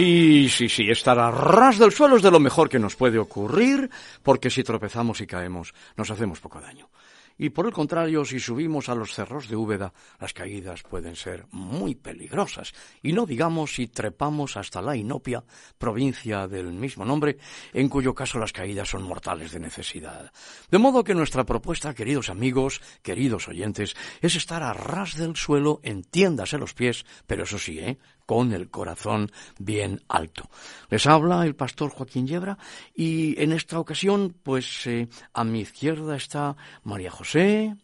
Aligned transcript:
Sí, 0.00 0.48
sí, 0.48 0.70
sí, 0.70 0.90
estar 0.90 1.18
a 1.18 1.30
ras 1.30 1.78
del 1.78 1.92
suelo 1.92 2.16
es 2.16 2.22
de 2.22 2.30
lo 2.30 2.40
mejor 2.40 2.70
que 2.70 2.78
nos 2.78 2.96
puede 2.96 3.18
ocurrir, 3.18 3.90
porque 4.22 4.48
si 4.48 4.64
tropezamos 4.64 5.20
y 5.20 5.26
caemos, 5.26 5.74
nos 5.94 6.10
hacemos 6.10 6.40
poco 6.40 6.58
daño. 6.58 6.88
Y 7.36 7.50
por 7.50 7.66
el 7.66 7.72
contrario, 7.72 8.24
si 8.24 8.40
subimos 8.40 8.88
a 8.88 8.94
los 8.94 9.14
cerros 9.14 9.48
de 9.48 9.56
Úbeda, 9.56 9.92
las 10.18 10.32
caídas 10.32 10.82
pueden 10.82 11.16
ser 11.16 11.44
muy 11.50 11.94
peligrosas. 11.94 12.72
Y 13.02 13.12
no 13.12 13.26
digamos 13.26 13.74
si 13.74 13.88
trepamos 13.88 14.56
hasta 14.56 14.80
la 14.80 14.96
Inopia, 14.96 15.44
provincia 15.78 16.46
del 16.46 16.72
mismo 16.72 17.04
nombre, 17.04 17.36
en 17.74 17.90
cuyo 17.90 18.14
caso 18.14 18.38
las 18.38 18.52
caídas 18.52 18.88
son 18.88 19.04
mortales 19.04 19.52
de 19.52 19.60
necesidad. 19.60 20.32
De 20.70 20.78
modo 20.78 21.04
que 21.04 21.14
nuestra 21.14 21.44
propuesta, 21.44 21.94
queridos 21.94 22.30
amigos, 22.30 22.80
queridos 23.02 23.48
oyentes, 23.48 23.96
es 24.22 24.36
estar 24.36 24.62
a 24.62 24.72
ras 24.72 25.16
del 25.16 25.36
suelo, 25.36 25.80
entiéndase 25.82 26.58
los 26.58 26.72
pies, 26.72 27.04
pero 27.26 27.44
eso 27.44 27.58
sí, 27.58 27.78
¿eh? 27.78 27.98
Con 28.30 28.52
el 28.52 28.70
corazón 28.70 29.32
bien 29.58 30.04
alto. 30.06 30.48
Les 30.88 31.04
habla 31.08 31.44
el 31.44 31.56
pastor 31.56 31.90
Joaquín 31.90 32.28
Yebra 32.28 32.58
y 32.94 33.34
en 33.42 33.50
esta 33.50 33.80
ocasión, 33.80 34.36
pues 34.44 34.86
eh, 34.86 35.08
a 35.34 35.42
mi 35.42 35.62
izquierda 35.62 36.14
está 36.14 36.56
María 36.84 37.10
José, 37.10 37.74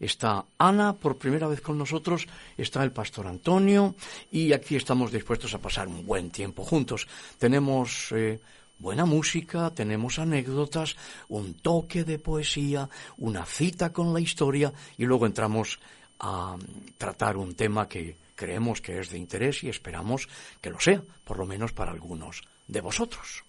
está 0.00 0.44
Ana 0.58 0.94
por 0.94 1.18
primera 1.18 1.46
vez 1.46 1.60
con 1.60 1.78
nosotros, 1.78 2.26
está 2.58 2.82
el 2.82 2.90
pastor 2.90 3.28
Antonio 3.28 3.94
y 4.32 4.52
aquí 4.52 4.74
estamos 4.74 5.12
dispuestos 5.12 5.54
a 5.54 5.60
pasar 5.60 5.86
un 5.86 6.04
buen 6.04 6.30
tiempo 6.30 6.64
juntos. 6.64 7.06
Tenemos 7.38 8.10
eh, 8.10 8.40
buena 8.80 9.04
música, 9.04 9.70
tenemos 9.70 10.18
anécdotas, 10.18 10.96
un 11.28 11.54
toque 11.54 12.02
de 12.02 12.18
poesía, 12.18 12.88
una 13.18 13.46
cita 13.46 13.92
con 13.92 14.12
la 14.12 14.18
historia 14.18 14.72
y 14.98 15.04
luego 15.04 15.26
entramos 15.26 15.78
a 16.18 16.56
tratar 16.98 17.36
un 17.36 17.54
tema 17.54 17.88
que 17.88 18.21
creemos 18.42 18.80
que 18.80 18.98
es 18.98 19.08
de 19.10 19.18
interés 19.18 19.62
y 19.62 19.68
esperamos 19.68 20.28
que 20.60 20.70
lo 20.70 20.80
sea, 20.80 21.00
por 21.22 21.38
lo 21.38 21.46
menos 21.46 21.72
para 21.72 21.92
algunos 21.92 22.42
de 22.66 22.80
vosotros. 22.80 23.44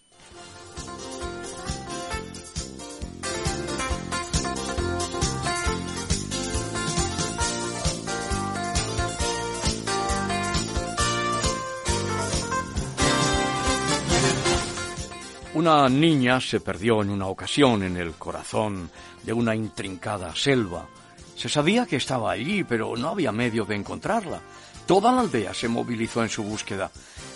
Una 15.56 15.90
niña 15.90 16.40
se 16.40 16.60
perdió 16.60 17.02
en 17.02 17.10
una 17.10 17.26
ocasión 17.26 17.82
en 17.82 17.98
el 17.98 18.14
corazón 18.14 18.92
de 19.24 19.34
una 19.34 19.56
intrincada 19.56 20.36
selva. 20.36 20.88
Se 21.36 21.50
sabía 21.50 21.88
que 21.88 21.96
estaba 21.96 22.30
allí, 22.32 22.64
pero 22.64 22.96
no 22.96 23.10
había 23.10 23.32
medio 23.32 23.66
de 23.66 23.76
encontrarla. 23.76 24.40
Toda 24.86 25.12
la 25.12 25.22
aldea 25.22 25.54
se 25.54 25.68
movilizó 25.68 26.24
en 26.24 26.30
su 26.30 26.44
búsqueda 26.44 26.92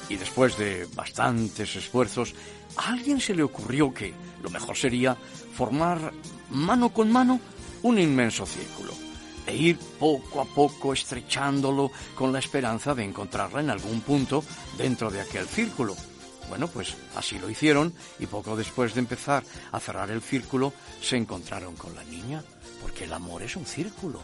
y 0.09 0.15
después 0.15 0.57
de 0.57 0.87
bastantes 0.93 1.75
esfuerzos, 1.75 2.33
a 2.75 2.89
alguien 2.89 3.19
se 3.19 3.35
le 3.35 3.43
ocurrió 3.43 3.93
que 3.93 4.13
lo 4.41 4.49
mejor 4.49 4.75
sería 4.75 5.15
formar 5.55 6.13
mano 6.51 6.89
con 6.89 7.11
mano 7.11 7.39
un 7.83 7.99
inmenso 7.99 8.45
círculo 8.45 8.93
e 9.45 9.55
ir 9.55 9.77
poco 9.77 10.41
a 10.41 10.45
poco 10.45 10.91
estrechándolo 10.91 11.89
con 12.15 12.33
la 12.33 12.39
esperanza 12.39 12.93
de 12.93 13.05
encontrarla 13.05 13.61
en 13.61 13.69
algún 13.69 14.01
punto 14.01 14.43
dentro 14.77 15.09
de 15.09 15.21
aquel 15.21 15.47
círculo. 15.47 15.95
Bueno, 16.49 16.67
pues 16.67 16.95
así 17.15 17.39
lo 17.39 17.49
hicieron 17.49 17.93
y 18.19 18.25
poco 18.25 18.55
después 18.55 18.93
de 18.93 18.99
empezar 18.99 19.43
a 19.71 19.79
cerrar 19.79 20.11
el 20.11 20.21
círculo 20.21 20.73
se 21.01 21.15
encontraron 21.15 21.75
con 21.75 21.95
la 21.95 22.03
niña, 22.03 22.43
porque 22.81 23.05
el 23.05 23.13
amor 23.13 23.43
es 23.43 23.55
un 23.55 23.65
círculo. 23.65 24.21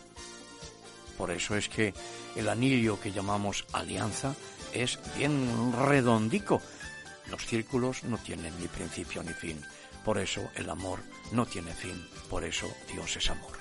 Por 1.17 1.31
eso 1.31 1.55
es 1.55 1.69
que 1.69 1.93
el 2.35 2.49
anillo 2.49 2.99
que 2.99 3.11
llamamos 3.11 3.65
alianza 3.73 4.35
es 4.73 4.99
bien 5.17 5.73
redondico. 5.73 6.61
Los 7.29 7.45
círculos 7.45 8.03
no 8.03 8.17
tienen 8.17 8.53
ni 8.59 8.67
principio 8.67 9.23
ni 9.23 9.33
fin. 9.33 9.61
Por 10.03 10.17
eso 10.17 10.49
el 10.55 10.69
amor 10.69 10.99
no 11.31 11.45
tiene 11.45 11.73
fin. 11.73 12.05
Por 12.29 12.43
eso 12.43 12.67
Dios 12.91 13.15
es 13.15 13.29
amor. 13.29 13.51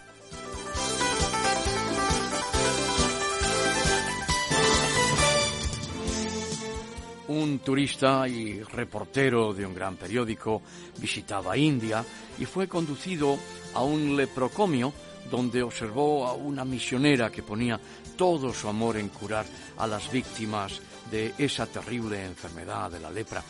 Un 7.28 7.60
turista 7.60 8.28
y 8.28 8.62
reportero 8.62 9.54
de 9.54 9.64
un 9.64 9.74
gran 9.74 9.96
periódico 9.96 10.60
visitaba 10.98 11.56
India 11.56 12.04
y 12.38 12.44
fue 12.44 12.68
conducido 12.68 13.38
a 13.74 13.82
un 13.82 14.16
leprocomio 14.16 14.92
donde 15.30 15.62
observó 15.62 16.26
a 16.26 16.34
una 16.34 16.64
misionera 16.64 17.30
que 17.30 17.42
ponía 17.42 17.80
todo 18.16 18.52
su 18.52 18.68
amor 18.68 18.96
en 18.96 19.08
curar 19.08 19.46
a 19.78 19.86
las 19.86 20.10
víctimas 20.10 20.80
de 21.10 21.34
esa 21.38 21.66
terrible 21.66 22.24
enfermedad 22.24 22.90
de 22.90 23.00
la 23.00 23.10
lepra. 23.10 23.42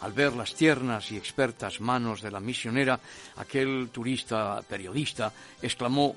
Al 0.00 0.12
ver 0.12 0.34
las 0.34 0.54
tiernas 0.54 1.10
y 1.12 1.16
expertas 1.16 1.80
manos 1.80 2.20
de 2.20 2.30
la 2.30 2.40
misionera, 2.40 3.00
aquel 3.36 3.88
turista 3.90 4.60
periodista 4.68 5.32
exclamó 5.62 6.14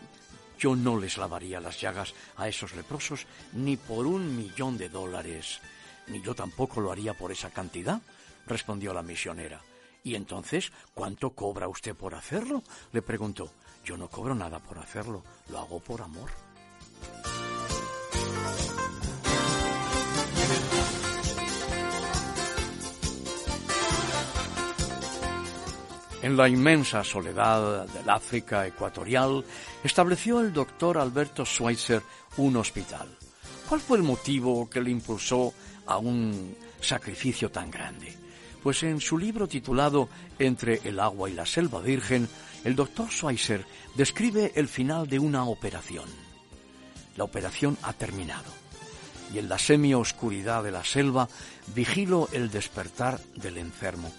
Yo 0.59 0.75
no 0.75 0.99
les 0.99 1.17
lavaría 1.17 1.61
las 1.61 1.79
llagas 1.79 2.13
a 2.35 2.47
esos 2.47 2.75
leprosos 2.75 3.25
ni 3.53 3.77
por 3.77 4.05
un 4.05 4.35
millón 4.35 4.77
de 4.77 4.89
dólares. 4.89 5.61
Ni 6.07 6.21
yo 6.21 6.35
tampoco 6.35 6.81
lo 6.81 6.91
haría 6.91 7.13
por 7.13 7.31
esa 7.31 7.49
cantidad, 7.49 8.01
respondió 8.45 8.93
la 8.93 9.03
misionera. 9.03 9.61
¿Y 10.03 10.15
entonces 10.15 10.71
cuánto 10.93 11.31
cobra 11.31 11.67
usted 11.67 11.95
por 11.95 12.15
hacerlo? 12.15 12.63
le 12.91 13.01
preguntó. 13.01 13.51
Yo 13.85 13.95
no 13.95 14.09
cobro 14.09 14.35
nada 14.35 14.59
por 14.59 14.79
hacerlo, 14.79 15.23
lo 15.49 15.59
hago 15.59 15.79
por 15.79 16.01
amor. 16.01 16.29
En 26.27 26.35
la 26.35 26.49
inmensa 26.49 27.05
soledad 27.05 27.87
del 27.87 28.09
África 28.09 28.67
ecuatorial 28.67 29.45
estableció 29.81 30.41
el 30.41 30.51
doctor 30.51 30.97
Alberto 30.97 31.45
Schweitzer 31.45 32.01
un 32.35 32.57
hospital. 32.57 33.07
¿Cuál 33.69 33.79
fue 33.79 33.95
el 33.95 34.03
motivo 34.03 34.69
que 34.69 34.81
le 34.81 34.89
impulsó 34.91 35.53
a 35.85 35.97
un 35.97 36.53
sacrificio 36.81 37.49
tan 37.49 37.71
grande? 37.71 38.13
Pues 38.61 38.83
en 38.83 38.99
su 38.99 39.17
libro 39.17 39.47
titulado 39.47 40.09
Entre 40.37 40.81
el 40.83 40.99
agua 40.99 41.29
y 41.29 41.33
la 41.33 41.45
selva 41.45 41.79
virgen, 41.79 42.27
el 42.65 42.75
doctor 42.75 43.09
Schweitzer 43.09 43.65
describe 43.95 44.51
el 44.55 44.67
final 44.67 45.07
de 45.07 45.19
una 45.19 45.45
operación. 45.45 46.09
La 47.15 47.23
operación 47.23 47.77
ha 47.83 47.93
terminado 47.93 48.51
y 49.33 49.39
en 49.39 49.47
la 49.47 49.57
semi-oscuridad 49.57 50.61
de 50.61 50.71
la 50.71 50.83
selva 50.83 51.29
vigilo 51.73 52.27
el 52.33 52.51
despertar 52.51 53.17
del 53.37 53.59
enfermo. 53.59 54.11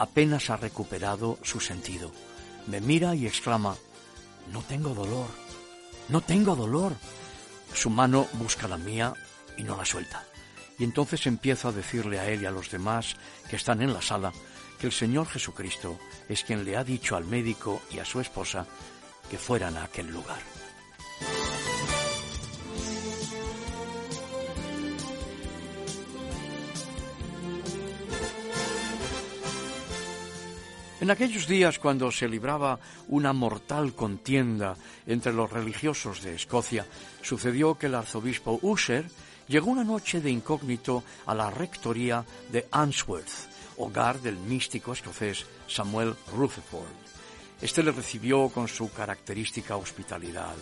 Apenas 0.00 0.48
ha 0.48 0.56
recuperado 0.56 1.38
su 1.42 1.60
sentido. 1.60 2.10
Me 2.66 2.80
mira 2.80 3.14
y 3.14 3.26
exclama, 3.26 3.76
no 4.50 4.62
tengo 4.62 4.94
dolor, 4.94 5.28
no 6.08 6.22
tengo 6.22 6.56
dolor. 6.56 6.94
Su 7.74 7.90
mano 7.90 8.26
busca 8.32 8.66
la 8.66 8.78
mía 8.78 9.12
y 9.58 9.62
no 9.62 9.76
la 9.76 9.84
suelta. 9.84 10.24
Y 10.78 10.84
entonces 10.84 11.26
empiezo 11.26 11.68
a 11.68 11.72
decirle 11.72 12.18
a 12.18 12.30
él 12.30 12.40
y 12.40 12.46
a 12.46 12.50
los 12.50 12.70
demás 12.70 13.16
que 13.50 13.56
están 13.56 13.82
en 13.82 13.92
la 13.92 14.00
sala 14.00 14.32
que 14.78 14.86
el 14.86 14.92
Señor 14.92 15.26
Jesucristo 15.26 15.98
es 16.30 16.44
quien 16.44 16.64
le 16.64 16.78
ha 16.78 16.82
dicho 16.82 17.14
al 17.14 17.26
médico 17.26 17.82
y 17.90 17.98
a 17.98 18.06
su 18.06 18.20
esposa 18.20 18.66
que 19.30 19.36
fueran 19.36 19.76
a 19.76 19.84
aquel 19.84 20.10
lugar. 20.10 20.40
En 31.00 31.10
aquellos 31.10 31.46
días 31.46 31.78
cuando 31.78 32.12
se 32.12 32.28
libraba 32.28 32.78
una 33.08 33.32
mortal 33.32 33.94
contienda 33.94 34.76
entre 35.06 35.32
los 35.32 35.50
religiosos 35.50 36.22
de 36.22 36.34
Escocia, 36.34 36.84
sucedió 37.22 37.78
que 37.78 37.86
el 37.86 37.94
arzobispo 37.94 38.58
Usher 38.60 39.06
llegó 39.48 39.70
una 39.70 39.82
noche 39.82 40.20
de 40.20 40.30
incógnito 40.30 41.02
a 41.24 41.34
la 41.34 41.50
rectoría 41.50 42.22
de 42.52 42.68
Answorth, 42.70 43.48
hogar 43.78 44.20
del 44.20 44.36
místico 44.36 44.92
escocés 44.92 45.46
Samuel 45.66 46.14
Rutherford. 46.36 46.92
Este 47.62 47.82
le 47.82 47.92
recibió 47.92 48.50
con 48.50 48.68
su 48.68 48.92
característica 48.92 49.76
hospitalidad. 49.76 50.54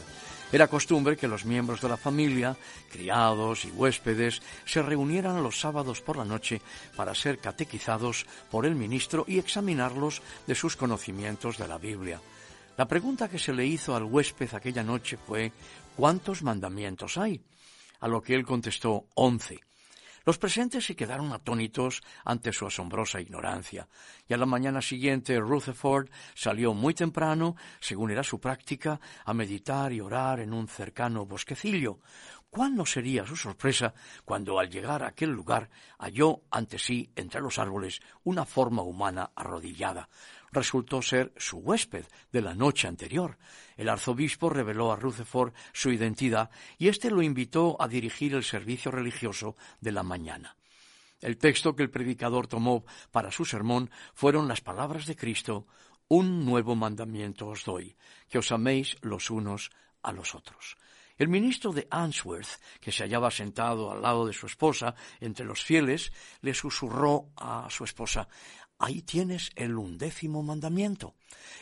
Era 0.50 0.66
costumbre 0.66 1.16
que 1.16 1.28
los 1.28 1.44
miembros 1.44 1.82
de 1.82 1.90
la 1.90 1.98
familia, 1.98 2.56
criados 2.90 3.66
y 3.66 3.70
huéspedes, 3.70 4.40
se 4.64 4.80
reunieran 4.80 5.42
los 5.42 5.60
sábados 5.60 6.00
por 6.00 6.16
la 6.16 6.24
noche 6.24 6.62
para 6.96 7.14
ser 7.14 7.38
catequizados 7.38 8.24
por 8.50 8.64
el 8.64 8.74
ministro 8.74 9.24
y 9.28 9.38
examinarlos 9.38 10.22
de 10.46 10.54
sus 10.54 10.74
conocimientos 10.74 11.58
de 11.58 11.68
la 11.68 11.76
Biblia. 11.76 12.20
La 12.78 12.88
pregunta 12.88 13.28
que 13.28 13.38
se 13.38 13.52
le 13.52 13.66
hizo 13.66 13.94
al 13.94 14.04
huésped 14.04 14.54
aquella 14.54 14.82
noche 14.82 15.18
fue 15.18 15.52
¿cuántos 15.96 16.42
mandamientos 16.42 17.18
hay? 17.18 17.42
A 18.00 18.08
lo 18.08 18.22
que 18.22 18.34
él 18.34 18.46
contestó 18.46 19.04
once. 19.14 19.67
Los 20.28 20.36
presentes 20.36 20.84
se 20.84 20.94
quedaron 20.94 21.32
atónitos 21.32 22.02
ante 22.22 22.52
su 22.52 22.66
asombrosa 22.66 23.18
ignorancia, 23.18 23.88
y 24.28 24.34
a 24.34 24.36
la 24.36 24.44
mañana 24.44 24.82
siguiente 24.82 25.40
Rutherford 25.40 26.10
salió 26.34 26.74
muy 26.74 26.92
temprano, 26.92 27.56
según 27.80 28.10
era 28.10 28.22
su 28.22 28.38
práctica, 28.38 29.00
a 29.24 29.32
meditar 29.32 29.90
y 29.90 30.02
orar 30.02 30.40
en 30.40 30.52
un 30.52 30.68
cercano 30.68 31.24
bosquecillo. 31.24 32.00
¿Cuál 32.50 32.74
no 32.74 32.84
sería 32.84 33.24
su 33.24 33.36
sorpresa 33.36 33.94
cuando 34.26 34.58
al 34.58 34.68
llegar 34.68 35.02
a 35.02 35.08
aquel 35.08 35.30
lugar 35.30 35.70
halló 35.98 36.42
ante 36.50 36.78
sí, 36.78 37.10
entre 37.16 37.40
los 37.40 37.58
árboles, 37.58 38.00
una 38.24 38.44
forma 38.44 38.82
humana 38.82 39.30
arrodillada? 39.34 40.10
Resultó 40.52 41.02
ser 41.02 41.32
su 41.36 41.58
huésped 41.58 42.04
de 42.32 42.40
la 42.40 42.54
noche 42.54 42.88
anterior. 42.88 43.38
El 43.76 43.88
arzobispo 43.88 44.50
reveló 44.50 44.92
a 44.92 44.96
Rutherford 44.96 45.52
su 45.72 45.90
identidad 45.90 46.50
y 46.78 46.88
éste 46.88 47.10
lo 47.10 47.22
invitó 47.22 47.76
a 47.80 47.88
dirigir 47.88 48.34
el 48.34 48.44
servicio 48.44 48.90
religioso 48.90 49.56
de 49.80 49.92
la 49.92 50.02
mañana. 50.02 50.56
El 51.20 51.36
texto 51.36 51.74
que 51.74 51.82
el 51.82 51.90
predicador 51.90 52.46
tomó 52.46 52.84
para 53.10 53.32
su 53.32 53.44
sermón 53.44 53.90
fueron 54.14 54.46
las 54.46 54.60
palabras 54.60 55.06
de 55.06 55.16
Cristo 55.16 55.66
Un 56.10 56.46
nuevo 56.46 56.74
mandamiento 56.74 57.48
os 57.48 57.64
doy, 57.64 57.96
que 58.30 58.38
os 58.38 58.50
améis 58.50 58.96
los 59.02 59.28
unos 59.28 59.70
a 60.02 60.12
los 60.12 60.34
otros. 60.34 60.78
El 61.18 61.28
ministro 61.28 61.72
de 61.72 61.88
Answorth, 61.90 62.62
que 62.80 62.92
se 62.92 63.02
hallaba 63.02 63.30
sentado 63.30 63.90
al 63.90 64.00
lado 64.00 64.24
de 64.24 64.32
su 64.32 64.46
esposa 64.46 64.94
entre 65.20 65.44
los 65.44 65.64
fieles, 65.64 66.12
le 66.40 66.54
susurró 66.54 67.30
a 67.36 67.66
su 67.68 67.82
esposa 67.82 68.28
Ahí 68.78 69.02
tienes 69.02 69.50
el 69.56 69.76
undécimo 69.76 70.42
mandamiento. 70.42 71.14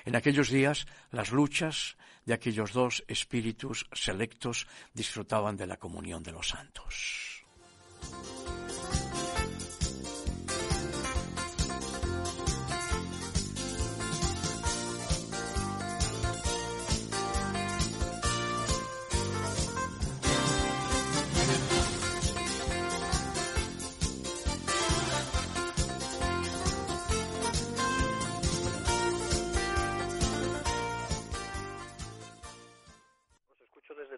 En 0.04 0.16
aquellos 0.16 0.50
días 0.50 0.86
las 1.10 1.32
luchas 1.32 1.96
de 2.26 2.34
aquellos 2.34 2.72
dos 2.72 3.04
espíritus 3.08 3.86
selectos 3.92 4.66
disfrutaban 4.92 5.56
de 5.56 5.66
la 5.66 5.78
comunión 5.78 6.22
de 6.22 6.32
los 6.32 6.48
santos. 6.48 7.44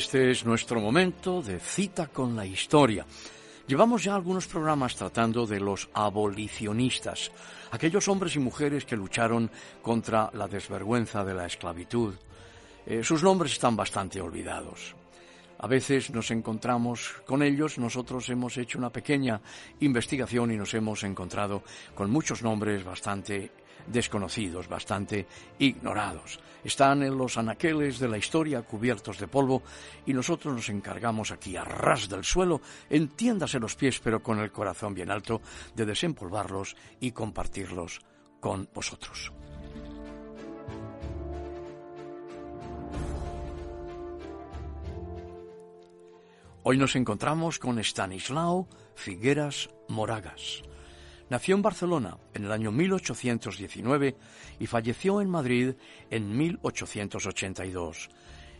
Este 0.00 0.30
es 0.30 0.46
nuestro 0.46 0.80
momento 0.80 1.42
de 1.42 1.60
cita 1.60 2.06
con 2.06 2.34
la 2.34 2.46
historia. 2.46 3.04
Llevamos 3.66 4.02
ya 4.02 4.14
algunos 4.14 4.46
programas 4.46 4.96
tratando 4.96 5.46
de 5.46 5.60
los 5.60 5.90
abolicionistas, 5.92 7.30
aquellos 7.70 8.08
hombres 8.08 8.34
y 8.34 8.38
mujeres 8.38 8.86
que 8.86 8.96
lucharon 8.96 9.50
contra 9.82 10.30
la 10.32 10.48
desvergüenza 10.48 11.22
de 11.22 11.34
la 11.34 11.44
esclavitud. 11.44 12.14
Eh, 12.86 13.04
sus 13.04 13.22
nombres 13.22 13.52
están 13.52 13.76
bastante 13.76 14.22
olvidados. 14.22 14.96
A 15.58 15.66
veces 15.66 16.08
nos 16.08 16.30
encontramos 16.30 17.16
con 17.26 17.42
ellos, 17.42 17.76
nosotros 17.76 18.26
hemos 18.30 18.56
hecho 18.56 18.78
una 18.78 18.88
pequeña 18.88 19.38
investigación 19.80 20.50
y 20.50 20.56
nos 20.56 20.72
hemos 20.72 21.04
encontrado 21.04 21.62
con 21.94 22.10
muchos 22.10 22.42
nombres 22.42 22.82
bastante 22.84 23.52
desconocidos, 23.86 24.68
bastante 24.68 25.26
ignorados. 25.58 26.40
Están 26.64 27.02
en 27.02 27.16
los 27.16 27.38
anaqueles 27.38 27.98
de 27.98 28.08
la 28.08 28.18
historia 28.18 28.62
cubiertos 28.62 29.18
de 29.18 29.28
polvo 29.28 29.62
y 30.06 30.12
nosotros 30.12 30.54
nos 30.54 30.68
encargamos 30.68 31.30
aquí 31.30 31.56
a 31.56 31.64
ras 31.64 32.08
del 32.08 32.24
suelo, 32.24 32.60
entiéndase 32.88 33.58
los 33.58 33.76
pies 33.76 34.00
pero 34.00 34.22
con 34.22 34.38
el 34.38 34.52
corazón 34.52 34.94
bien 34.94 35.10
alto, 35.10 35.40
de 35.74 35.86
desempolvarlos 35.86 36.76
y 37.00 37.12
compartirlos 37.12 38.00
con 38.40 38.68
vosotros. 38.74 39.32
Hoy 46.62 46.76
nos 46.76 46.94
encontramos 46.94 47.58
con 47.58 47.78
Stanislao 47.78 48.68
Figueras 48.94 49.70
Moragas. 49.88 50.62
Nació 51.30 51.54
en 51.54 51.62
Barcelona 51.62 52.18
en 52.34 52.44
el 52.44 52.50
año 52.50 52.72
1819 52.72 54.16
y 54.58 54.66
falleció 54.66 55.20
en 55.20 55.30
Madrid 55.30 55.74
en 56.10 56.36
1882. 56.36 58.10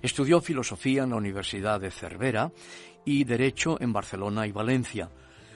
Estudió 0.01 0.41
filosofía 0.41 1.03
en 1.03 1.11
la 1.11 1.17
Universidad 1.17 1.81
de 1.81 1.91
Cervera 1.91 2.53
y 3.05 3.25
Derecho 3.25 3.77
en 3.81 3.93
Barcelona 3.93 4.47
y 4.47 4.53
Valencia. 4.53 5.11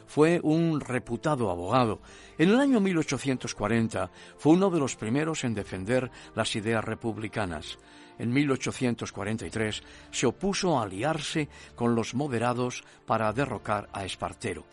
Fue 0.08 0.40
un 0.42 0.80
reputado 0.80 1.52
abogado. 1.52 2.00
En 2.36 2.50
el 2.50 2.58
año 2.58 2.80
1840 2.80 4.10
fue 4.36 4.54
uno 4.54 4.68
de 4.68 4.80
los 4.80 4.96
primeros 4.96 5.44
en 5.44 5.54
defender 5.54 6.10
las 6.34 6.56
ideas 6.56 6.84
republicanas. 6.84 7.78
En 8.18 8.32
1843 8.32 9.82
se 10.10 10.26
opuso 10.26 10.76
a 10.76 10.82
aliarse 10.82 11.48
con 11.76 11.94
los 11.94 12.12
moderados 12.14 12.82
para 13.06 13.32
derrocar 13.32 13.88
a 13.92 14.04
Espartero. 14.04 14.64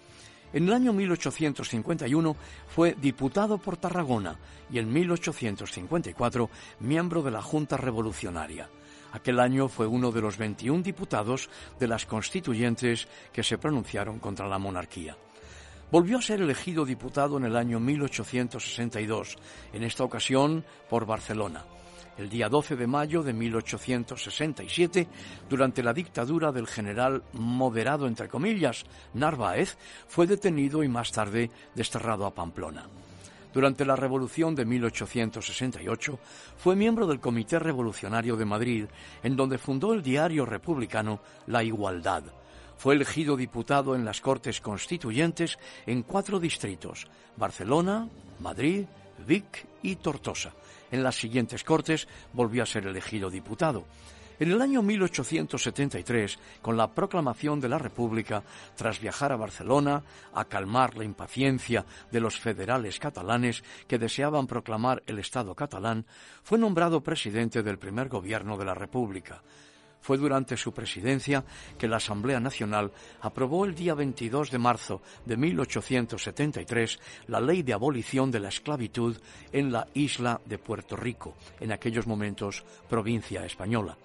En 0.53 0.67
el 0.67 0.73
año 0.73 0.91
1851 0.91 2.35
fue 2.67 2.95
diputado 2.99 3.57
por 3.57 3.77
Tarragona 3.77 4.37
y 4.69 4.79
en 4.79 4.91
1854 4.91 6.49
miembro 6.81 7.21
de 7.21 7.31
la 7.31 7.41
Junta 7.41 7.77
Revolucionaria. 7.77 8.69
Aquel 9.13 9.39
año 9.39 9.67
fue 9.67 9.87
uno 9.87 10.11
de 10.11 10.21
los 10.21 10.37
21 10.37 10.83
diputados 10.83 11.49
de 11.79 11.87
las 11.87 12.05
constituyentes 12.05 13.07
que 13.31 13.43
se 13.43 13.57
pronunciaron 13.57 14.19
contra 14.19 14.47
la 14.47 14.59
monarquía. 14.59 15.17
Volvió 15.91 16.17
a 16.17 16.21
ser 16.21 16.41
elegido 16.41 16.85
diputado 16.85 17.37
en 17.37 17.45
el 17.45 17.55
año 17.55 17.79
1862, 17.79 19.37
en 19.73 19.83
esta 19.83 20.03
ocasión 20.03 20.63
por 20.89 21.05
Barcelona 21.05 21.63
el 22.17 22.29
día 22.29 22.49
12 22.49 22.75
de 22.75 22.87
mayo 22.87 23.23
de 23.23 23.33
1867, 23.33 25.07
durante 25.49 25.83
la 25.83 25.93
dictadura 25.93 26.51
del 26.51 26.67
general 26.67 27.23
moderado, 27.33 28.07
entre 28.07 28.27
comillas, 28.27 28.85
Narváez, 29.13 29.77
fue 30.07 30.27
detenido 30.27 30.83
y 30.83 30.87
más 30.87 31.11
tarde 31.11 31.49
desterrado 31.75 32.25
a 32.25 32.33
Pamplona. 32.33 32.85
Durante 33.53 33.83
la 33.83 33.97
Revolución 33.97 34.55
de 34.55 34.65
1868 34.65 36.19
fue 36.57 36.75
miembro 36.75 37.05
del 37.05 37.19
Comité 37.19 37.59
Revolucionario 37.59 38.37
de 38.37 38.45
Madrid, 38.45 38.85
en 39.23 39.35
donde 39.35 39.57
fundó 39.57 39.93
el 39.93 40.01
diario 40.01 40.45
republicano 40.45 41.21
La 41.47 41.63
Igualdad. 41.63 42.23
Fue 42.77 42.95
elegido 42.95 43.35
diputado 43.35 43.93
en 43.93 44.05
las 44.05 44.21
Cortes 44.21 44.61
Constituyentes 44.61 45.59
en 45.85 46.03
cuatro 46.03 46.39
distritos, 46.39 47.07
Barcelona, 47.35 48.07
Madrid, 48.39 48.85
Vic 49.27 49.67
y 49.83 49.97
Tortosa. 49.97 50.53
En 50.91 51.03
las 51.03 51.15
siguientes 51.15 51.63
Cortes 51.63 52.07
volvió 52.33 52.63
a 52.63 52.65
ser 52.67 52.85
elegido 52.85 53.29
diputado. 53.29 53.85
En 54.41 54.51
el 54.51 54.59
año 54.59 54.81
1873, 54.81 56.39
con 56.63 56.75
la 56.75 56.95
proclamación 56.95 57.59
de 57.59 57.69
la 57.69 57.77
República, 57.77 58.41
tras 58.75 58.99
viajar 58.99 59.31
a 59.31 59.35
Barcelona 59.35 60.01
a 60.33 60.45
calmar 60.45 60.97
la 60.97 61.03
impaciencia 61.03 61.85
de 62.11 62.19
los 62.19 62.39
federales 62.39 62.97
catalanes 62.97 63.63
que 63.87 63.99
deseaban 63.99 64.47
proclamar 64.47 65.03
el 65.05 65.19
Estado 65.19 65.53
catalán, 65.53 66.07
fue 66.41 66.57
nombrado 66.57 67.01
presidente 67.01 67.61
del 67.61 67.77
primer 67.77 68.09
gobierno 68.09 68.57
de 68.57 68.65
la 68.65 68.73
República. 68.73 69.43
Fue 70.01 70.17
durante 70.17 70.57
su 70.57 70.73
presidencia 70.73 71.43
que 71.77 71.87
la 71.87 71.97
Asamblea 71.97 72.39
Nacional 72.39 72.91
aprobó 73.21 73.65
el 73.65 73.75
día 73.75 73.93
22 73.93 74.51
de 74.51 74.57
marzo 74.57 75.01
de 75.25 75.37
1873 75.37 76.99
la 77.27 77.39
ley 77.39 77.61
de 77.61 77.73
abolición 77.73 78.31
de 78.31 78.39
la 78.39 78.49
esclavitud 78.49 79.17
en 79.51 79.71
la 79.71 79.87
isla 79.93 80.41
de 80.45 80.57
Puerto 80.57 80.95
Rico, 80.95 81.35
en 81.59 81.71
aquellos 81.71 82.07
momentos 82.07 82.63
provincia 82.89 83.45
española. 83.45 83.97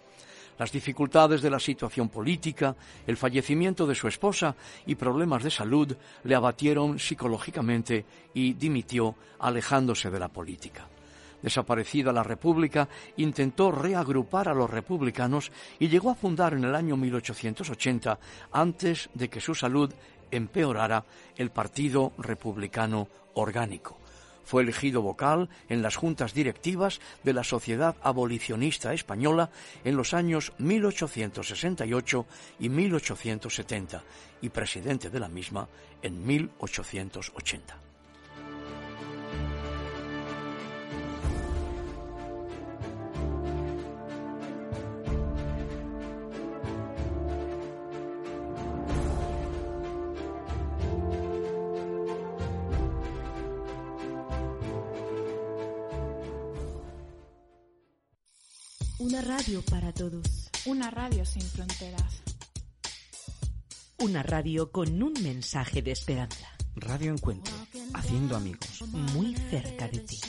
Las 0.58 0.72
dificultades 0.72 1.42
de 1.42 1.50
la 1.50 1.60
situación 1.60 2.08
política, 2.08 2.76
el 3.06 3.16
fallecimiento 3.16 3.86
de 3.86 3.94
su 3.94 4.08
esposa 4.08 4.56
y 4.86 4.94
problemas 4.94 5.42
de 5.42 5.50
salud 5.50 5.94
le 6.24 6.34
abatieron 6.34 6.98
psicológicamente 6.98 8.06
y 8.32 8.54
dimitió 8.54 9.14
alejándose 9.38 10.10
de 10.10 10.18
la 10.18 10.28
política. 10.28 10.88
Desaparecida 11.42 12.12
la 12.12 12.22
República, 12.22 12.88
intentó 13.16 13.70
reagrupar 13.70 14.48
a 14.48 14.54
los 14.54 14.70
republicanos 14.70 15.52
y 15.78 15.88
llegó 15.88 16.10
a 16.10 16.14
fundar 16.14 16.54
en 16.54 16.64
el 16.64 16.74
año 16.74 16.96
1880, 16.96 18.18
antes 18.52 19.10
de 19.14 19.28
que 19.28 19.40
su 19.40 19.54
salud 19.54 19.92
empeorara, 20.30 21.04
el 21.36 21.50
Partido 21.50 22.12
Republicano 22.18 23.08
Orgánico. 23.34 23.98
Fue 24.44 24.62
elegido 24.62 25.02
vocal 25.02 25.48
en 25.68 25.82
las 25.82 25.96
juntas 25.96 26.32
directivas 26.32 27.00
de 27.24 27.32
la 27.32 27.42
Sociedad 27.42 27.96
Abolicionista 28.00 28.94
Española 28.94 29.50
en 29.84 29.96
los 29.96 30.14
años 30.14 30.52
1868 30.58 32.26
y 32.60 32.68
1870 32.68 34.04
y 34.42 34.48
presidente 34.50 35.10
de 35.10 35.18
la 35.18 35.28
misma 35.28 35.68
en 36.00 36.24
1880. 36.24 37.85
Radio 59.26 59.60
para 59.62 59.92
todos. 59.92 60.50
Una 60.66 60.88
radio 60.90 61.24
sin 61.24 61.42
fronteras. 61.42 62.22
Una 63.98 64.22
radio 64.22 64.70
con 64.70 65.02
un 65.02 65.14
mensaje 65.22 65.82
de 65.82 65.90
esperanza. 65.90 66.46
Radio 66.76 67.12
Encuentro, 67.12 67.54
haciendo 67.94 68.36
amigos, 68.36 68.82
muy 68.92 69.34
cerca 69.34 69.88
de 69.88 69.98
ti. 70.00 70.20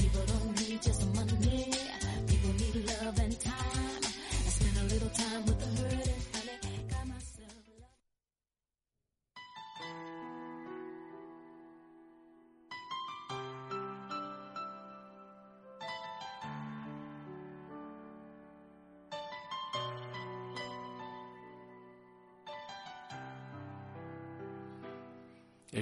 People 0.00 0.26
don't 0.26 0.60
need 0.60 0.82
just 0.82 1.06
money, 1.14 1.49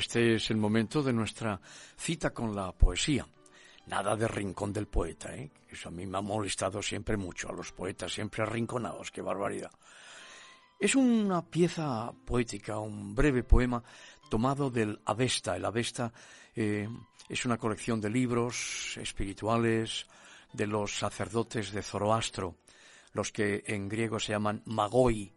Este 0.09 0.37
es 0.37 0.51
el 0.51 0.57
momento 0.57 1.03
de 1.03 1.13
nuestra 1.13 1.61
cita 1.99 2.31
con 2.31 2.57
la 2.57 2.73
poesía. 2.73 3.27
Nada 3.89 4.17
de 4.17 4.27
rincón 4.27 4.73
del 4.73 4.87
poeta, 4.87 5.37
¿eh? 5.37 5.51
Eso 5.69 5.91
a 5.91 5.93
mí 5.93 6.07
me 6.07 6.17
ha 6.17 6.23
molestado 6.23 6.81
siempre 6.81 7.19
mucho, 7.19 7.51
a 7.51 7.53
los 7.53 7.73
poetas 7.73 8.15
siempre 8.15 8.43
arrinconados, 8.43 9.11
qué 9.11 9.21
barbaridad. 9.21 9.71
Es 10.81 10.95
una 10.95 11.45
pieza 11.45 12.11
poética, 12.25 12.79
un 12.79 13.15
breve 13.15 13.43
poema 13.43 13.85
tomado 14.31 14.71
del 14.71 14.99
Avesta. 15.05 15.55
El 15.55 15.67
Avesta 15.67 16.11
eh, 16.57 16.89
es 17.29 17.45
una 17.45 17.59
colección 17.59 18.01
de 18.01 18.09
libros 18.09 18.97
espirituales 18.97 20.07
de 20.55 20.67
los 20.67 20.97
sacerdotes 20.97 21.71
de 21.71 21.83
Zoroastro, 21.83 22.57
los 23.13 23.31
que 23.31 23.63
en 23.67 23.91
griego 23.91 24.19
se 24.19 24.33
llaman 24.33 24.63
magoi, 24.65 25.31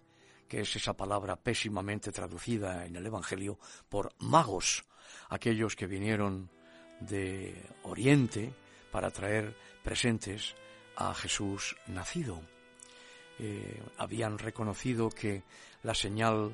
que 0.51 0.59
es 0.59 0.75
esa 0.75 0.91
palabra 0.91 1.37
pésimamente 1.37 2.11
traducida 2.11 2.85
en 2.85 2.97
el 2.97 3.05
Evangelio 3.05 3.57
por 3.87 4.13
magos, 4.19 4.83
aquellos 5.29 5.77
que 5.77 5.87
vinieron 5.87 6.51
de 6.99 7.55
Oriente 7.83 8.53
para 8.91 9.11
traer 9.11 9.55
presentes 9.81 10.53
a 10.97 11.13
Jesús 11.13 11.77
nacido. 11.87 12.41
Eh, 13.39 13.81
habían 13.97 14.37
reconocido 14.37 15.09
que 15.09 15.43
la 15.83 15.95
señal 15.95 16.51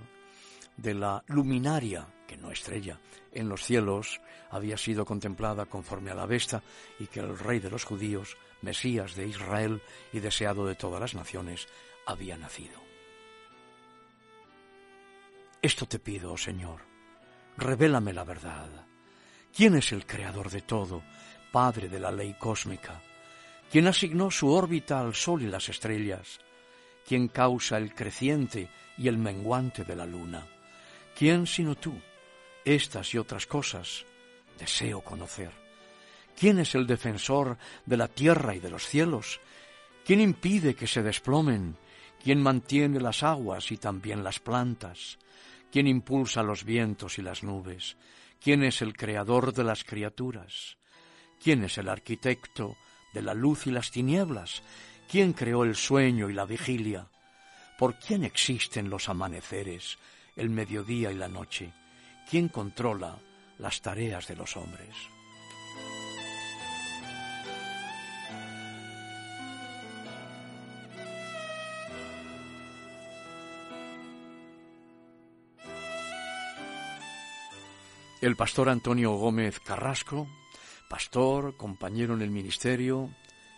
de 0.77 0.93
la 0.93 1.23
luminaria, 1.25 2.05
que 2.27 2.37
no 2.37 2.51
estrella, 2.51 2.99
en 3.31 3.49
los 3.49 3.63
cielos 3.63 4.21
había 4.51 4.77
sido 4.77 5.05
contemplada 5.05 5.65
conforme 5.65 6.11
a 6.11 6.15
la 6.15 6.27
vesta 6.27 6.61
y 6.99 7.07
que 7.07 7.19
el 7.19 7.35
rey 7.35 7.59
de 7.59 7.71
los 7.71 7.83
judíos, 7.83 8.37
Mesías 8.61 9.15
de 9.15 9.25
Israel 9.25 9.81
y 10.13 10.19
deseado 10.19 10.67
de 10.67 10.75
todas 10.75 11.01
las 11.01 11.15
naciones, 11.15 11.67
había 12.05 12.37
nacido. 12.37 12.86
Esto 15.67 15.85
te 15.85 15.99
pido, 15.99 16.31
oh 16.31 16.37
Señor, 16.37 16.79
revélame 17.57 18.13
la 18.13 18.23
verdad 18.23 18.69
¿Quién 19.53 19.75
es 19.75 19.91
el 19.91 20.05
creador 20.05 20.49
de 20.49 20.61
todo, 20.61 21.03
padre 21.51 21.89
de 21.89 21.99
la 21.99 22.09
ley 22.09 22.35
cósmica? 22.39 23.01
¿Quién 23.69 23.87
asignó 23.87 24.31
su 24.31 24.49
órbita 24.49 25.01
al 25.01 25.13
Sol 25.13 25.41
y 25.41 25.47
las 25.47 25.67
estrellas? 25.67 26.39
¿Quién 27.05 27.27
causa 27.27 27.77
el 27.77 27.93
creciente 27.93 28.69
y 28.97 29.09
el 29.09 29.17
menguante 29.17 29.83
de 29.83 29.97
la 29.97 30.05
luna? 30.05 30.47
¿Quién 31.13 31.45
sino 31.45 31.75
tú? 31.75 31.99
Estas 32.63 33.13
y 33.13 33.17
otras 33.17 33.45
cosas 33.45 34.05
deseo 34.57 35.01
conocer. 35.01 35.51
¿Quién 36.39 36.59
es 36.59 36.75
el 36.75 36.87
defensor 36.87 37.57
de 37.85 37.97
la 37.97 38.07
tierra 38.07 38.55
y 38.55 38.61
de 38.61 38.69
los 38.69 38.87
cielos? 38.87 39.41
¿Quién 40.05 40.21
impide 40.21 40.75
que 40.75 40.87
se 40.87 41.03
desplomen? 41.03 41.75
¿Quién 42.23 42.41
mantiene 42.41 43.01
las 43.01 43.21
aguas 43.21 43.69
y 43.73 43.77
también 43.77 44.23
las 44.23 44.39
plantas? 44.39 45.17
¿Quién 45.71 45.87
impulsa 45.87 46.43
los 46.43 46.63
vientos 46.63 47.19
y 47.19 47.21
las 47.21 47.43
nubes? 47.43 47.97
¿Quién 48.41 48.63
es 48.63 48.81
el 48.81 48.95
creador 48.95 49.53
de 49.53 49.63
las 49.63 49.83
criaturas? 49.83 50.77
¿Quién 51.41 51.63
es 51.63 51.77
el 51.77 51.89
arquitecto 51.89 52.77
de 53.13 53.21
la 53.21 53.33
luz 53.33 53.67
y 53.67 53.71
las 53.71 53.91
tinieblas? 53.91 54.63
¿Quién 55.09 55.33
creó 55.33 55.63
el 55.63 55.75
sueño 55.75 56.29
y 56.29 56.33
la 56.33 56.45
vigilia? 56.45 57.07
¿Por 57.77 57.99
quién 57.99 58.23
existen 58.23 58.89
los 58.89 59.09
amaneceres, 59.09 59.97
el 60.35 60.49
mediodía 60.49 61.11
y 61.11 61.15
la 61.15 61.27
noche? 61.27 61.71
¿Quién 62.29 62.47
controla 62.47 63.17
las 63.59 63.81
tareas 63.81 64.27
de 64.27 64.35
los 64.35 64.57
hombres? 64.57 65.16
El 78.21 78.35
pastor 78.35 78.69
Antonio 78.69 79.11
Gómez 79.11 79.59
Carrasco, 79.59 80.27
pastor, 80.89 81.55
compañero 81.55 82.15
en 82.15 82.23
el 82.23 82.31
ministerio, 82.31 83.11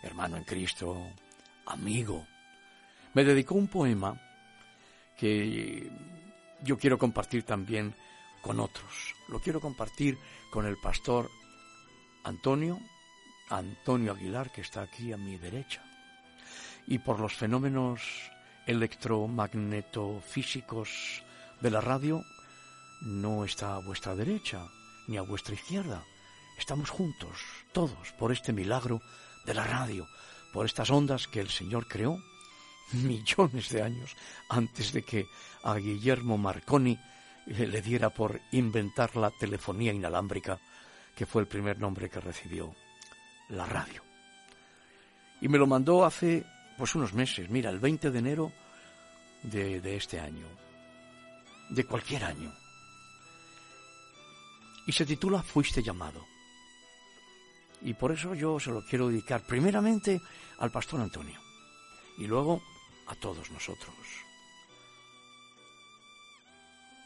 hermano 0.04 0.36
en 0.38 0.44
Cristo, 0.44 1.01
amigo, 1.66 2.28
me 3.13 3.24
dedicó 3.24 3.56
un 3.56 3.70
poema 3.70 4.22
que 5.18 5.89
yo 6.63 6.78
quiero 6.78 6.98
compartir 6.98 7.44
también 7.44 7.96
con 8.42 8.60
otros. 8.60 9.16
Lo 9.30 9.39
quiero 9.39 9.62
compartir 9.62 10.18
con 10.51 10.66
el 10.66 10.75
pastor 10.78 11.30
Antonio, 12.24 12.80
Antonio 13.50 14.12
Aguilar, 14.12 14.51
que 14.51 14.60
está 14.62 14.82
aquí 14.82 15.13
a 15.13 15.18
mi 15.18 15.38
derecha. 15.38 15.82
Y 16.86 17.00
por 17.00 17.20
los 17.20 17.34
fenómenos 17.34 18.30
electromagnetofísicos 18.66 21.24
de 21.62 21.72
la 21.72 21.82
radio, 21.82 22.24
no 23.01 23.46
está 23.46 23.75
a 23.75 23.79
vuestra 23.79 24.15
derecha 24.15 24.68
ni 25.08 25.18
a 25.18 25.22
vuestra 25.22 25.56
izquierda. 25.56 26.03
Estamos 26.58 26.89
juntos, 26.89 27.39
todos, 27.72 28.12
por 28.18 28.32
este 28.32 28.53
milagro 28.53 29.01
de 29.46 29.53
la 29.53 29.63
radio, 29.63 30.08
por 30.53 30.65
estas 30.65 30.89
ondas 30.89 31.27
que 31.27 31.39
el 31.39 31.50
Señor 31.50 31.88
creó 31.88 32.22
millones 32.91 33.70
de 33.70 33.82
años 33.82 34.15
antes 34.50 34.91
de 34.94 35.03
que 35.03 35.27
a 35.63 35.75
Guillermo 35.75 36.38
Marconi 36.38 37.00
le 37.46 37.82
diera 37.82 38.10
por 38.10 38.41
inventar 38.51 39.15
la 39.15 39.32
telefonía 39.32 39.94
inalámbrica, 39.94 40.60
que 41.15 41.25
fue 41.25 41.41
el 41.41 41.48
primer 41.48 41.79
nombre 41.79 42.10
que 42.10 42.20
recibió 42.20 42.75
la 43.50 43.65
radio. 43.65 44.03
Y 45.41 45.48
me 45.48 45.58
lo 45.58 45.65
mandó 45.65 46.06
hace 46.06 46.46
pues 46.77 46.96
unos 46.96 47.13
meses, 47.13 47.50
mira, 47.50 47.70
el 47.70 47.79
20 47.79 48.12
de 48.12 48.20
enero 48.20 48.51
de, 49.44 49.82
de 49.82 49.96
este 49.96 50.20
año, 50.20 50.46
de 51.70 51.86
cualquier 51.86 52.24
año. 52.25 52.53
Y 54.89 54.91
se 54.91 55.05
titula 55.05 55.43
Fuiste 55.43 55.84
llamado. 55.84 56.25
Y 57.84 57.93
por 57.93 58.12
eso 58.12 58.34
yo 58.34 58.60
se 58.60 58.72
lo 58.72 58.84
quiero 58.84 59.08
dedicar 59.08 59.46
primeramente 59.46 60.19
al 60.58 60.72
pastor 60.72 61.00
Antonio 61.00 61.39
y 62.17 62.25
luego 62.25 62.60
a 63.05 63.13
todos 63.13 63.51
nosotros. 63.51 63.93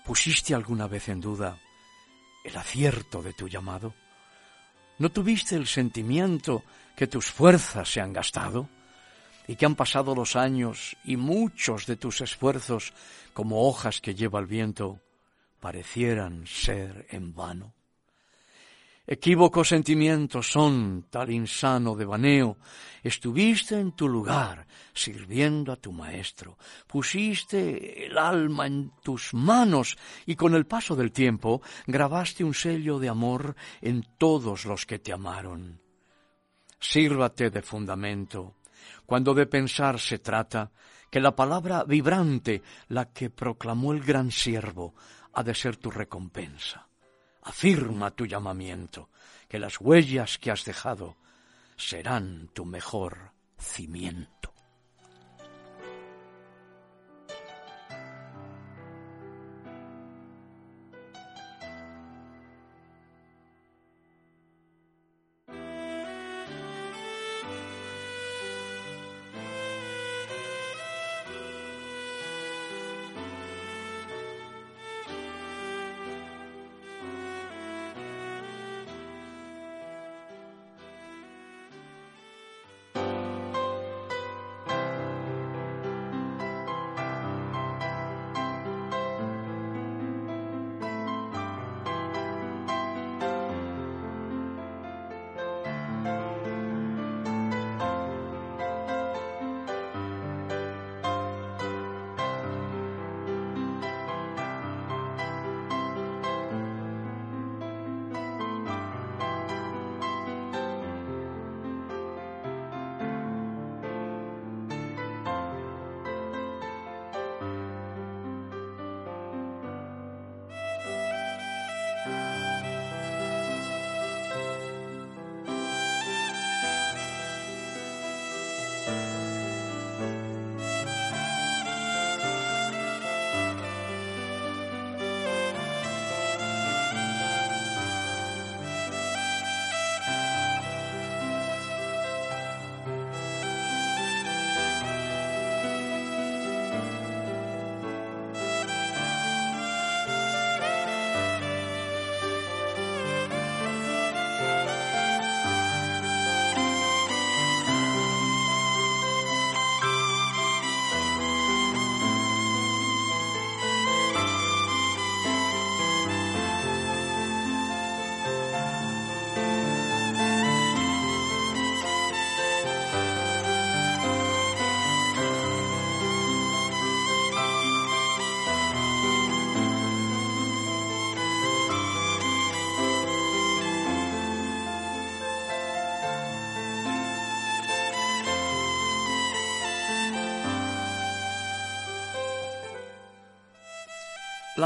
¿Pusiste 0.06 0.56
alguna 0.56 0.88
vez 0.88 1.10
en 1.10 1.20
duda 1.20 1.60
el 2.46 2.56
acierto 2.56 3.22
de 3.22 3.34
tu 3.34 3.50
llamado? 3.50 3.94
¿No 5.00 5.12
tuviste 5.12 5.58
el 5.58 5.68
sentimiento 5.68 6.63
que 6.96 7.08
tus 7.08 7.25
fuerzas 7.25 7.92
se 7.92 8.00
han 8.00 8.13
gastado 8.13 8.70
y 9.46 9.58
que 9.58 9.66
han 9.66 9.75
pasado 9.75 10.16
los 10.16 10.38
años 10.38 10.96
y 11.04 11.18
muchos 11.18 11.86
de 11.86 11.98
tus 11.98 12.22
esfuerzos 12.22 12.94
como 13.34 13.68
hojas 13.68 14.00
que 14.00 14.16
lleva 14.16 14.40
el 14.40 14.46
viento 14.46 15.02
parecieran 15.63 16.46
ser 16.46 17.08
en 17.10 17.34
vano? 17.34 17.74
Equívocos 19.08 19.70
sentimientos 19.70 20.51
son 20.51 21.08
tal 21.10 21.32
insano 21.32 21.96
devaneo. 21.96 22.58
Estuviste 23.01 23.79
en 23.79 23.93
tu 23.93 24.10
lugar, 24.10 24.67
sirviendo 24.93 25.72
a 25.72 25.77
tu 25.77 25.93
maestro. 25.93 26.58
Pusiste 26.86 28.05
el 28.05 28.17
alma 28.17 28.67
en 28.67 28.91
tus 29.01 29.34
manos 29.34 29.98
y 30.25 30.36
con 30.36 30.53
el 30.53 30.65
paso 30.65 30.98
del 30.98 31.13
tiempo 31.13 31.62
grabaste 31.88 32.43
un 32.43 32.53
sello 32.53 33.00
de 33.00 33.08
amor 33.08 33.55
en 33.79 34.05
todos 34.17 34.65
los 34.65 34.86
que 34.86 35.00
te 35.00 35.13
amaron. 35.13 35.79
Sírvate 36.77 37.50
de 37.50 37.62
fundamento. 37.62 38.55
Cuando 39.05 39.34
de 39.34 39.46
pensar 39.46 39.98
se 39.98 40.20
trata, 40.20 40.72
que 41.13 41.20
la 41.20 41.36
palabra 41.36 41.84
vibrante, 41.84 42.63
la 42.88 43.13
que 43.13 43.29
proclamó 43.29 43.93
el 43.93 44.01
gran 44.01 44.32
siervo, 44.32 44.96
ha 45.34 45.44
de 45.44 45.54
ser 45.56 45.78
tu 45.78 45.92
recompensa 45.92 46.88
afirma 47.44 48.12
tu 48.12 48.25
llamamiento, 48.25 49.10
que 49.48 49.60
las 49.60 49.80
huellas 49.80 50.38
que 50.38 50.52
has 50.52 50.66
dejado 50.66 51.18
serán 51.75 52.50
tu 52.54 52.66
mejor 52.66 53.32
cimiento. 53.58 54.53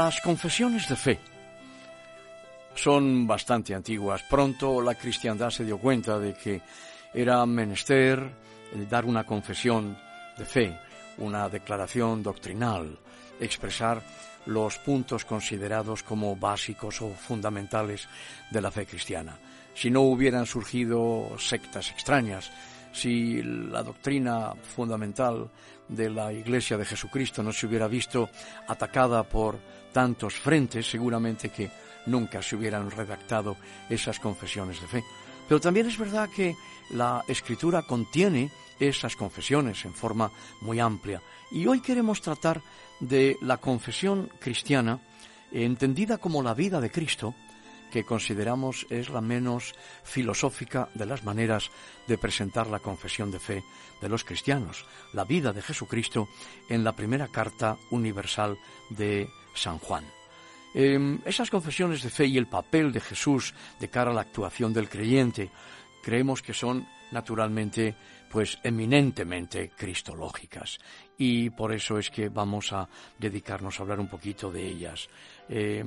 Las 0.00 0.20
confesiones 0.20 0.88
de 0.88 0.94
fe 0.94 1.18
son 2.76 3.26
bastante 3.26 3.74
antiguas. 3.74 4.22
Pronto 4.30 4.80
la 4.80 4.94
cristiandad 4.94 5.50
se 5.50 5.64
dio 5.64 5.76
cuenta 5.78 6.20
de 6.20 6.34
que 6.34 6.62
era 7.12 7.44
menester 7.44 8.30
dar 8.88 9.04
una 9.04 9.24
confesión 9.24 9.98
de 10.36 10.44
fe, 10.44 10.78
una 11.16 11.48
declaración 11.48 12.22
doctrinal, 12.22 12.96
expresar 13.40 14.00
los 14.46 14.78
puntos 14.78 15.24
considerados 15.24 16.04
como 16.04 16.36
básicos 16.36 17.02
o 17.02 17.10
fundamentales 17.10 18.06
de 18.52 18.60
la 18.60 18.70
fe 18.70 18.86
cristiana. 18.86 19.36
Si 19.74 19.90
no 19.90 20.02
hubieran 20.02 20.46
surgido 20.46 21.36
sectas 21.40 21.90
extrañas, 21.90 22.52
si 22.92 23.42
la 23.42 23.82
doctrina 23.82 24.54
fundamental 24.62 25.50
de 25.88 26.08
la 26.08 26.32
Iglesia 26.32 26.76
de 26.76 26.84
Jesucristo 26.84 27.42
no 27.42 27.52
se 27.52 27.66
hubiera 27.66 27.88
visto 27.88 28.30
atacada 28.68 29.24
por 29.24 29.58
tantos 29.92 30.34
frentes, 30.34 30.88
seguramente 30.88 31.50
que 31.50 31.70
nunca 32.06 32.42
se 32.42 32.56
hubieran 32.56 32.90
redactado 32.90 33.56
esas 33.88 34.18
confesiones 34.18 34.80
de 34.80 34.86
fe. 34.86 35.04
Pero 35.46 35.60
también 35.60 35.86
es 35.86 35.98
verdad 35.98 36.28
que 36.28 36.54
la 36.90 37.24
Escritura 37.28 37.82
contiene 37.82 38.50
esas 38.78 39.16
confesiones 39.16 39.84
en 39.84 39.94
forma 39.94 40.30
muy 40.60 40.80
amplia. 40.80 41.22
Y 41.50 41.66
hoy 41.66 41.80
queremos 41.80 42.20
tratar 42.20 42.60
de 43.00 43.36
la 43.40 43.58
confesión 43.58 44.30
cristiana, 44.38 45.00
entendida 45.52 46.18
como 46.18 46.42
la 46.42 46.54
vida 46.54 46.80
de 46.80 46.90
Cristo, 46.90 47.34
que 47.90 48.04
consideramos 48.04 48.86
es 48.90 49.08
la 49.08 49.20
menos 49.20 49.74
filosófica 50.04 50.88
de 50.94 51.06
las 51.06 51.24
maneras 51.24 51.70
de 52.06 52.18
presentar 52.18 52.66
la 52.66 52.80
confesión 52.80 53.30
de 53.30 53.38
fe 53.38 53.64
de 54.00 54.08
los 54.08 54.24
cristianos, 54.24 54.84
la 55.14 55.24
vida 55.24 55.52
de 55.52 55.62
Jesucristo 55.62 56.28
en 56.68 56.84
la 56.84 56.92
primera 56.92 57.28
carta 57.28 57.78
universal 57.90 58.58
de 58.90 59.28
San 59.58 59.78
Juan. 59.78 60.04
Eh, 60.74 61.18
esas 61.24 61.50
confesiones 61.50 62.02
de 62.02 62.10
fe 62.10 62.26
y 62.26 62.38
el 62.38 62.46
papel 62.46 62.92
de 62.92 63.00
Jesús 63.00 63.54
de 63.80 63.88
cara 63.88 64.10
a 64.10 64.14
la 64.14 64.22
actuación 64.22 64.72
del 64.72 64.88
creyente, 64.88 65.50
creemos 66.02 66.42
que 66.42 66.54
son 66.54 66.86
naturalmente 67.10 67.94
pues 68.30 68.58
eminentemente 68.62 69.70
cristológicas 69.70 70.78
y 71.16 71.48
por 71.48 71.72
eso 71.72 71.98
es 71.98 72.10
que 72.10 72.28
vamos 72.28 72.72
a 72.74 72.86
dedicarnos 73.18 73.78
a 73.78 73.82
hablar 73.82 74.00
un 74.00 74.08
poquito 74.08 74.50
de 74.52 74.66
ellas. 74.66 75.08
Eh, 75.48 75.82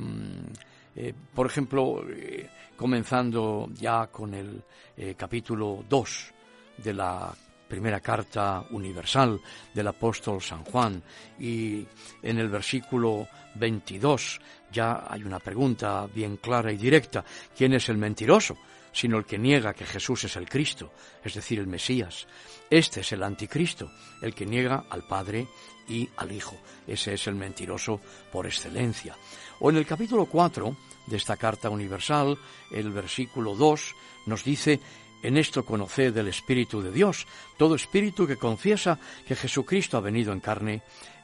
eh, 0.95 1.13
por 1.33 1.47
ejemplo, 1.47 2.03
eh, 2.09 2.49
comenzando 2.75 3.69
ya 3.73 4.07
con 4.07 4.33
el 4.33 4.61
eh, 4.97 5.15
capítulo 5.17 5.85
2 5.87 6.33
de 6.77 6.93
la 6.93 7.33
primera 7.67 8.01
carta 8.01 8.65
universal 8.71 9.39
del 9.73 9.87
apóstol 9.87 10.41
San 10.41 10.65
Juan 10.65 11.01
y 11.39 11.85
en 12.21 12.37
el 12.37 12.49
versículo 12.49 13.27
22 13.55 14.39
ya 14.71 15.05
hay 15.07 15.23
una 15.23 15.39
pregunta 15.39 16.07
bien 16.13 16.37
clara 16.37 16.71
y 16.71 16.77
directa. 16.77 17.23
¿Quién 17.55 17.73
es 17.73 17.89
el 17.89 17.97
mentiroso? 17.97 18.57
sino 18.93 19.17
el 19.17 19.25
que 19.25 19.37
niega 19.37 19.73
que 19.73 19.85
Jesús 19.85 20.25
es 20.25 20.35
el 20.35 20.49
Cristo, 20.49 20.91
es 21.23 21.33
decir, 21.33 21.59
el 21.59 21.67
Mesías. 21.67 22.27
Este 22.69 23.01
es 23.01 23.11
el 23.11 23.23
anticristo, 23.23 23.91
el 24.21 24.35
que 24.35 24.45
niega 24.45 24.85
al 24.89 25.03
Padre 25.03 25.47
y 25.87 26.09
al 26.17 26.31
Hijo. 26.31 26.57
Ese 26.85 27.13
es 27.13 27.27
el 27.27 27.35
mentiroso 27.35 28.01
por 28.31 28.45
excelencia. 28.45 29.15
O 29.59 29.69
en 29.69 29.77
el 29.77 29.85
capítulo 29.85 30.25
4 30.25 30.75
de 31.07 31.17
esta 31.17 31.37
carta 31.37 31.69
universal, 31.69 32.37
el 32.71 32.91
versículo 32.91 33.55
2 33.55 33.95
nos 34.25 34.43
dice, 34.43 34.79
en 35.23 35.37
esto 35.37 35.63
conoced 35.63 36.15
el 36.17 36.27
Espíritu 36.27 36.81
de 36.81 36.91
Dios. 36.91 37.27
Todo 37.57 37.75
espíritu 37.75 38.25
que 38.25 38.37
confiesa 38.37 38.99
que 39.25 39.35
Jesucristo 39.35 39.97
ha 39.97 40.01
venido 40.01 40.33
en 40.33 40.39
carne 40.39 40.81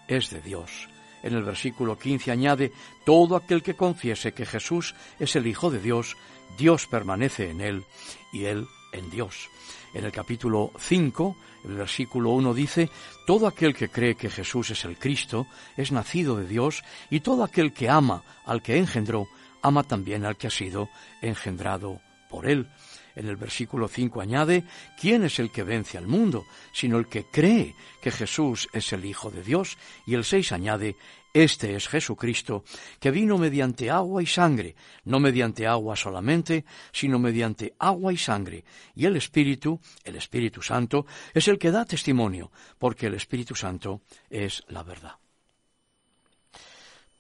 es 0.08 0.30
de 0.30 0.42
Dios. 0.42 0.88
En 1.28 1.34
el 1.36 1.44
versículo 1.44 2.00
15 2.00 2.32
añade, 2.32 2.72
todo 3.04 3.36
aquel 3.36 3.62
que 3.62 3.76
confiese 3.76 4.32
que 4.32 4.46
Jesús 4.46 4.96
es 5.20 5.36
el 5.36 5.46
Hijo 5.46 5.70
de 5.70 5.82
Dios, 5.82 6.16
Dios 6.58 6.88
permanece 6.88 7.50
en 7.50 7.60
él 7.60 7.84
y 8.32 8.46
él 8.46 8.66
en 8.94 9.10
Dios. 9.10 9.50
En 9.94 10.06
el 10.06 10.14
capítulo 10.14 10.72
5, 10.80 11.36
el 11.66 11.76
versículo 11.76 12.30
1 12.30 12.54
dice, 12.54 12.90
Todo 13.26 13.46
aquel 13.46 13.76
que 13.76 13.90
cree 13.90 14.16
que 14.16 14.30
Jesús 14.30 14.70
es 14.70 14.86
el 14.86 14.98
Cristo 14.98 15.48
es 15.76 15.92
nacido 15.92 16.38
de 16.38 16.48
Dios, 16.48 16.82
y 17.10 17.20
todo 17.20 17.44
aquel 17.44 17.74
que 17.74 17.90
ama 17.90 18.24
al 18.46 18.62
que 18.62 18.78
engendró, 18.78 19.28
ama 19.62 19.84
también 19.84 20.24
al 20.24 20.38
que 20.38 20.48
ha 20.48 20.52
sido 20.52 20.88
engendrado 21.22 22.00
por 22.30 22.50
él. 22.50 22.70
En 23.18 23.28
el 23.28 23.36
versículo 23.36 23.88
5 23.88 24.22
añade, 24.22 24.64
¿quién 25.02 25.24
es 25.24 25.40
el 25.40 25.52
que 25.52 25.64
vence 25.64 25.98
al 25.98 26.06
mundo? 26.06 26.46
Sino 26.72 27.00
el 27.00 27.08
que 27.08 27.26
cree 27.26 27.74
que 28.00 28.12
Jesús 28.12 28.70
es 28.74 28.94
el 28.94 29.06
Hijo 29.06 29.32
de 29.32 29.42
Dios. 29.42 29.76
Y 30.06 30.14
el 30.14 30.24
6 30.24 30.52
añade, 30.52 30.96
este 31.34 31.76
es 31.76 31.88
Jesucristo, 31.88 32.64
que 33.00 33.10
vino 33.10 33.40
mediante 33.40 33.90
agua 33.90 34.22
y 34.22 34.28
sangre, 34.28 34.76
no 35.06 35.20
mediante 35.20 35.66
agua 35.66 35.96
solamente, 35.96 36.64
sino 36.92 37.18
mediante 37.18 37.74
agua 37.80 38.14
y 38.14 38.18
sangre. 38.18 38.64
Y 38.96 39.06
el 39.06 39.18
Espíritu, 39.18 39.80
el 40.04 40.16
Espíritu 40.16 40.62
Santo, 40.62 41.08
es 41.34 41.48
el 41.48 41.58
que 41.58 41.72
da 41.72 41.86
testimonio, 41.86 42.52
porque 42.78 43.08
el 43.08 43.16
Espíritu 43.16 43.56
Santo 43.56 44.02
es 44.30 44.64
la 44.68 44.84
verdad. 44.84 45.16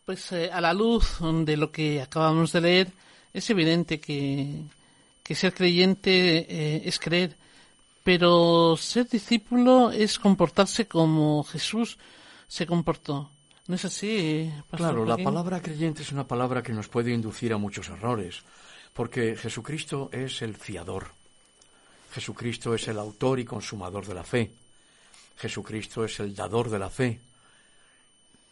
Pues 0.06 0.32
eh, 0.32 0.52
a 0.54 0.62
la 0.62 0.74
luz 0.74 1.18
de 1.22 1.58
lo 1.58 1.72
que 1.72 2.04
acabamos 2.04 2.52
de 2.52 2.62
leer, 2.62 2.92
es 3.34 3.50
evidente 3.50 4.00
que, 4.00 4.64
que 5.28 5.36
ser 5.36 5.54
creyente 5.54 6.10
eh, 6.48 6.84
es 6.86 7.00
creer, 7.00 7.36
pero 8.02 8.78
ser 8.78 9.10
discípulo 9.10 9.92
es 9.92 10.20
comportarse 10.20 10.88
como 10.88 11.44
Jesús 11.44 11.98
se 12.48 12.66
comportó. 12.66 13.30
¿No 13.68 13.76
es 13.76 13.84
así? 13.84 14.50
Pastor 14.70 14.78
Claro, 14.78 15.06
la 15.06 15.18
palabra 15.18 15.62
creyente 15.62 16.04
es 16.04 16.14
una 16.14 16.26
palabra 16.26 16.64
que 16.64 16.72
nos 16.72 16.88
puede 16.88 17.12
inducir 17.12 17.52
a 17.52 17.58
muchos 17.58 17.90
errores, 17.90 18.44
porque 18.94 19.36
Jesucristo 19.36 20.10
es 20.14 20.42
el 20.42 20.56
fiador. 20.56 21.08
Jesucristo 22.14 22.74
es 22.74 22.88
el 22.88 22.98
autor 22.98 23.42
y 23.42 23.44
consumador 23.44 24.08
de 24.08 24.14
la 24.14 24.24
fe. 24.24 24.54
Jesucristo 25.36 26.06
es 26.06 26.22
el 26.22 26.34
dador 26.34 26.70
de 26.70 26.80
la 26.80 26.90
fe. 26.90 27.20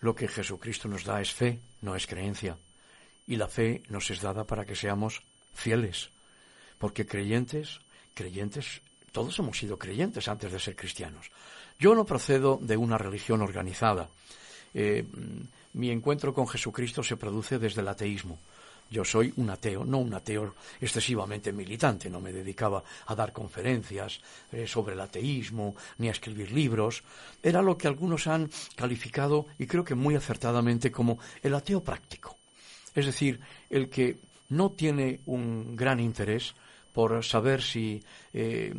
Lo 0.02 0.14
que 0.14 0.28
Jesucristo 0.28 0.90
nos 0.90 1.06
da 1.06 1.22
es 1.22 1.32
fe, 1.32 1.62
no 1.82 1.96
es 1.96 2.06
creencia. 2.06 2.58
Y 3.28 3.38
la 3.38 3.48
fe 3.48 3.82
nos 3.88 4.12
es 4.12 4.20
dada 4.20 4.44
para 4.44 4.66
que 4.66 4.76
seamos 4.76 5.24
fieles. 5.54 6.10
Porque 6.78 7.06
creyentes, 7.06 7.80
creyentes, 8.14 8.82
todos 9.12 9.38
hemos 9.40 9.58
sido 9.58 9.78
creyentes 9.78 10.28
antes 10.28 10.52
de 10.52 10.60
ser 10.60 10.76
cristianos. 10.76 11.32
Yo 11.80 11.96
no 11.96 12.06
procedo 12.06 12.60
de 12.62 12.78
una 12.78 12.98
religión 12.98 13.42
organizada. 13.42 14.10
Eh, 14.74 15.06
mi 15.74 15.90
encuentro 15.90 16.34
con 16.34 16.48
Jesucristo 16.48 17.04
se 17.04 17.18
produce 17.18 17.60
desde 17.60 17.82
el 17.82 17.88
ateísmo. 17.88 18.40
Yo 18.90 19.04
soy 19.04 19.34
un 19.38 19.50
ateo, 19.50 19.84
no 19.84 19.98
un 19.98 20.14
ateo 20.14 20.54
excesivamente 20.80 21.52
militante, 21.52 22.10
no 22.10 22.22
me 22.22 22.32
dedicaba 22.32 22.84
a 23.08 23.16
dar 23.16 23.34
conferencias 23.34 24.22
eh, 24.52 24.68
sobre 24.68 24.94
el 24.94 25.02
ateísmo 25.02 25.76
ni 25.98 26.08
a 26.08 26.12
escribir 26.12 26.52
libros. 26.52 27.04
Era 27.42 27.62
lo 27.62 27.78
que 27.78 27.88
algunos 27.88 28.28
han 28.28 28.50
calificado, 28.76 29.48
y 29.58 29.66
creo 29.66 29.84
que 29.84 29.96
muy 29.96 30.16
acertadamente, 30.16 30.92
como 30.92 31.20
el 31.42 31.56
ateo 31.56 31.84
práctico. 31.84 32.38
Es 32.94 33.08
decir, 33.08 33.40
el 33.70 33.90
que 33.90 34.18
no 34.50 34.72
tiene 34.72 35.20
un 35.26 35.76
gran 35.76 36.00
interés 36.00 36.54
por 36.96 37.22
saber 37.26 37.62
si 37.62 38.02
eh, 38.32 38.74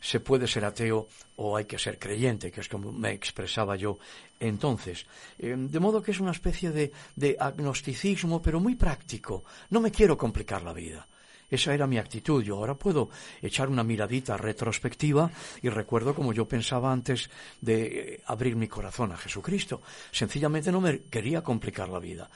se 0.00 0.18
puede 0.18 0.48
ser 0.48 0.64
ateo 0.64 1.06
o 1.36 1.56
hay 1.56 1.66
que 1.66 1.78
ser 1.78 2.00
creyente, 2.00 2.50
que 2.50 2.62
es 2.62 2.68
como 2.68 2.90
me 2.90 3.12
expresaba 3.12 3.76
yo 3.76 3.96
entonces. 4.40 5.06
Eh, 5.38 5.54
de 5.56 5.78
modo 5.78 6.02
que 6.02 6.10
es 6.10 6.18
una 6.18 6.32
especie 6.32 6.72
de, 6.72 6.90
de 7.14 7.36
agnosticismo, 7.38 8.42
pero 8.42 8.58
muy 8.58 8.74
práctico. 8.74 9.44
No 9.70 9.80
me 9.80 9.92
quiero 9.92 10.18
complicar 10.18 10.62
la 10.62 10.72
vida. 10.72 11.06
Esa 11.48 11.72
era 11.72 11.86
mi 11.86 11.96
actitud. 11.96 12.42
Yo 12.42 12.56
ahora 12.56 12.74
puedo 12.74 13.08
echar 13.40 13.68
una 13.68 13.84
miradita 13.84 14.36
retrospectiva 14.36 15.30
y 15.62 15.68
recuerdo 15.68 16.12
como 16.12 16.32
yo 16.32 16.48
pensaba 16.48 16.90
antes 16.90 17.30
de 17.60 17.82
eh, 17.84 18.20
abrir 18.26 18.56
mi 18.56 18.66
corazón 18.66 19.12
a 19.12 19.16
Jesucristo. 19.16 19.80
Sencillamente 20.10 20.72
no 20.72 20.80
me 20.80 21.02
quería 21.02 21.42
complicar 21.42 21.88
la 21.88 22.00
vida. 22.00 22.28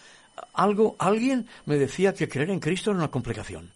Algo, 0.53 0.95
alguien 1.01 1.49
me 1.67 1.77
decía 1.77 2.15
que 2.15 2.29
creer 2.29 2.51
en 2.51 2.61
Cristo 2.61 2.91
era 2.91 2.99
una 2.99 3.11
complicación. 3.11 3.73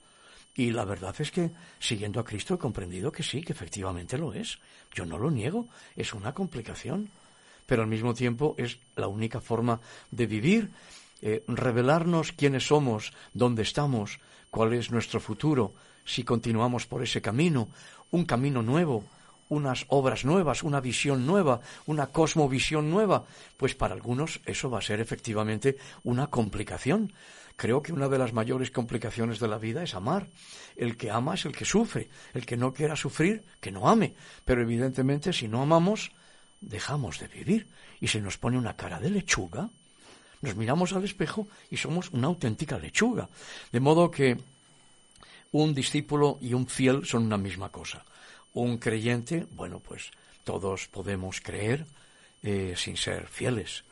Y 0.58 0.72
la 0.72 0.84
verdad 0.84 1.14
es 1.20 1.30
que, 1.30 1.52
siguiendo 1.78 2.18
a 2.18 2.24
Cristo, 2.24 2.54
he 2.54 2.58
comprendido 2.58 3.12
que 3.12 3.22
sí, 3.22 3.42
que 3.42 3.52
efectivamente 3.52 4.18
lo 4.18 4.34
es. 4.34 4.58
Yo 4.92 5.06
no 5.06 5.16
lo 5.16 5.30
niego, 5.30 5.68
es 5.94 6.12
una 6.14 6.34
complicación. 6.34 7.10
Pero 7.64 7.82
al 7.82 7.88
mismo 7.88 8.12
tiempo 8.12 8.56
es 8.58 8.80
la 8.96 9.06
única 9.06 9.40
forma 9.40 9.80
de 10.10 10.26
vivir, 10.26 10.72
eh, 11.22 11.44
revelarnos 11.46 12.32
quiénes 12.32 12.66
somos, 12.66 13.12
dónde 13.32 13.62
estamos, 13.62 14.18
cuál 14.50 14.72
es 14.72 14.90
nuestro 14.90 15.20
futuro, 15.20 15.74
si 16.04 16.24
continuamos 16.24 16.86
por 16.86 17.04
ese 17.04 17.22
camino, 17.22 17.68
un 18.10 18.24
camino 18.24 18.60
nuevo, 18.60 19.04
unas 19.50 19.86
obras 19.86 20.24
nuevas, 20.24 20.64
una 20.64 20.80
visión 20.80 21.24
nueva, 21.24 21.60
una 21.86 22.08
cosmovisión 22.08 22.90
nueva, 22.90 23.26
pues 23.56 23.76
para 23.76 23.94
algunos 23.94 24.40
eso 24.44 24.68
va 24.70 24.78
a 24.78 24.82
ser 24.82 24.98
efectivamente 24.98 25.76
una 26.02 26.26
complicación. 26.26 27.12
Creo 27.58 27.82
que 27.82 27.92
una 27.92 28.08
de 28.08 28.18
las 28.18 28.32
mayores 28.32 28.70
complicaciones 28.70 29.40
de 29.40 29.48
la 29.48 29.58
vida 29.58 29.82
es 29.82 29.96
amar. 29.96 30.28
El 30.76 30.96
que 30.96 31.10
ama 31.10 31.34
es 31.34 31.44
el 31.44 31.50
que 31.50 31.64
sufre. 31.64 32.08
El 32.32 32.46
que 32.46 32.56
no 32.56 32.72
quiera 32.72 32.94
sufrir, 32.94 33.42
que 33.60 33.72
no 33.72 33.88
ame. 33.88 34.14
Pero 34.44 34.62
evidentemente 34.62 35.32
si 35.32 35.48
no 35.48 35.60
amamos, 35.60 36.12
dejamos 36.60 37.18
de 37.18 37.26
vivir. 37.26 37.66
Y 38.00 38.06
se 38.06 38.20
nos 38.20 38.38
pone 38.38 38.58
una 38.58 38.76
cara 38.76 39.00
de 39.00 39.10
lechuga. 39.10 39.70
Nos 40.40 40.54
miramos 40.54 40.92
al 40.92 41.02
espejo 41.02 41.48
y 41.68 41.78
somos 41.78 42.10
una 42.10 42.28
auténtica 42.28 42.78
lechuga. 42.78 43.28
De 43.72 43.80
modo 43.80 44.08
que 44.08 44.38
un 45.50 45.74
discípulo 45.74 46.38
y 46.40 46.54
un 46.54 46.68
fiel 46.68 47.06
son 47.06 47.24
una 47.24 47.38
misma 47.38 47.72
cosa. 47.72 48.04
Un 48.52 48.78
creyente, 48.78 49.48
bueno, 49.50 49.80
pues 49.80 50.12
todos 50.44 50.86
podemos 50.86 51.40
creer 51.40 51.86
eh, 52.44 52.74
sin 52.76 52.96
ser 52.96 53.26
fieles. 53.26 53.82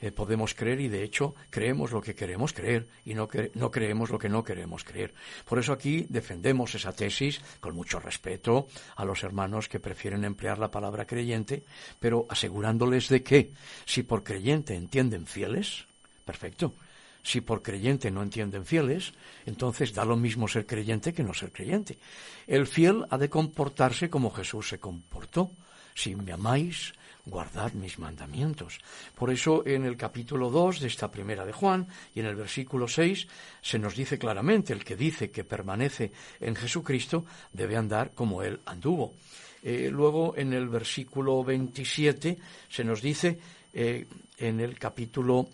Eh, 0.00 0.12
podemos 0.12 0.54
creer 0.54 0.80
y 0.80 0.88
de 0.88 1.02
hecho 1.02 1.34
creemos 1.50 1.92
lo 1.92 2.00
que 2.00 2.14
queremos 2.14 2.52
creer 2.52 2.88
y 3.04 3.14
no, 3.14 3.28
no 3.54 3.70
creemos 3.70 4.10
lo 4.10 4.18
que 4.18 4.28
no 4.28 4.42
queremos 4.42 4.84
creer. 4.84 5.12
Por 5.44 5.58
eso 5.58 5.72
aquí 5.72 6.06
defendemos 6.08 6.74
esa 6.74 6.92
tesis 6.92 7.40
con 7.60 7.74
mucho 7.74 8.00
respeto 8.00 8.68
a 8.96 9.04
los 9.04 9.22
hermanos 9.22 9.68
que 9.68 9.80
prefieren 9.80 10.24
emplear 10.24 10.58
la 10.58 10.70
palabra 10.70 11.06
creyente, 11.06 11.64
pero 11.98 12.26
asegurándoles 12.28 13.08
de 13.08 13.22
que 13.22 13.52
si 13.84 14.02
por 14.02 14.22
creyente 14.24 14.74
entienden 14.74 15.26
fieles, 15.26 15.86
perfecto. 16.24 16.74
Si 17.22 17.42
por 17.42 17.60
creyente 17.60 18.10
no 18.10 18.22
entienden 18.22 18.64
fieles, 18.64 19.12
entonces 19.44 19.92
da 19.92 20.06
lo 20.06 20.16
mismo 20.16 20.48
ser 20.48 20.64
creyente 20.64 21.12
que 21.12 21.22
no 21.22 21.34
ser 21.34 21.52
creyente. 21.52 21.98
El 22.46 22.66
fiel 22.66 23.04
ha 23.10 23.18
de 23.18 23.28
comportarse 23.28 24.08
como 24.08 24.30
Jesús 24.30 24.68
se 24.68 24.80
comportó. 24.80 25.50
Si 25.94 26.16
me 26.16 26.32
amáis, 26.32 26.94
guardad 27.30 27.72
mis 27.72 27.98
mandamientos. 27.98 28.78
Por 29.14 29.30
eso 29.30 29.66
en 29.66 29.84
el 29.84 29.96
capítulo 29.96 30.50
2 30.50 30.80
de 30.80 30.88
esta 30.88 31.10
primera 31.10 31.46
de 31.46 31.52
Juan 31.52 31.86
y 32.14 32.20
en 32.20 32.26
el 32.26 32.34
versículo 32.34 32.88
6 32.88 33.26
se 33.62 33.78
nos 33.78 33.96
dice 33.96 34.18
claramente, 34.18 34.72
el 34.72 34.84
que 34.84 34.96
dice 34.96 35.30
que 35.30 35.44
permanece 35.44 36.12
en 36.40 36.56
Jesucristo 36.56 37.24
debe 37.52 37.76
andar 37.76 38.12
como 38.12 38.42
él 38.42 38.60
anduvo. 38.66 39.14
Eh, 39.62 39.88
luego 39.92 40.34
en 40.36 40.52
el 40.52 40.68
versículo 40.68 41.44
27 41.44 42.36
se 42.68 42.84
nos 42.84 43.00
dice 43.00 43.38
eh, 43.72 44.06
en 44.38 44.60
el 44.60 44.78
capítulo 44.78 45.48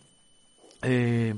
eh, 0.82 1.34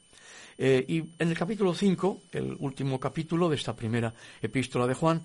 Eh, 0.57 0.85
y 0.87 0.99
en 0.99 1.29
el 1.31 1.37
capítulo 1.37 1.75
5, 1.75 2.23
el 2.31 2.57
último 2.61 3.01
capítulo 3.01 3.49
de 3.49 3.57
esta 3.57 3.75
primera 3.75 4.15
epístola 4.41 4.87
de 4.87 4.95
Juan, 4.95 5.25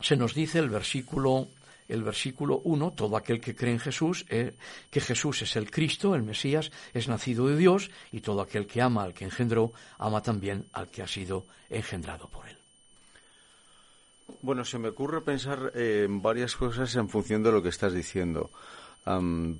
se 0.00 0.16
nos 0.16 0.32
dice 0.32 0.58
el 0.58 0.70
versículo 0.70 1.48
el 1.88 2.02
versículo 2.02 2.60
1, 2.64 2.92
todo 2.92 3.16
aquel 3.16 3.40
que 3.40 3.54
cree 3.54 3.72
en 3.72 3.78
Jesús, 3.78 4.26
eh, 4.28 4.54
que 4.90 5.00
Jesús 5.00 5.42
es 5.42 5.56
el 5.56 5.70
Cristo, 5.70 6.14
el 6.14 6.22
Mesías, 6.22 6.70
es 6.92 7.08
nacido 7.08 7.48
de 7.48 7.56
Dios, 7.56 7.90
y 8.12 8.20
todo 8.20 8.42
aquel 8.42 8.66
que 8.66 8.82
ama 8.82 9.02
al 9.02 9.14
que 9.14 9.24
engendró, 9.24 9.72
ama 9.98 10.22
también 10.22 10.66
al 10.72 10.88
que 10.88 11.02
ha 11.02 11.08
sido 11.08 11.46
engendrado 11.70 12.28
por 12.28 12.46
él. 12.48 12.56
Bueno, 14.42 14.64
se 14.64 14.78
me 14.78 14.88
ocurre 14.88 15.22
pensar 15.22 15.72
eh, 15.74 16.04
en 16.06 16.20
varias 16.20 16.54
cosas 16.54 16.94
en 16.96 17.08
función 17.08 17.42
de 17.42 17.52
lo 17.52 17.62
que 17.62 17.70
estás 17.70 17.92
diciendo. 17.92 18.50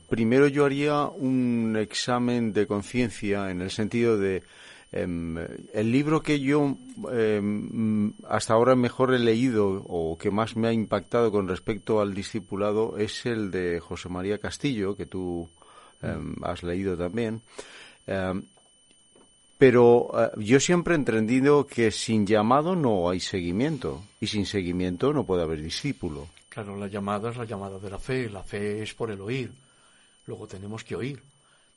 primero 0.09 0.47
yo 0.47 0.67
haría 0.67 1.07
un 1.07 1.75
examen 1.81 2.53
de 2.53 2.67
conciencia 2.67 3.51
en 3.51 3.62
el 3.62 3.71
sentido 3.71 4.19
de 4.19 4.43
el 4.90 5.92
libro 5.92 6.22
que 6.22 6.40
yo 6.40 6.77
em, 7.12 8.12
hasta 8.27 8.55
ahora 8.55 8.74
mejor 8.74 9.12
he 9.12 9.18
leído 9.18 9.85
o 9.87 10.16
que 10.16 10.31
más 10.31 10.57
me 10.57 10.68
ha 10.68 10.72
impactado 10.72 11.31
con 11.31 11.46
respecto 11.46 12.01
al 12.01 12.14
discipulado 12.14 12.96
es 12.96 13.27
el 13.27 13.51
de 13.51 13.81
José 13.81 14.09
María 14.09 14.38
Castillo, 14.38 14.96
que 14.96 15.05
tú 15.05 15.51
em, 16.01 16.35
has 16.42 16.62
leído 16.62 16.96
también. 16.96 17.42
pero 19.59 20.09
eh, 20.14 20.31
yo 20.38 20.59
siempre 20.61 20.94
he 20.94 20.98
entendido 20.98 21.66
que 21.66 21.90
sin 21.90 22.27
llamado 22.27 22.74
no 22.74 23.11
hay 23.11 23.20
seguimiento 23.20 24.03
y 24.20 24.29
sin 24.29 24.46
seguimiento 24.46 25.12
no 25.12 25.24
puede 25.24 25.42
haber 25.42 25.61
discípulo. 25.61 26.29
Claro, 26.48 26.77
la 26.77 26.87
llamada 26.87 27.31
es 27.31 27.37
la 27.37 27.44
llamada 27.44 27.79
de 27.79 27.90
la 27.90 27.98
fe, 27.98 28.31
la 28.31 28.42
fe 28.42 28.83
es 28.83 28.94
por 28.94 29.11
el 29.11 29.20
oír. 29.20 29.53
Luego 30.27 30.46
tenemos 30.46 30.83
que 30.83 30.96
oír. 30.96 31.22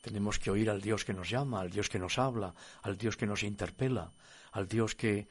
Tenemos 0.02 0.40
que 0.40 0.50
oír 0.50 0.70
al 0.70 0.82
Dios 0.82 1.06
que 1.06 1.14
nos 1.14 1.30
llama, 1.30 1.62
al 1.62 1.70
Dios 1.70 1.88
que 1.88 2.00
nos 2.00 2.18
habla, 2.18 2.54
al 2.82 2.98
Dios 2.98 3.16
que 3.16 3.28
nos 3.28 3.44
interpela, 3.44 4.12
al 4.52 4.68
Dios 4.68 4.96
que 4.96 5.28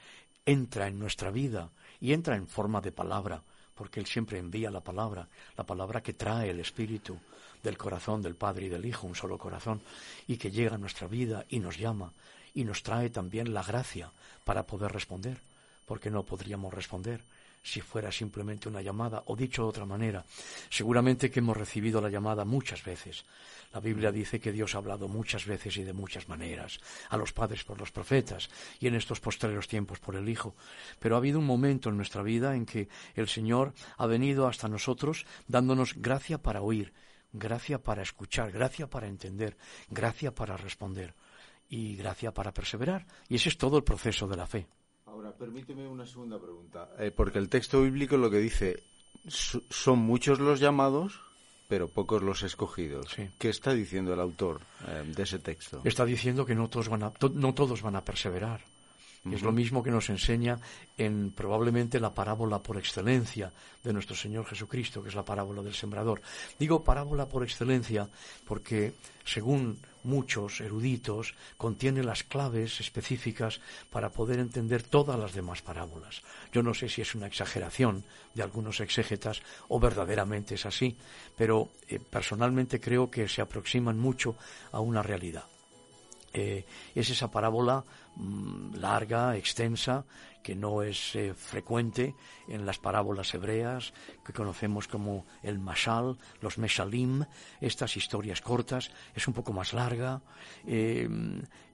entra 0.47 0.87
en 0.87 0.99
nuestra 0.99 1.31
vida 1.31 1.71
y 2.01 2.13
entra 2.13 2.37
en 2.37 2.47
forma 2.47 2.81
de 2.81 2.93
palabra, 2.93 3.43
porque 3.75 3.99
Él 3.99 4.07
siempre 4.07 4.39
envía 4.39 4.71
la 4.71 4.81
palabra, 4.81 5.29
la 5.57 5.65
palabra 5.65 6.03
que 6.03 6.13
trae 6.13 6.51
el 6.51 6.61
Espíritu 6.61 7.19
del 7.63 7.77
corazón 7.77 8.23
del 8.23 8.37
Padre 8.37 8.67
y 8.67 8.69
del 8.69 8.87
Hijo, 8.87 9.07
un 9.07 9.15
solo 9.15 9.39
corazón, 9.39 9.83
y 10.27 10.37
que 10.37 10.51
llega 10.51 10.77
a 10.77 10.79
nuestra 10.79 11.09
vida 11.09 11.45
y 11.49 11.59
nos 11.59 11.77
llama, 11.77 12.13
y 12.55 12.65
nos 12.65 12.83
trae 12.83 13.11
también 13.11 13.53
la 13.53 13.63
gracia 13.63 14.13
para 14.45 14.67
poder 14.67 14.93
responder, 14.93 15.39
porque 15.87 16.11
no 16.11 16.23
podríamos 16.23 16.73
responder 16.73 17.23
si 17.63 17.81
fuera 17.81 18.11
simplemente 18.11 18.69
una 18.69 18.83
llamada, 18.83 19.23
o 19.27 19.37
dicho 19.37 19.63
de 19.63 19.69
otra 19.69 19.85
manera, 19.85 20.25
seguramente 20.69 21.31
que 21.31 21.41
hemos 21.41 21.57
recibido 21.57 22.01
la 22.01 22.09
llamada 22.09 22.45
muchas 22.45 22.83
veces. 22.83 23.25
La 23.73 23.81
Biblia 23.81 24.11
dice 24.11 24.41
que 24.41 24.53
Dios 24.53 24.75
ha 24.75 24.79
hablado 24.79 25.09
muchas 25.09 25.47
veces 25.47 25.77
y 25.77 25.85
de 25.85 25.93
muchas 25.93 26.29
maneras, 26.29 26.81
a 27.09 27.17
los 27.17 27.33
padres 27.33 27.63
por 27.65 27.79
los 27.79 27.93
profetas 27.93 28.49
y 28.81 28.89
en 28.89 28.95
estos 28.95 29.21
postreros 29.21 29.69
tiempos 29.69 30.01
por 30.01 30.17
el 30.17 30.29
Hijo. 30.29 30.55
Pero 30.99 31.15
ha 31.15 31.19
habido 31.19 31.39
un 31.39 31.47
momento 31.47 31.91
en 31.91 31.97
nuestra 31.97 32.23
vida 32.23 32.57
en 32.57 32.67
que 32.67 32.89
el 33.15 33.29
Señor 33.29 33.75
ha 33.97 34.07
venido 34.07 34.49
hasta 34.49 34.69
nosotros 34.69 35.27
dándonos 35.47 35.95
gracia 35.95 36.39
para 36.39 36.63
oír, 36.63 36.93
gracia 37.33 37.83
para 37.83 38.03
escuchar, 38.03 38.51
gracia 38.51 38.89
para 38.89 39.07
entender, 39.07 39.57
gracia 39.89 40.35
para 40.35 40.57
responder 40.57 41.15
y 41.69 41.95
gracia 41.95 42.33
para 42.35 42.53
perseverar. 42.53 43.07
Y 43.29 43.37
ese 43.37 43.51
es 43.51 43.59
todo 43.59 43.77
el 43.77 43.85
proceso 43.85 44.27
de 44.27 44.37
la 44.37 44.47
fe. 44.47 44.67
Ahora, 45.11 45.33
permíteme 45.33 45.89
una 45.89 46.07
segunda 46.07 46.39
pregunta, 46.39 46.91
eh, 46.99 47.11
porque 47.11 47.39
el 47.39 47.49
texto 47.49 47.83
bíblico 47.83 48.17
lo 48.17 48.31
que 48.31 48.39
dice, 48.39 48.85
son 49.27 49.99
muchos 49.99 50.39
los 50.39 50.61
llamados, 50.61 51.21
pero 51.67 51.89
pocos 51.89 52.23
los 52.23 52.45
escogidos. 52.45 53.17
¿Qué 53.39 53.49
está 53.49 53.73
diciendo 53.73 54.15
el 54.15 54.21
autor 54.21 54.61
eh, 54.87 55.05
de 55.05 55.23
ese 55.23 55.41
texto? 55.41 55.83
Está 55.85 56.05
diciendo 56.05 56.47
que 56.47 56.55
no 56.55 56.69
todos 56.69 56.89
van 56.89 57.03
a, 57.03 57.13
no 57.35 57.55
todos 57.55 57.83
van 57.83 57.97
a 57.97 58.05
perseverar. 58.05 58.61
Es 59.31 59.43
lo 59.43 59.53
mismo 59.53 59.83
que 59.83 59.91
nos 59.91 60.09
enseña 60.09 60.59
en 60.97 61.33
probablemente 61.33 62.01
la 62.01 62.15
parábola 62.15 62.63
por 62.63 62.79
excelencia 62.79 63.53
de 63.85 63.93
nuestro 63.93 64.17
Señor 64.17 64.47
Jesucristo, 64.47 65.03
que 65.03 65.11
es 65.11 65.15
la 65.15 65.25
parábola 65.27 65.61
del 65.63 65.75
sembrador. 65.75 66.23
Digo 66.59 66.83
parábola 66.83 67.29
por 67.29 67.43
excelencia 67.43 68.09
porque, 68.47 68.95
según 69.23 69.79
muchos 70.03 70.61
eruditos, 70.61 71.35
contiene 71.57 72.03
las 72.03 72.25
claves 72.25 72.81
específicas 72.81 73.61
para 73.91 74.11
poder 74.11 74.39
entender 74.39 74.83
todas 74.83 75.19
las 75.19 75.35
demás 75.35 75.63
parábolas. 75.63 76.23
Yo 76.53 76.63
no 76.63 76.75
sé 76.75 76.89
si 76.89 77.03
es 77.03 77.15
una 77.15 77.27
exageración 77.27 78.05
de 78.35 78.43
algunos 78.43 78.81
exégetas 78.81 79.43
o 79.69 79.81
verdaderamente 79.81 80.55
es 80.55 80.67
así, 80.67 80.97
pero 81.37 81.69
eh, 81.89 81.99
personalmente 81.99 82.81
creo 82.81 83.11
que 83.11 83.29
se 83.29 83.43
aproximan 83.43 83.99
mucho 83.99 84.37
a 84.73 84.81
una 84.81 85.03
realidad. 85.03 85.45
Eh, 86.33 86.65
es 86.95 87.11
esa 87.11 87.31
parábola 87.31 87.85
mm, 88.17 88.75
larga, 88.75 89.37
extensa, 89.37 90.05
que 90.43 90.55
no 90.55 90.83
es 90.83 91.15
eh, 91.17 91.35
frecuente 91.35 92.15
en 92.49 92.65
las 92.65 92.79
parábolas 92.79 93.35
hebreas 93.35 93.93
que 94.25 94.33
conocemos 94.33 94.89
como 94.89 95.27
el 95.43 95.59
mashal, 95.59 96.17
los 96.41 96.57
meshalim, 96.57 97.25
estas 97.61 97.97
historias 97.97 98.41
cortas, 98.41 98.91
es 99.15 99.29
un 99.29 99.35
poco 99.35 99.53
más 99.53 99.75
larga, 99.75 100.23
eh, 100.67 101.09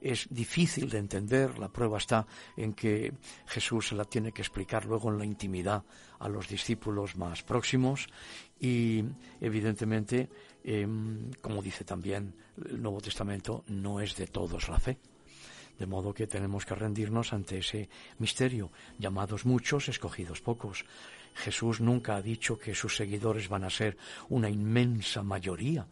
es 0.01 0.27
difícil 0.29 0.89
de 0.89 0.97
entender, 0.97 1.57
la 1.59 1.69
prueba 1.69 1.97
está 1.97 2.27
en 2.57 2.73
que 2.73 3.13
Jesús 3.45 3.87
se 3.89 3.95
la 3.95 4.03
tiene 4.03 4.33
que 4.33 4.41
explicar 4.41 4.85
luego 4.85 5.09
en 5.09 5.17
la 5.17 5.25
intimidad 5.25 5.83
a 6.19 6.27
los 6.27 6.49
discípulos 6.49 7.15
más 7.15 7.43
próximos 7.43 8.07
y 8.59 9.03
evidentemente 9.39 10.29
Em, 10.69 11.31
como 11.39 11.61
dice 11.61 11.85
también 11.85 12.35
el 12.69 12.81
Nuevo 12.81 12.99
Testamento, 12.99 13.63
no 13.67 14.01
es 14.01 14.17
de 14.17 14.27
todos 14.27 14.67
la 14.67 14.77
fe. 14.77 14.97
De 15.77 15.85
modo 15.85 16.13
que 16.13 16.27
tenemos 16.27 16.65
que 16.65 16.75
rendirnos 16.75 17.33
ante 17.33 17.59
ese 17.59 17.89
misterio, 18.19 18.71
llamados 18.97 19.45
muchos, 19.45 19.89
escogidos 19.89 20.41
pocos. 20.41 20.85
Jesús 21.35 21.81
nunca 21.81 22.15
ha 22.15 22.21
dicho 22.21 22.57
que 22.57 22.73
sus 22.73 22.95
seguidores 22.95 23.47
van 23.47 23.63
a 23.63 23.69
ser 23.69 23.97
una 24.29 24.49
inmensa 24.49 25.21
mayoría, 25.21 25.85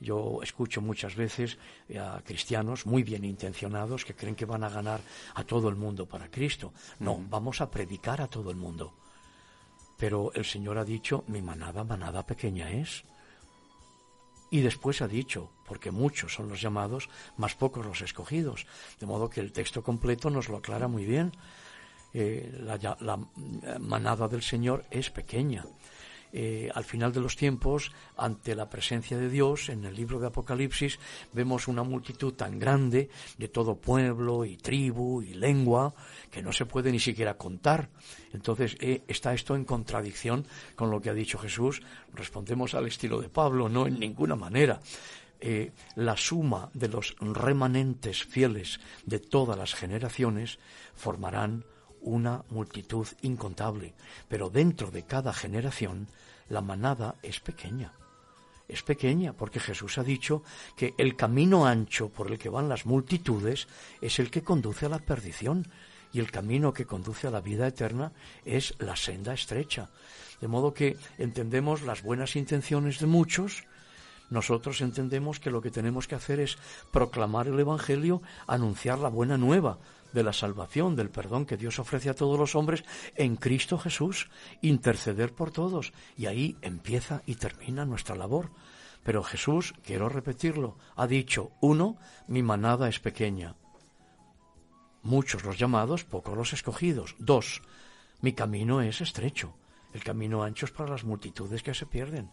Yo 0.00 0.40
escucho 0.42 0.80
muchas 0.80 1.16
veces 1.16 1.58
a 1.98 2.22
cristianos 2.22 2.86
muy 2.86 3.02
bien 3.02 3.24
intencionados 3.24 4.04
que 4.04 4.14
creen 4.14 4.36
que 4.36 4.46
van 4.46 4.62
a 4.62 4.68
ganar 4.68 5.00
a 5.34 5.42
todo 5.42 5.68
el 5.68 5.74
mundo 5.74 6.06
para 6.06 6.30
Cristo. 6.30 6.72
No, 7.00 7.18
vamos 7.28 7.60
a 7.60 7.70
predicar 7.70 8.20
a 8.20 8.28
todo 8.28 8.50
el 8.50 8.56
mundo. 8.56 8.94
Pero 9.96 10.30
el 10.34 10.44
Señor 10.44 10.78
ha 10.78 10.84
dicho, 10.84 11.24
mi 11.26 11.42
manada, 11.42 11.82
manada 11.82 12.24
pequeña 12.24 12.70
es. 12.70 13.02
Y 14.50 14.60
después 14.60 15.02
ha 15.02 15.08
dicho, 15.08 15.50
porque 15.66 15.90
muchos 15.90 16.34
son 16.34 16.48
los 16.48 16.60
llamados, 16.60 17.08
más 17.36 17.54
pocos 17.54 17.84
los 17.84 18.00
escogidos. 18.00 18.66
De 18.98 19.06
modo 19.06 19.28
que 19.28 19.40
el 19.40 19.52
texto 19.52 19.82
completo 19.82 20.30
nos 20.30 20.48
lo 20.48 20.56
aclara 20.56 20.88
muy 20.88 21.04
bien. 21.04 21.32
Eh, 22.14 22.50
la, 22.60 22.78
la 23.00 23.18
manada 23.78 24.28
del 24.28 24.42
Señor 24.42 24.84
es 24.90 25.10
pequeña. 25.10 25.66
Eh, 26.32 26.70
al 26.74 26.84
final 26.84 27.12
de 27.12 27.20
los 27.20 27.36
tiempos, 27.36 27.92
ante 28.16 28.54
la 28.54 28.68
presencia 28.68 29.16
de 29.16 29.30
Dios, 29.30 29.68
en 29.68 29.84
el 29.84 29.94
libro 29.94 30.20
de 30.20 30.26
Apocalipsis, 30.26 30.98
vemos 31.32 31.68
una 31.68 31.82
multitud 31.82 32.34
tan 32.34 32.58
grande 32.58 33.08
de 33.38 33.48
todo 33.48 33.76
pueblo 33.76 34.44
y 34.44 34.56
tribu 34.56 35.22
y 35.22 35.34
lengua 35.34 35.94
que 36.30 36.42
no 36.42 36.52
se 36.52 36.66
puede 36.66 36.92
ni 36.92 37.00
siquiera 37.00 37.38
contar. 37.38 37.88
Entonces, 38.32 38.76
eh, 38.80 39.02
¿está 39.08 39.32
esto 39.32 39.56
en 39.56 39.64
contradicción 39.64 40.46
con 40.76 40.90
lo 40.90 41.00
que 41.00 41.10
ha 41.10 41.14
dicho 41.14 41.38
Jesús? 41.38 41.82
Respondemos 42.12 42.74
al 42.74 42.86
estilo 42.86 43.20
de 43.20 43.28
Pablo, 43.28 43.68
no 43.68 43.86
en 43.86 43.98
ninguna 43.98 44.36
manera. 44.36 44.80
Eh, 45.40 45.70
la 45.94 46.16
suma 46.16 46.68
de 46.74 46.88
los 46.88 47.14
remanentes 47.20 48.24
fieles 48.24 48.80
de 49.06 49.20
todas 49.20 49.56
las 49.56 49.74
generaciones 49.74 50.58
formarán 50.96 51.64
una 52.02 52.44
multitud 52.50 53.06
incontable, 53.22 53.94
pero 54.28 54.50
dentro 54.50 54.90
de 54.90 55.04
cada 55.04 55.32
generación 55.32 56.08
la 56.48 56.60
manada 56.60 57.16
es 57.22 57.40
pequeña. 57.40 57.92
Es 58.68 58.82
pequeña 58.82 59.32
porque 59.32 59.60
Jesús 59.60 59.96
ha 59.98 60.04
dicho 60.04 60.42
que 60.76 60.94
el 60.98 61.16
camino 61.16 61.66
ancho 61.66 62.10
por 62.10 62.30
el 62.30 62.38
que 62.38 62.50
van 62.50 62.68
las 62.68 62.84
multitudes 62.84 63.66
es 64.00 64.18
el 64.18 64.30
que 64.30 64.42
conduce 64.42 64.86
a 64.86 64.90
la 64.90 64.98
perdición 64.98 65.66
y 66.12 66.20
el 66.20 66.30
camino 66.30 66.72
que 66.72 66.86
conduce 66.86 67.26
a 67.26 67.30
la 67.30 67.40
vida 67.40 67.66
eterna 67.66 68.12
es 68.44 68.74
la 68.78 68.96
senda 68.96 69.32
estrecha. 69.32 69.90
De 70.40 70.48
modo 70.48 70.74
que 70.74 70.96
entendemos 71.18 71.82
las 71.82 72.02
buenas 72.02 72.36
intenciones 72.36 72.98
de 73.00 73.06
muchos, 73.06 73.64
nosotros 74.30 74.80
entendemos 74.80 75.40
que 75.40 75.50
lo 75.50 75.62
que 75.62 75.70
tenemos 75.70 76.06
que 76.06 76.14
hacer 76.14 76.40
es 76.40 76.58
proclamar 76.90 77.48
el 77.48 77.58
Evangelio, 77.58 78.22
anunciar 78.46 78.98
la 78.98 79.08
buena 79.08 79.38
nueva, 79.38 79.78
de 80.12 80.22
la 80.22 80.32
salvación, 80.32 80.96
del 80.96 81.10
perdón 81.10 81.46
que 81.46 81.56
Dios 81.56 81.78
ofrece 81.78 82.10
a 82.10 82.14
todos 82.14 82.38
los 82.38 82.54
hombres 82.54 82.84
en 83.14 83.36
Cristo 83.36 83.78
Jesús, 83.78 84.30
interceder 84.62 85.34
por 85.34 85.50
todos. 85.50 85.92
Y 86.16 86.26
ahí 86.26 86.56
empieza 86.62 87.22
y 87.26 87.34
termina 87.34 87.84
nuestra 87.84 88.16
labor. 88.16 88.50
Pero 89.04 89.22
Jesús, 89.22 89.74
quiero 89.84 90.08
repetirlo, 90.08 90.76
ha 90.96 91.06
dicho, 91.06 91.52
uno, 91.60 91.96
mi 92.26 92.42
manada 92.42 92.88
es 92.88 93.00
pequeña. 93.00 93.54
Muchos 95.02 95.44
los 95.44 95.58
llamados, 95.58 96.04
pocos 96.04 96.36
los 96.36 96.52
escogidos. 96.52 97.14
Dos, 97.18 97.62
mi 98.20 98.32
camino 98.32 98.82
es 98.82 99.00
estrecho. 99.00 99.54
El 99.94 100.04
camino 100.04 100.42
ancho 100.42 100.66
es 100.66 100.72
para 100.72 100.90
las 100.90 101.04
multitudes 101.04 101.62
que 101.62 101.72
se 101.72 101.86
pierden. 101.86 102.30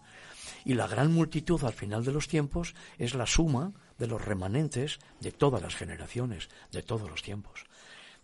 Y 0.64 0.74
la 0.74 0.88
gran 0.88 1.14
multitud 1.14 1.64
al 1.64 1.74
final 1.74 2.04
de 2.04 2.12
los 2.12 2.28
tiempos 2.28 2.76
es 2.98 3.14
la 3.14 3.26
suma 3.26 3.74
de 3.98 4.08
los 4.08 4.24
remanentes 4.24 5.00
de 5.20 5.32
todas 5.32 5.62
las 5.62 5.76
generaciones, 5.76 6.50
de 6.72 6.84
todos 6.84 7.10
los 7.10 7.22
tiempos. 7.22 7.66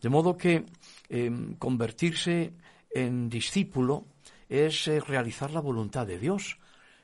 De 0.02 0.10
modo 0.10 0.38
que 0.38 0.66
em, 1.10 1.56
convertirse 1.56 2.54
en 2.90 3.30
discípulo 3.30 4.06
es 4.50 4.88
eh, 4.88 5.00
realizar 5.00 5.52
la 5.52 5.62
voluntad 5.62 6.08
de 6.08 6.20
Dios, 6.20 6.58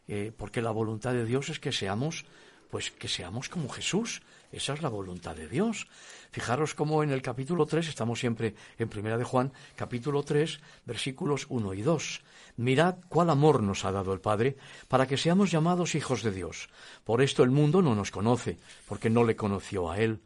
eh, 0.07 0.31
porque 0.35 0.61
la 0.61 0.71
voluntad 0.71 1.13
de 1.13 1.25
Dios 1.25 1.49
es 1.49 1.59
que 1.59 1.71
seamos, 1.71 2.25
pues 2.69 2.91
que 2.91 3.07
seamos 3.07 3.49
como 3.49 3.69
Jesús. 3.69 4.21
Esa 4.51 4.73
es 4.73 4.81
la 4.81 4.89
voluntad 4.89 5.35
de 5.35 5.47
Dios. 5.47 5.87
Fijaros 6.31 6.73
cómo 6.73 7.03
en 7.03 7.11
el 7.11 7.21
capítulo 7.21 7.65
3, 7.65 7.89
estamos 7.89 8.19
siempre 8.19 8.55
en 8.77 8.87
Primera 8.87 9.17
de 9.17 9.23
Juan, 9.23 9.51
capítulo 9.75 10.23
3, 10.23 10.59
versículos 10.85 11.47
1 11.49 11.73
y 11.73 11.81
2. 11.81 12.21
Mirad 12.57 12.95
cuál 13.09 13.29
amor 13.29 13.61
nos 13.61 13.83
ha 13.83 13.91
dado 13.91 14.13
el 14.13 14.21
Padre 14.21 14.55
para 14.87 15.05
que 15.05 15.17
seamos 15.17 15.51
llamados 15.51 15.95
hijos 15.95 16.23
de 16.23 16.31
Dios. 16.31 16.69
Por 17.03 17.21
esto 17.21 17.43
el 17.43 17.51
mundo 17.51 17.81
no 17.81 17.93
nos 17.93 18.11
conoce, 18.11 18.57
porque 18.87 19.09
no 19.09 19.23
le 19.25 19.35
conoció 19.35 19.91
a 19.91 19.99
Él. 19.99 20.21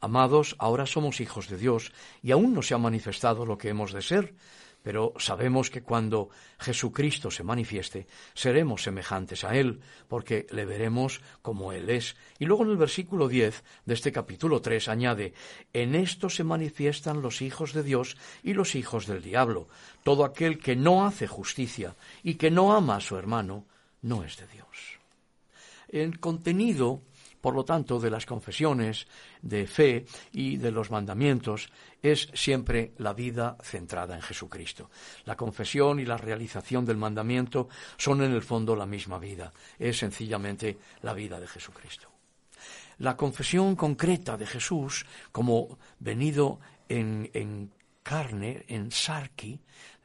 Amados, 0.00 0.56
ahora 0.58 0.86
somos 0.86 1.20
hijos 1.20 1.48
de 1.48 1.58
Dios 1.58 1.92
y 2.22 2.32
aún 2.32 2.54
no 2.54 2.62
se 2.62 2.74
ha 2.74 2.78
manifestado 2.78 3.46
lo 3.46 3.58
que 3.58 3.68
hemos 3.68 3.92
de 3.92 4.02
ser, 4.02 4.34
pero 4.82 5.12
sabemos 5.18 5.70
que 5.70 5.82
cuando 5.82 6.30
Jesucristo 6.58 7.30
se 7.30 7.44
manifieste, 7.44 8.06
seremos 8.34 8.82
semejantes 8.82 9.44
a 9.44 9.54
Él, 9.56 9.80
porque 10.08 10.46
le 10.50 10.64
veremos 10.64 11.20
como 11.42 11.72
Él 11.72 11.90
es. 11.90 12.16
Y 12.38 12.46
luego 12.46 12.64
en 12.64 12.70
el 12.70 12.76
versículo 12.76 13.28
10 13.28 13.62
de 13.84 13.94
este 13.94 14.12
capítulo 14.12 14.60
3 14.60 14.88
añade, 14.88 15.34
En 15.72 15.94
esto 15.94 16.30
se 16.30 16.44
manifiestan 16.44 17.22
los 17.22 17.42
hijos 17.42 17.72
de 17.72 17.82
Dios 17.82 18.16
y 18.42 18.54
los 18.54 18.74
hijos 18.74 19.06
del 19.06 19.22
diablo. 19.22 19.68
Todo 20.02 20.24
aquel 20.24 20.58
que 20.58 20.76
no 20.76 21.06
hace 21.06 21.26
justicia 21.26 21.94
y 22.22 22.34
que 22.34 22.50
no 22.50 22.72
ama 22.74 22.96
a 22.96 23.00
su 23.00 23.16
hermano, 23.16 23.66
no 24.02 24.24
es 24.24 24.38
de 24.38 24.46
Dios. 24.46 25.00
El 25.88 26.20
contenido 26.20 27.02
por 27.40 27.54
lo 27.54 27.64
tanto, 27.64 27.98
de 27.98 28.10
las 28.10 28.26
confesiones 28.26 29.06
de 29.42 29.66
fe 29.66 30.04
y 30.32 30.56
de 30.56 30.70
los 30.70 30.90
mandamientos 30.90 31.70
es 32.02 32.28
siempre 32.34 32.92
la 32.98 33.12
vida 33.12 33.56
centrada 33.62 34.14
en 34.14 34.22
Jesucristo. 34.22 34.90
La 35.24 35.36
confesión 35.36 36.00
y 36.00 36.04
la 36.04 36.16
realización 36.16 36.84
del 36.84 36.96
mandamiento 36.96 37.68
son 37.96 38.22
en 38.22 38.32
el 38.32 38.42
fondo 38.42 38.76
la 38.76 38.86
misma 38.86 39.18
vida, 39.18 39.52
es 39.78 39.98
sencillamente 39.98 40.78
la 41.02 41.14
vida 41.14 41.40
de 41.40 41.46
Jesucristo. 41.46 42.08
La 42.98 43.16
confesión 43.16 43.76
concreta 43.76 44.36
de 44.36 44.46
Jesús, 44.46 45.06
como 45.32 45.78
venido 45.98 46.60
en, 46.88 47.70
carne, 48.02 48.64
en 48.68 48.90
sarki, 48.90 49.58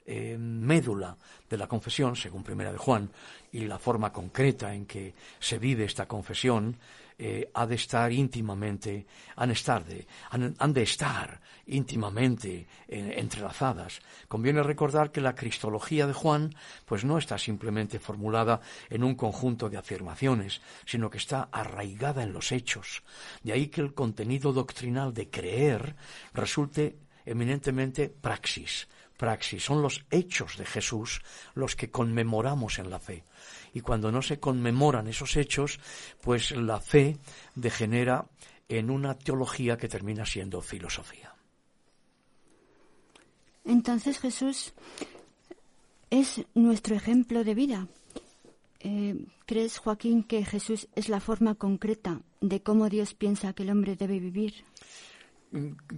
médula 0.08 1.18
de 1.50 1.58
la 1.58 1.68
confesión, 1.68 2.16
según 2.16 2.44
Primera 2.44 2.72
de 2.72 2.78
Juan, 2.78 3.10
y 3.52 3.66
la 3.66 3.80
forma 3.80 4.12
concreta 4.12 4.74
en 4.74 4.86
que 4.86 5.14
se 5.40 5.58
vive 5.58 5.86
esta 5.86 6.08
confesión, 6.08 6.78
eh, 7.18 7.50
ha 7.54 7.66
de 7.66 7.76
estar 7.76 8.12
íntimamente, 8.12 9.06
han, 9.38 9.50
estar 9.52 9.86
de, 9.86 10.06
han, 10.32 10.74
de 10.74 10.84
estar 10.84 11.40
íntimamente 11.68 12.68
eh, 12.90 13.14
entrelazadas. 13.18 14.02
Conviene 14.28 14.62
recordar 14.62 15.14
que 15.14 15.22
la 15.22 15.34
cristología 15.34 16.08
de 16.08 16.14
Juan 16.14 16.54
pues 16.84 17.06
no 17.06 17.18
está 17.18 17.38
simplemente 17.38 18.00
formulada 18.00 18.60
en 18.90 19.06
un 19.06 19.16
conjunto 19.16 19.70
de 19.70 19.78
afirmaciones, 19.78 20.60
sino 20.86 21.10
que 21.10 21.18
está 21.18 21.48
arraigada 21.54 22.22
en 22.22 22.34
los 22.34 22.52
hechos. 22.52 23.02
De 23.44 23.54
ahí 23.54 23.68
que 23.68 23.80
el 23.80 23.94
contenido 23.94 24.52
doctrinal 24.52 25.14
de 25.14 25.30
creer 25.30 25.96
resulte 26.34 26.98
eminentemente 27.26 28.10
praxis. 28.10 28.90
Praxis 29.18 29.64
son 29.64 29.82
los 29.82 30.06
hechos 30.12 30.58
de 30.58 30.66
Jesús 30.66 31.22
los 31.54 31.76
que 31.76 31.90
conmemoramos 31.90 32.80
en 32.80 32.90
la 32.90 33.00
fe 33.00 33.24
y 33.74 33.82
cuando 33.82 34.12
no 34.12 34.22
se 34.22 34.40
conmemoran 34.40 35.08
esos 35.08 35.36
hechos, 35.36 35.80
pues 36.22 36.52
la 36.52 36.80
fe 36.80 37.18
degenera 37.56 38.26
en 38.70 38.90
una 38.90 39.16
teología 39.16 39.78
que 39.78 39.90
termina 39.90 40.26
siendo 40.26 40.62
filosofía. 40.62 41.36
Entonces 43.66 44.20
Jesús 44.20 44.74
es 46.10 46.46
nuestro 46.54 46.96
ejemplo 46.96 47.44
de 47.44 47.56
vida. 47.56 47.88
Eh, 48.80 49.26
¿Crees, 49.46 49.78
Joaquín, 49.80 50.24
que 50.24 50.46
Jesús 50.46 50.88
es 50.96 51.10
la 51.10 51.20
forma 51.20 51.56
concreta 51.56 52.22
de 52.42 52.62
cómo 52.62 52.90
Dios 52.90 53.14
piensa 53.14 53.54
que 53.54 53.64
el 53.64 53.72
hombre 53.72 53.96
debe 53.96 54.20
vivir? 54.20 54.64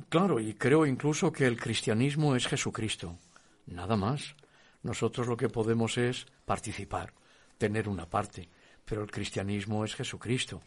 Claro, 0.10 0.40
y 0.40 0.54
creo 0.54 0.86
incluso 0.86 1.32
que 1.32 1.46
el 1.46 1.60
cristianismo 1.60 2.36
es 2.36 2.48
Jesucristo. 2.48 3.18
Nada 3.66 3.96
más. 3.96 4.36
Nosotros 4.84 5.28
lo 5.28 5.36
que 5.36 5.50
podemos 5.50 5.98
es 5.98 6.26
participar 6.46 7.14
tener 7.58 7.90
una 7.90 8.10
parte, 8.10 8.48
pero 8.86 9.04
el 9.04 9.12
cristianismo 9.12 9.84
es 9.84 9.96
Jesucristo. 9.96 10.62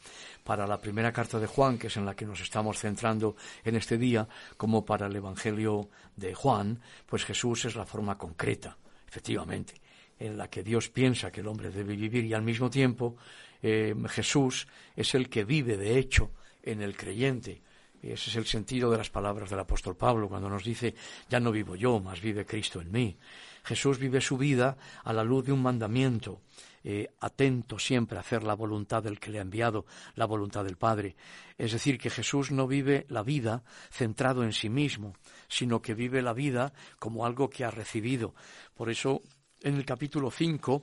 Para 0.44 0.66
la 0.66 0.78
primera 0.78 1.12
carta 1.12 1.38
de 1.38 1.46
Juan, 1.46 1.78
que 1.78 1.86
es 1.86 1.96
en 1.96 2.04
la 2.04 2.14
que 2.14 2.26
nos 2.26 2.40
estamos 2.40 2.78
centrando 2.78 3.36
en 3.64 3.76
este 3.76 3.96
día, 3.96 4.28
como 4.56 4.84
para 4.84 5.06
el 5.06 5.16
Evangelio 5.16 5.88
de 6.16 6.34
Juan, 6.34 6.80
pues 7.06 7.24
Jesús 7.24 7.64
es 7.64 7.76
la 7.76 7.86
forma 7.86 8.18
concreta, 8.18 8.76
efectivamente, 9.06 9.74
en 10.18 10.36
la 10.36 10.48
que 10.48 10.62
Dios 10.62 10.90
piensa 10.90 11.30
que 11.30 11.40
el 11.40 11.48
hombre 11.48 11.70
debe 11.70 11.96
vivir 11.96 12.24
y 12.24 12.34
al 12.34 12.42
mismo 12.42 12.68
tiempo 12.68 13.16
eh, 13.62 13.94
Jesús 14.08 14.66
es 14.96 15.14
el 15.14 15.28
que 15.28 15.44
vive 15.44 15.76
de 15.76 15.98
hecho 15.98 16.32
en 16.62 16.82
el 16.82 16.96
creyente. 16.96 17.62
Ese 18.03 18.30
es 18.30 18.36
el 18.36 18.46
sentido 18.46 18.90
de 18.90 18.98
las 18.98 19.11
palabras 19.11 19.51
del 19.51 19.59
apóstol 19.59 19.96
Pablo 19.96 20.28
cuando 20.28 20.48
nos 20.48 20.64
dice, 20.64 20.94
ya 21.28 21.38
no 21.38 21.53
vivo 21.53 21.76
yo, 21.76 22.01
mas 22.01 22.20
vive 22.20 22.46
Cristo 22.46 22.80
en 22.80 22.90
mí. 22.90 23.18
Jesús 23.62 23.98
vive 23.98 24.20
su 24.20 24.38
vida 24.38 24.76
a 25.05 25.12
la 25.12 25.22
luz 25.22 25.44
de 25.44 25.53
un 25.53 25.62
mandamiento, 25.62 26.40
eh, 26.82 27.11
atento 27.20 27.78
siempre 27.78 28.16
a 28.16 28.20
hacer 28.20 28.42
la 28.42 28.55
voluntad 28.55 29.03
del 29.03 29.20
que 29.20 29.30
le 29.30 29.38
ha 29.38 29.42
enviado, 29.42 29.84
la 30.14 30.24
voluntad 30.24 30.64
del 30.64 30.78
Padre. 30.78 31.14
Es 31.59 31.72
decir, 31.72 31.98
que 31.98 32.09
Jesús 32.09 32.51
no 32.51 32.66
vive 32.66 33.05
la 33.11 33.22
vida 33.22 33.62
centrado 33.90 34.44
en 34.44 34.53
sí 34.53 34.70
mismo, 34.70 35.14
sino 35.46 35.82
que 35.82 35.94
vive 35.94 36.22
la 36.22 36.32
vida 36.32 36.72
como 36.98 37.26
algo 37.26 37.51
que 37.51 37.64
ha 37.64 37.70
recibido. 37.70 38.34
Por 38.74 38.88
eso, 38.88 39.20
en 39.61 39.74
el 39.76 39.84
capítulo 39.84 40.30
5 40.30 40.82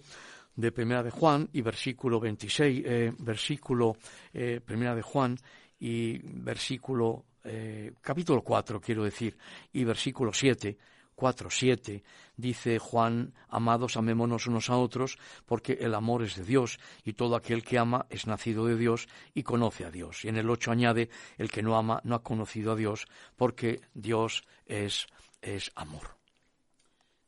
de 0.55 0.71
Primera 0.71 1.01
de 1.01 1.11
Juan 1.11 1.49
y 1.53 1.61
versículo 1.61 2.19
26, 2.19 2.83
eh, 2.85 3.13
versículo 3.17 3.97
eh, 4.33 4.61
Primera 4.63 4.95
de 4.95 5.01
Juan 5.01 5.37
y 5.79 6.19
versículo 6.19 7.25
eh, 7.49 7.93
capítulo 8.01 8.41
4, 8.41 8.81
quiero 8.81 9.05
decir, 9.05 9.37
y 9.71 9.85
versículo 9.85 10.33
7, 10.33 10.77
4, 11.15 11.49
7, 11.49 12.03
dice 12.35 12.77
Juan, 12.77 13.33
amados, 13.47 13.95
amémonos 13.95 14.47
unos 14.47 14.69
a 14.69 14.77
otros, 14.77 15.17
porque 15.45 15.77
el 15.79 15.95
amor 15.95 16.23
es 16.23 16.35
de 16.35 16.43
Dios, 16.43 16.77
y 17.05 17.13
todo 17.13 17.37
aquel 17.37 17.63
que 17.63 17.77
ama 17.77 18.05
es 18.09 18.27
nacido 18.27 18.65
de 18.65 18.75
Dios 18.75 19.07
y 19.33 19.43
conoce 19.43 19.85
a 19.85 19.91
Dios. 19.91 20.25
Y 20.25 20.27
en 20.27 20.35
el 20.35 20.49
8 20.49 20.71
añade, 20.71 21.09
el 21.37 21.49
que 21.49 21.63
no 21.63 21.77
ama 21.77 22.01
no 22.03 22.15
ha 22.15 22.23
conocido 22.23 22.73
a 22.73 22.75
Dios, 22.75 23.07
porque 23.37 23.79
Dios 23.93 24.43
es, 24.65 25.07
es 25.41 25.71
amor. 25.75 26.17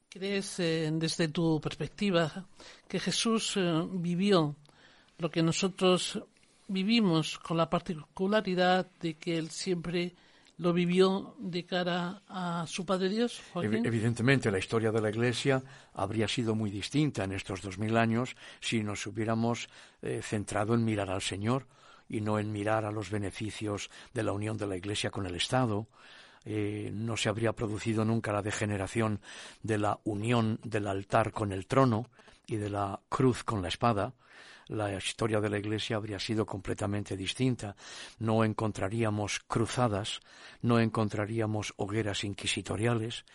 ¿Crees, 0.10 0.60
eh, 0.60 0.90
desde 0.92 1.30
tu 1.30 1.62
perspectiva, 1.62 2.46
que 2.90 3.00
Jesús 3.00 3.56
eh, 3.56 3.88
vivió 3.90 4.58
lo 5.18 5.32
que 5.32 5.44
nosotros 5.44 6.20
vivimos 6.70 7.40
con 7.40 7.58
la 7.58 7.70
particularidad 7.70 8.90
de 9.00 9.18
que 9.18 9.38
Él 9.38 9.50
siempre 9.50 10.16
lo 10.58 10.74
vivió 10.74 11.36
de 11.40 11.66
cara 11.66 12.22
a 12.28 12.66
su 12.68 12.86
Padre 12.86 13.10
Dios? 13.10 13.42
Evidentemente, 13.56 14.52
la 14.52 14.60
historia 14.60 14.92
de 14.92 15.02
la 15.02 15.10
Iglesia 15.10 15.64
habría 15.94 16.28
sido 16.28 16.54
muy 16.54 16.70
distinta 16.70 17.24
en 17.24 17.32
estos 17.32 17.62
dos 17.62 17.78
mil 17.78 17.98
años 17.98 18.36
si 18.60 18.84
nos 18.84 19.06
hubiéramos 19.08 19.68
eh, 20.02 20.22
centrado 20.22 20.74
en 20.76 20.86
mirar 20.86 21.10
al 21.10 21.22
Señor 21.22 21.66
y 22.08 22.22
no 22.22 22.40
en 22.40 22.52
mirar 22.52 22.86
a 22.86 22.92
los 22.92 23.10
beneficios 23.10 23.90
de 24.14 24.24
la 24.24 24.34
unión 24.34 24.58
de 24.58 24.68
la 24.68 24.78
Iglesia 24.78 25.12
con 25.12 25.26
el 25.26 25.36
Estado. 25.36 25.88
Eh, 26.46 26.92
no 26.94 27.18
se 27.18 27.30
habría 27.30 27.54
producido 27.54 28.06
nunca 28.06 28.32
la 28.32 28.42
degeneración 28.42 29.22
de 29.62 29.78
la 29.78 30.00
unión 30.04 30.60
del 30.64 30.88
altar 30.88 31.32
con 31.32 31.52
el 31.52 31.68
trono 31.68 32.10
y 32.48 32.56
de 32.56 32.70
la 32.70 33.00
cruz 33.10 33.44
con 33.44 33.62
la 33.62 33.68
espada 33.68 34.14
la 34.70 34.96
historia 34.96 35.42
de 35.42 35.50
la 35.50 35.58
Iglesia 35.58 35.98
habría 35.98 36.20
sido 36.20 36.46
completamente 36.46 37.18
distinta. 37.18 37.76
No 38.20 38.44
encontraríamos 38.44 39.40
cruzadas, 39.48 40.20
no 40.62 40.80
encontraríamos 40.80 41.74
hogueras 41.78 42.24
inquisitoriales. 42.24 43.26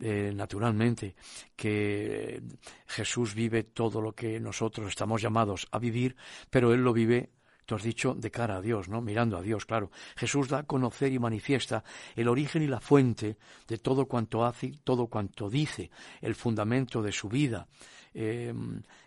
Eh, 0.00 0.32
naturalmente 0.34 1.14
que 1.54 2.42
Jesús 2.88 3.32
vive 3.32 3.62
todo 3.62 4.00
lo 4.00 4.12
que 4.12 4.40
nosotros 4.40 4.88
estamos 4.88 5.22
llamados 5.22 5.68
a 5.70 5.78
vivir, 5.78 6.16
pero 6.50 6.74
Él 6.74 6.82
lo 6.82 6.92
vive 6.92 7.30
Tú 7.66 7.74
has 7.74 7.82
dicho 7.82 8.14
de 8.14 8.30
cara 8.30 8.56
a 8.56 8.60
Dios, 8.60 8.88
¿no? 8.88 9.00
Mirando 9.00 9.38
a 9.38 9.42
Dios, 9.42 9.64
claro. 9.64 9.90
Jesús 10.16 10.48
da 10.48 10.58
a 10.58 10.62
conocer 10.64 11.12
y 11.12 11.18
manifiesta 11.18 11.82
el 12.14 12.28
origen 12.28 12.62
y 12.62 12.66
la 12.66 12.80
fuente 12.80 13.38
de 13.66 13.78
todo 13.78 14.06
cuanto 14.06 14.44
hace, 14.44 14.72
todo 14.84 15.06
cuanto 15.06 15.48
dice, 15.48 15.90
el 16.20 16.34
fundamento 16.34 17.02
de 17.02 17.12
su 17.12 17.28
vida. 17.28 17.66
Eh, 18.14 18.54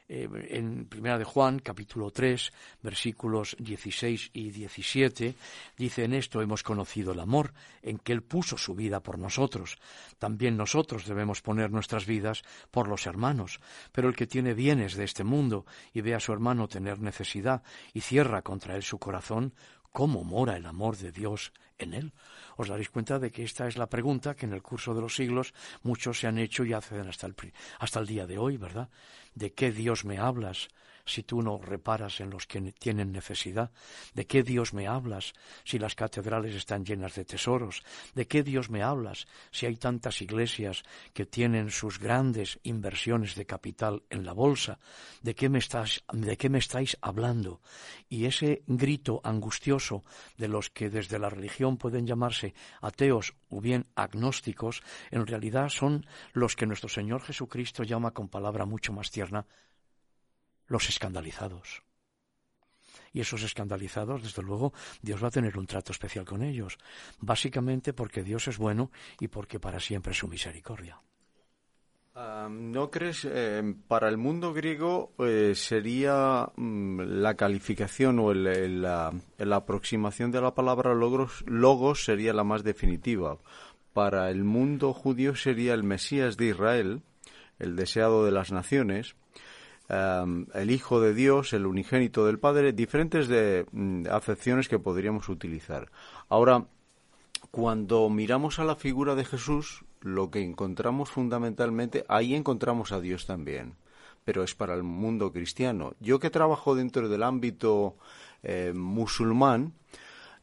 eh, 0.10 0.30
en 0.50 0.86
Primera 0.86 1.18
de 1.18 1.24
Juan, 1.24 1.60
capítulo 1.60 2.12
3, 2.12 2.52
versículos 2.82 3.56
16 3.60 4.32
y 4.34 4.52
17, 4.52 5.36
dice, 5.78 6.04
en 6.04 6.14
esto 6.14 6.42
hemos 6.42 6.64
conocido 6.64 7.12
el 7.12 7.20
amor, 7.20 7.54
en 7.82 7.98
que 7.98 8.14
Él 8.14 8.22
puso 8.22 8.58
su 8.58 8.74
vida 8.76 9.02
por 9.02 9.20
nosotros. 9.20 9.78
También 10.18 10.56
nosotros 10.56 11.06
debemos 11.06 11.42
poner 11.42 11.72
nuestras 11.72 12.06
vidas 12.06 12.44
por 12.72 12.88
los 12.88 13.06
hermanos. 13.06 13.60
Pero 13.92 14.08
el 14.08 14.16
que 14.16 14.28
tiene 14.28 14.54
bienes 14.54 14.96
de 14.96 15.04
este 15.04 15.24
mundo 15.24 15.66
y 15.94 16.02
ve 16.02 16.16
a 16.16 16.20
su 16.20 16.32
hermano 16.32 16.68
tener 16.68 17.00
necesidad 17.00 17.64
y 17.94 18.02
cierra 18.02 18.42
contra 18.42 18.76
él 18.76 18.84
su 18.84 19.00
corazón, 19.00 19.54
¿cómo 19.92 20.24
mora 20.24 20.56
el 20.56 20.66
amor 20.66 20.98
de 20.98 21.12
Dios 21.12 21.52
en 21.78 21.94
él? 21.94 22.14
Os 22.58 22.68
daréis 22.68 22.90
cuenta 22.90 23.20
de 23.20 23.32
que 23.32 23.44
esta 23.44 23.68
es 23.68 23.78
la 23.78 23.88
pregunta 23.88 24.36
que 24.36 24.46
en 24.46 24.54
el 24.54 24.62
curso 24.62 24.94
de 24.94 25.02
los 25.02 25.16
siglos 25.16 25.54
muchos 25.84 26.20
se 26.20 26.28
han 26.28 26.38
hecho 26.38 26.66
y 26.66 26.74
hacen 26.74 27.08
hasta 27.08 27.28
el, 27.28 27.36
hasta 27.80 28.00
el 28.00 28.08
día 28.08 28.28
de 28.28 28.38
hoy, 28.38 28.58
¿verdad? 28.58 28.90
¿De 29.38 29.54
qué 29.54 29.72
Dios 29.72 30.04
me 30.04 30.18
hablas 30.18 30.68
si 31.06 31.22
tú 31.24 31.42
no 31.44 31.60
reparas 31.60 32.20
en 32.22 32.32
los 32.32 32.48
que 32.48 32.60
ne- 32.60 32.72
tienen 32.72 33.12
necesidad? 33.12 33.70
¿De 34.16 34.26
qué 34.26 34.42
Dios 34.42 34.74
me 34.74 34.88
hablas 34.88 35.34
si 35.64 35.78
las 35.78 35.94
catedrales 35.94 36.56
están 36.56 36.84
llenas 36.84 37.14
de 37.14 37.24
tesoros? 37.24 37.84
¿De 38.16 38.26
qué 38.28 38.42
Dios 38.42 38.72
me 38.72 38.82
hablas 38.82 39.28
si 39.52 39.68
hay 39.68 39.76
tantas 39.78 40.24
iglesias 40.24 40.82
que 41.14 41.28
tienen 41.28 41.70
sus 41.70 42.00
grandes 42.00 42.60
inversiones 42.64 43.36
de 43.36 43.46
capital 43.46 44.02
en 44.10 44.26
la 44.26 44.34
bolsa? 44.34 44.80
¿De 45.22 45.36
qué 45.36 45.50
me, 45.50 45.60
estás, 45.60 46.04
de 46.12 46.36
qué 46.36 46.50
me 46.50 46.58
estáis 46.58 46.98
hablando? 47.02 47.62
Y 48.10 48.26
ese 48.26 48.64
grito 48.66 49.22
angustioso 49.24 50.04
de 50.38 50.48
los 50.48 50.72
que 50.72 50.90
desde 50.90 51.20
la 51.20 51.30
religión 51.30 51.78
pueden 51.78 52.08
llamarse 52.08 52.56
ateos 52.82 53.36
o 53.50 53.62
bien 53.62 53.88
agnósticos, 53.96 54.84
en 55.12 55.26
realidad 55.26 55.70
son 55.70 56.06
los 56.34 56.56
que 56.56 56.66
nuestro 56.66 56.90
Señor 56.90 57.22
Jesucristo 57.22 57.84
llama 57.84 58.12
con 58.12 58.30
palabra 58.30 58.66
mucho 58.66 58.94
más 58.94 59.12
tierna 59.12 59.46
los 60.68 60.90
escandalizados. 60.90 61.84
Y 63.14 63.22
esos 63.22 63.44
escandalizados, 63.44 64.24
desde 64.24 64.44
luego, 64.44 64.74
Dios 65.02 65.24
va 65.24 65.30
a 65.30 65.32
tener 65.32 65.58
un 65.58 65.66
trato 65.66 65.92
especial 65.92 66.26
con 66.26 66.44
ellos, 66.44 66.78
básicamente 67.20 67.94
porque 67.94 68.24
Dios 68.24 68.48
es 68.48 68.58
bueno 68.58 68.92
y 69.20 69.28
porque 69.28 69.60
para 69.60 69.80
siempre 69.80 70.12
es 70.12 70.18
su 70.18 70.28
misericordia. 70.28 71.02
¿No 72.50 72.90
crees, 72.90 73.28
eh, 73.30 73.76
para 73.88 74.10
el 74.10 74.18
mundo 74.18 74.52
griego 74.52 75.12
eh, 75.20 75.54
sería 75.54 76.50
mm, 76.56 77.00
la 77.22 77.36
calificación 77.36 78.18
o 78.18 78.32
el- 78.32 78.82
la, 78.82 79.14
aproximación 79.52 80.32
de 80.32 80.42
la 80.42 80.56
palabra 80.56 80.96
logos, 80.96 81.44
logos 81.46 82.04
sería 82.06 82.34
la 82.34 82.44
más 82.44 82.64
definitiva? 82.64 83.38
Para 83.94 84.32
el 84.32 84.44
mundo 84.44 84.94
judío 84.94 85.36
sería 85.36 85.76
el 85.76 85.84
Mesías 85.84 86.38
de 86.38 86.48
Israel, 86.48 87.02
el 87.60 87.76
deseado 87.76 88.26
de 88.26 88.32
las 88.32 88.52
naciones, 88.52 89.16
el 89.90 90.72
Hijo 90.72 91.00
de 91.00 91.14
Dios, 91.14 91.54
el 91.54 91.68
unigénito 91.68 92.26
del 92.26 92.40
Padre, 92.40 92.74
diferentes 92.74 93.28
de, 93.28 93.66
mm, 93.72 94.08
acepciones 94.12 94.68
que 94.70 94.80
podríamos 94.80 95.30
utilizar. 95.30 95.92
Ahora, 96.30 96.66
cuando 97.58 98.08
miramos 98.12 98.60
a 98.60 98.64
la 98.64 98.76
figura 98.76 99.16
de 99.16 99.26
Jesús, 99.26 99.84
lo 100.02 100.30
que 100.30 100.44
encontramos 100.44 101.10
fundamentalmente, 101.10 102.06
ahí 102.08 102.36
encontramos 102.36 102.92
a 102.92 103.02
Dios 103.02 103.26
también, 103.26 103.74
pero 104.24 104.44
es 104.44 104.54
para 104.54 104.76
el 104.76 104.84
mundo 104.84 105.34
cristiano. 105.34 105.96
Yo 106.00 106.20
que 106.20 106.30
trabajo 106.30 106.76
dentro 106.76 107.10
del 107.10 107.24
ámbito 107.24 107.98
eh, 108.44 108.74
musulmán, 108.76 109.74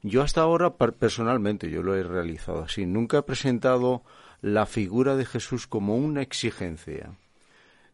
yo 0.02 0.22
hasta 0.22 0.40
ahora 0.40 0.74
per- 0.74 0.94
personalmente, 0.94 1.70
yo 1.70 1.84
lo 1.84 1.94
he 1.94 2.02
realizado 2.02 2.64
así, 2.64 2.84
nunca 2.84 3.18
he 3.18 3.22
presentado 3.22 4.02
la 4.42 4.66
figura 4.66 5.14
de 5.14 5.24
Jesús 5.24 5.68
como 5.68 5.96
una 5.96 6.20
exigencia. 6.20 7.16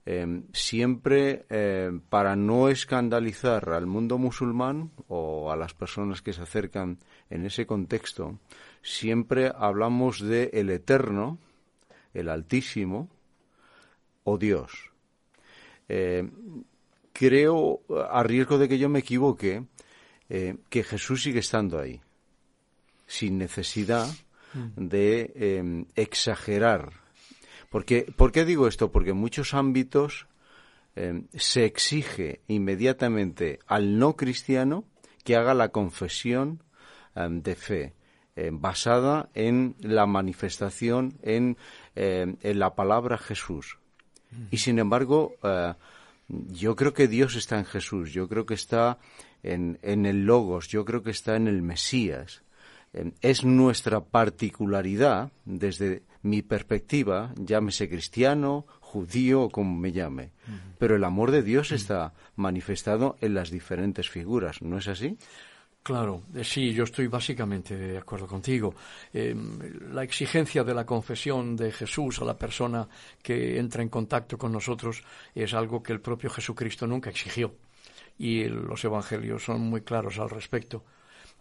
Eh, 0.07 0.45
siempre 0.55 1.45
eh, 1.51 1.93
para 2.09 2.35
no 2.37 2.71
escandalizar 2.71 3.69
al 3.69 3.85
mundo 3.85 4.17
musulmán 4.17 4.93
o 5.09 5.53
a 5.53 5.57
las 5.57 5.75
personas 5.75 6.23
que 6.23 6.33
se 6.33 6.41
acercan 6.41 6.97
en 7.29 7.45
ese 7.45 7.67
contexto, 7.67 8.39
siempre 8.83 9.53
hablamos 9.55 10.21
de 10.21 10.51
el 10.53 10.71
eterno, 10.71 11.39
el 12.15 12.29
altísimo 12.29 13.09
o 14.25 14.39
Dios. 14.39 14.91
Eh, 15.89 16.29
creo, 17.13 17.83
a 18.11 18.23
riesgo 18.23 18.59
de 18.59 18.69
que 18.69 18.79
yo 18.79 18.89
me 18.89 19.01
equivoque, 19.01 19.65
eh, 20.29 20.57
que 20.69 20.85
Jesús 20.85 21.23
sigue 21.23 21.41
estando 21.41 21.79
ahí, 21.79 22.01
sin 23.07 23.39
necesidad 23.39 24.09
de 24.77 25.33
eh, 25.35 25.85
exagerar. 25.95 26.93
Porque, 27.69 28.13
¿Por 28.17 28.33
qué 28.33 28.45
digo 28.45 28.67
esto? 28.67 28.91
Porque 28.91 29.11
en 29.11 29.17
muchos 29.17 29.55
ámbitos 29.55 30.27
eh, 30.97 31.23
se 31.35 31.65
exige 31.65 32.41
inmediatamente 32.49 33.61
al 33.67 33.99
no 33.99 34.17
cristiano 34.17 34.85
que 35.25 35.37
haga 35.37 35.55
la 35.55 35.69
confesión 35.69 36.63
eh, 37.15 37.29
de 37.31 37.55
fe 37.55 37.95
eh, 38.41 38.49
basada 38.51 39.29
en 39.35 39.75
la 39.81 40.07
manifestación 40.07 41.19
en, 41.21 41.59
eh, 41.95 42.37
en 42.41 42.59
la 42.59 42.75
palabra 42.75 43.19
Jesús. 43.19 43.77
Y 44.51 44.57
sin 44.57 44.79
embargo, 44.79 45.35
eh, 45.43 45.75
yo 46.29 46.75
creo 46.75 46.95
que 46.95 47.07
Dios 47.07 47.35
está 47.35 47.59
en 47.59 47.67
Jesús, 47.67 48.15
yo 48.15 48.31
creo 48.31 48.47
que 48.47 48.55
está 48.55 48.97
en, 49.43 49.79
en 49.83 50.07
el 50.07 50.25
Logos, 50.25 50.69
yo 50.69 50.87
creo 50.87 51.03
que 51.03 51.11
está 51.11 51.37
en 51.37 51.49
el 51.49 51.61
Mesías. 51.61 52.43
Es 53.21 53.45
nuestra 53.45 54.01
particularidad, 54.01 55.31
desde 55.45 56.03
mi 56.23 56.41
perspectiva, 56.41 57.35
llámese 57.37 57.91
cristiano, 57.91 58.65
judío 58.81 59.43
o 59.43 59.51
como 59.51 59.77
me 59.77 59.93
llame. 59.93 60.33
Pero 60.79 60.97
el 60.97 61.05
amor 61.05 61.31
de 61.31 61.43
Dios 61.43 61.73
está 61.73 62.15
manifestado 62.37 63.17
en 63.21 63.35
las 63.35 63.51
diferentes 63.51 64.09
figuras, 64.09 64.63
¿no 64.63 64.79
es 64.79 64.89
así? 64.89 65.19
Claro, 65.91 66.23
eh, 66.37 66.45
sí, 66.45 66.73
yo 66.73 66.85
estoy 66.85 67.09
básicamente 67.09 67.77
de 67.77 67.99
acuerdo 67.99 68.29
contigo. 68.29 68.73
Eh, 69.13 69.35
la 69.91 70.05
exigencia 70.05 70.63
de 70.63 70.73
la 70.73 70.87
confesión 70.87 71.57
de 71.57 71.73
Jesús 71.73 72.21
a 72.21 72.25
la 72.25 72.39
persona 72.39 72.87
que 73.21 73.59
entra 73.59 73.83
en 73.83 73.89
contacto 73.89 74.39
con 74.39 74.53
nosotros 74.53 75.03
es 75.35 75.53
algo 75.53 75.83
que 75.83 75.93
el 75.93 76.01
propio 76.01 76.31
Jesucristo 76.31 76.87
nunca 76.87 77.11
exigió. 77.11 77.57
Y 78.19 78.45
los 78.45 78.85
evangelios 78.85 79.43
son 79.43 79.63
muy 79.63 79.81
claros 79.81 80.21
al 80.21 80.31
respecto. 80.31 80.85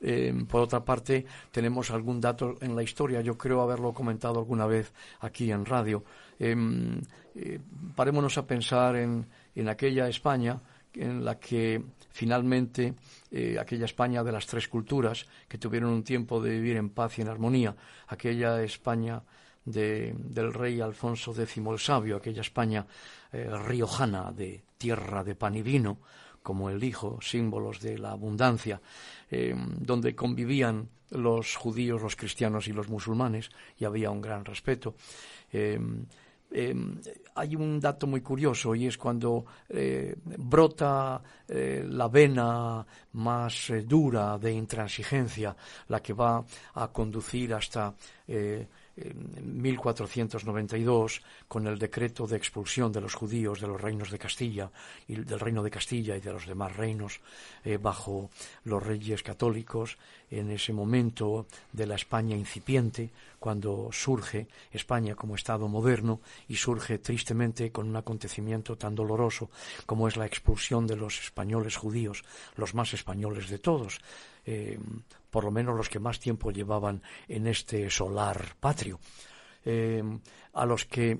Eh, 0.01 0.33
por 0.49 0.61
otra 0.61 0.83
parte, 0.83 1.27
tenemos 1.51 1.91
algún 1.91 2.19
dato 2.19 2.55
en 2.59 2.75
la 2.75 2.81
historia, 2.81 3.21
yo 3.21 3.37
creo 3.37 3.61
haberlo 3.61 3.93
comentado 3.93 4.39
alguna 4.39 4.65
vez 4.65 4.91
aquí 5.19 5.51
en 5.51 5.63
radio. 5.63 6.03
Em, 6.39 6.99
eh, 7.35 7.59
parémonos 7.95 8.35
a 8.39 8.47
pensar 8.47 8.95
en, 8.95 9.27
en 9.53 9.69
aquella 9.69 10.07
España 10.07 10.59
en 10.93 11.23
la 11.23 11.39
que 11.39 11.81
finalmente 12.11 12.93
eh, 13.31 13.57
aquella 13.59 13.85
España 13.85 14.23
de 14.23 14.31
las 14.31 14.47
tres 14.47 14.67
culturas 14.67 15.25
que 15.47 15.57
tuvieron 15.57 15.91
un 15.91 16.03
tiempo 16.03 16.41
de 16.41 16.51
vivir 16.51 16.77
en 16.77 16.89
paz 16.89 17.17
y 17.17 17.21
en 17.21 17.29
armonía, 17.29 17.75
aquella 18.07 18.61
España 18.63 19.21
de, 19.65 20.15
del 20.17 20.53
rey 20.53 20.81
Alfonso 20.81 21.31
X 21.31 21.57
el 21.57 21.79
Sabio, 21.79 22.17
aquella 22.17 22.41
España 22.41 22.85
eh, 23.31 23.49
riojana 23.65 24.31
de 24.31 24.63
tierra 24.77 25.23
de 25.23 25.35
pan 25.35 25.55
y 25.55 25.61
vino, 25.61 25.99
como 26.41 26.69
el 26.69 26.83
hijo, 26.83 27.19
símbolos 27.21 27.81
de 27.81 27.97
la 27.97 28.11
abundancia, 28.11 28.81
eh, 29.29 29.53
donde 29.77 30.15
convivían 30.15 30.89
los 31.11 31.55
judíos, 31.55 32.01
los 32.01 32.15
cristianos 32.15 32.67
y 32.67 32.73
los 32.73 32.87
musulmanes, 32.87 33.49
y 33.77 33.85
había 33.85 34.09
un 34.09 34.21
gran 34.21 34.45
respeto. 34.45 34.95
Hay 36.51 37.55
un 37.55 37.79
dato 37.79 38.07
muy 38.07 38.21
curioso 38.21 38.73
y 38.73 38.87
es 38.87 38.97
cuando 38.97 39.45
eh, 39.69 40.15
brota 40.23 41.21
eh, 41.47 41.85
la 41.87 42.07
vena 42.07 42.85
más 43.13 43.71
dura 43.85 44.37
de 44.37 44.51
intransigencia, 44.51 45.55
la 45.87 46.01
que 46.01 46.13
va 46.13 46.43
a 46.73 46.87
conducir 46.87 47.53
hasta 47.53 47.93
en 48.27 48.67
1492 49.43 51.21
con 51.47 51.67
el 51.67 51.77
decreto 51.77 52.27
de 52.27 52.37
expulsión 52.37 52.91
de 52.91 53.01
los 53.01 53.13
judíos 53.13 53.59
de 53.59 53.67
los 53.67 53.81
reinos 53.81 54.11
de 54.11 54.19
Castilla 54.19 54.71
y 55.07 55.15
del 55.15 55.39
reino 55.39 55.63
de 55.63 55.71
Castilla 55.71 56.15
y 56.15 56.21
de 56.21 56.33
los 56.33 56.45
demás 56.45 56.75
reinos 56.75 57.19
eh, 57.63 57.77
bajo 57.77 58.29
los 58.63 58.81
reyes 58.81 59.23
católicos 59.23 59.97
en 60.31 60.51
ese 60.51 60.73
momento 60.73 61.47
de 61.71 61.87
la 61.87 61.95
España 61.95 62.35
incipiente 62.35 63.09
cuando 63.39 63.89
surge 63.91 64.47
España 64.71 65.15
como 65.15 65.35
Estado 65.35 65.67
moderno 65.67 66.19
y 66.47 66.55
surge 66.55 66.99
tristemente 66.99 67.71
con 67.71 67.87
un 67.87 67.95
acontecimiento 67.95 68.77
tan 68.77 68.95
doloroso 68.95 69.49
como 69.85 70.07
es 70.07 70.17
la 70.17 70.25
expulsión 70.25 70.85
de 70.85 70.97
los 70.97 71.19
españoles 71.19 71.77
judíos, 71.77 72.23
los 72.55 72.75
más 72.75 72.93
españoles 72.93 73.49
de 73.49 73.59
todos, 73.59 73.99
eh, 74.45 74.79
por 75.30 75.43
lo 75.43 75.51
menos 75.51 75.75
los 75.75 75.89
que 75.89 75.99
más 75.99 76.19
tiempo 76.19 76.51
llevaban 76.51 77.01
en 77.27 77.47
este 77.47 77.89
solar 77.89 78.55
patrio, 78.59 78.99
eh, 79.65 80.03
a 80.53 80.65
los 80.65 80.86
que 80.86 81.19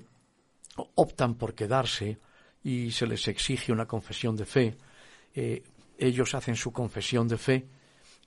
optan 0.94 1.34
por 1.34 1.54
quedarse 1.54 2.18
y 2.62 2.90
se 2.90 3.06
les 3.06 3.26
exige 3.28 3.72
una 3.72 3.86
confesión 3.86 4.36
de 4.36 4.44
fe, 4.44 4.76
eh, 5.34 5.62
ellos 5.98 6.34
hacen 6.34 6.56
su 6.56 6.72
confesión 6.72 7.28
de 7.28 7.38
fe 7.38 7.66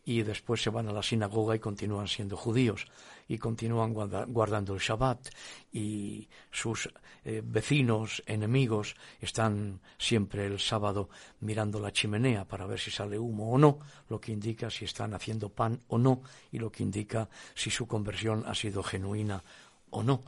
y 0.06 0.24
después 0.24 0.62
se 0.62 0.70
van 0.70 0.88
a 0.88 0.92
la 0.92 1.04
sinagoga 1.04 1.56
y 1.56 1.60
continúan 1.60 2.08
siendo 2.08 2.36
judíos 2.36 2.88
y 3.28 3.38
continúan 3.38 3.94
guardando 3.94 4.74
el 4.74 4.80
Shabbat 4.80 5.30
y 5.72 6.28
sus 6.52 6.90
eh, 7.24 7.42
vecinos, 7.44 8.22
enemigos, 8.26 8.96
están 9.22 9.80
siempre 9.98 10.46
el 10.46 10.60
sábado 10.60 11.10
mirando 11.40 11.80
la 11.80 11.94
chimenea 11.94 12.46
para 12.46 12.66
ver 12.66 12.80
si 12.80 12.92
sale 12.92 13.18
humo 13.18 13.52
o 13.52 13.58
no, 13.58 13.80
lo 14.10 14.20
que 14.20 14.34
indica 14.34 14.70
si 14.70 14.84
están 14.86 15.14
haciendo 15.14 15.50
pan 15.50 15.80
o 15.88 15.98
no 15.98 16.22
y 16.52 16.60
lo 16.60 16.70
que 16.72 16.84
indica 16.84 17.30
si 17.56 17.70
su 17.70 17.88
conversión 17.88 18.44
ha 18.46 18.56
sido 18.56 18.84
genuina 18.84 19.42
o 19.90 20.04
no. 20.04 20.22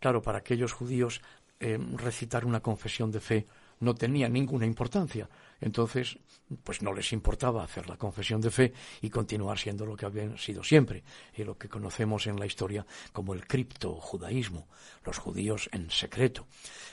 Claro, 0.00 0.22
para 0.22 0.38
aquellos 0.38 0.72
judíos 0.72 1.20
eh, 1.60 1.78
recitar 1.96 2.46
una 2.46 2.60
confesión 2.60 3.10
de 3.10 3.20
fe 3.20 3.46
no 3.80 3.94
tenía 3.94 4.28
ninguna 4.28 4.64
importancia. 4.64 5.28
Entonces, 5.60 6.18
pues 6.62 6.82
no 6.82 6.92
les 6.92 7.12
importaba 7.12 7.62
hacer 7.62 7.88
la 7.88 7.96
confesión 7.96 8.40
de 8.40 8.50
fe 8.50 8.72
y 9.02 9.10
continuar 9.10 9.58
siendo 9.58 9.84
lo 9.84 9.96
que 9.96 10.06
habían 10.06 10.38
sido 10.38 10.62
siempre, 10.62 11.02
y 11.36 11.44
lo 11.44 11.58
que 11.58 11.68
conocemos 11.68 12.26
en 12.26 12.38
la 12.38 12.46
historia 12.46 12.86
como 13.12 13.34
el 13.34 13.46
criptojudaísmo, 13.46 14.68
los 15.04 15.18
judíos 15.18 15.68
en 15.72 15.90
secreto. 15.90 16.46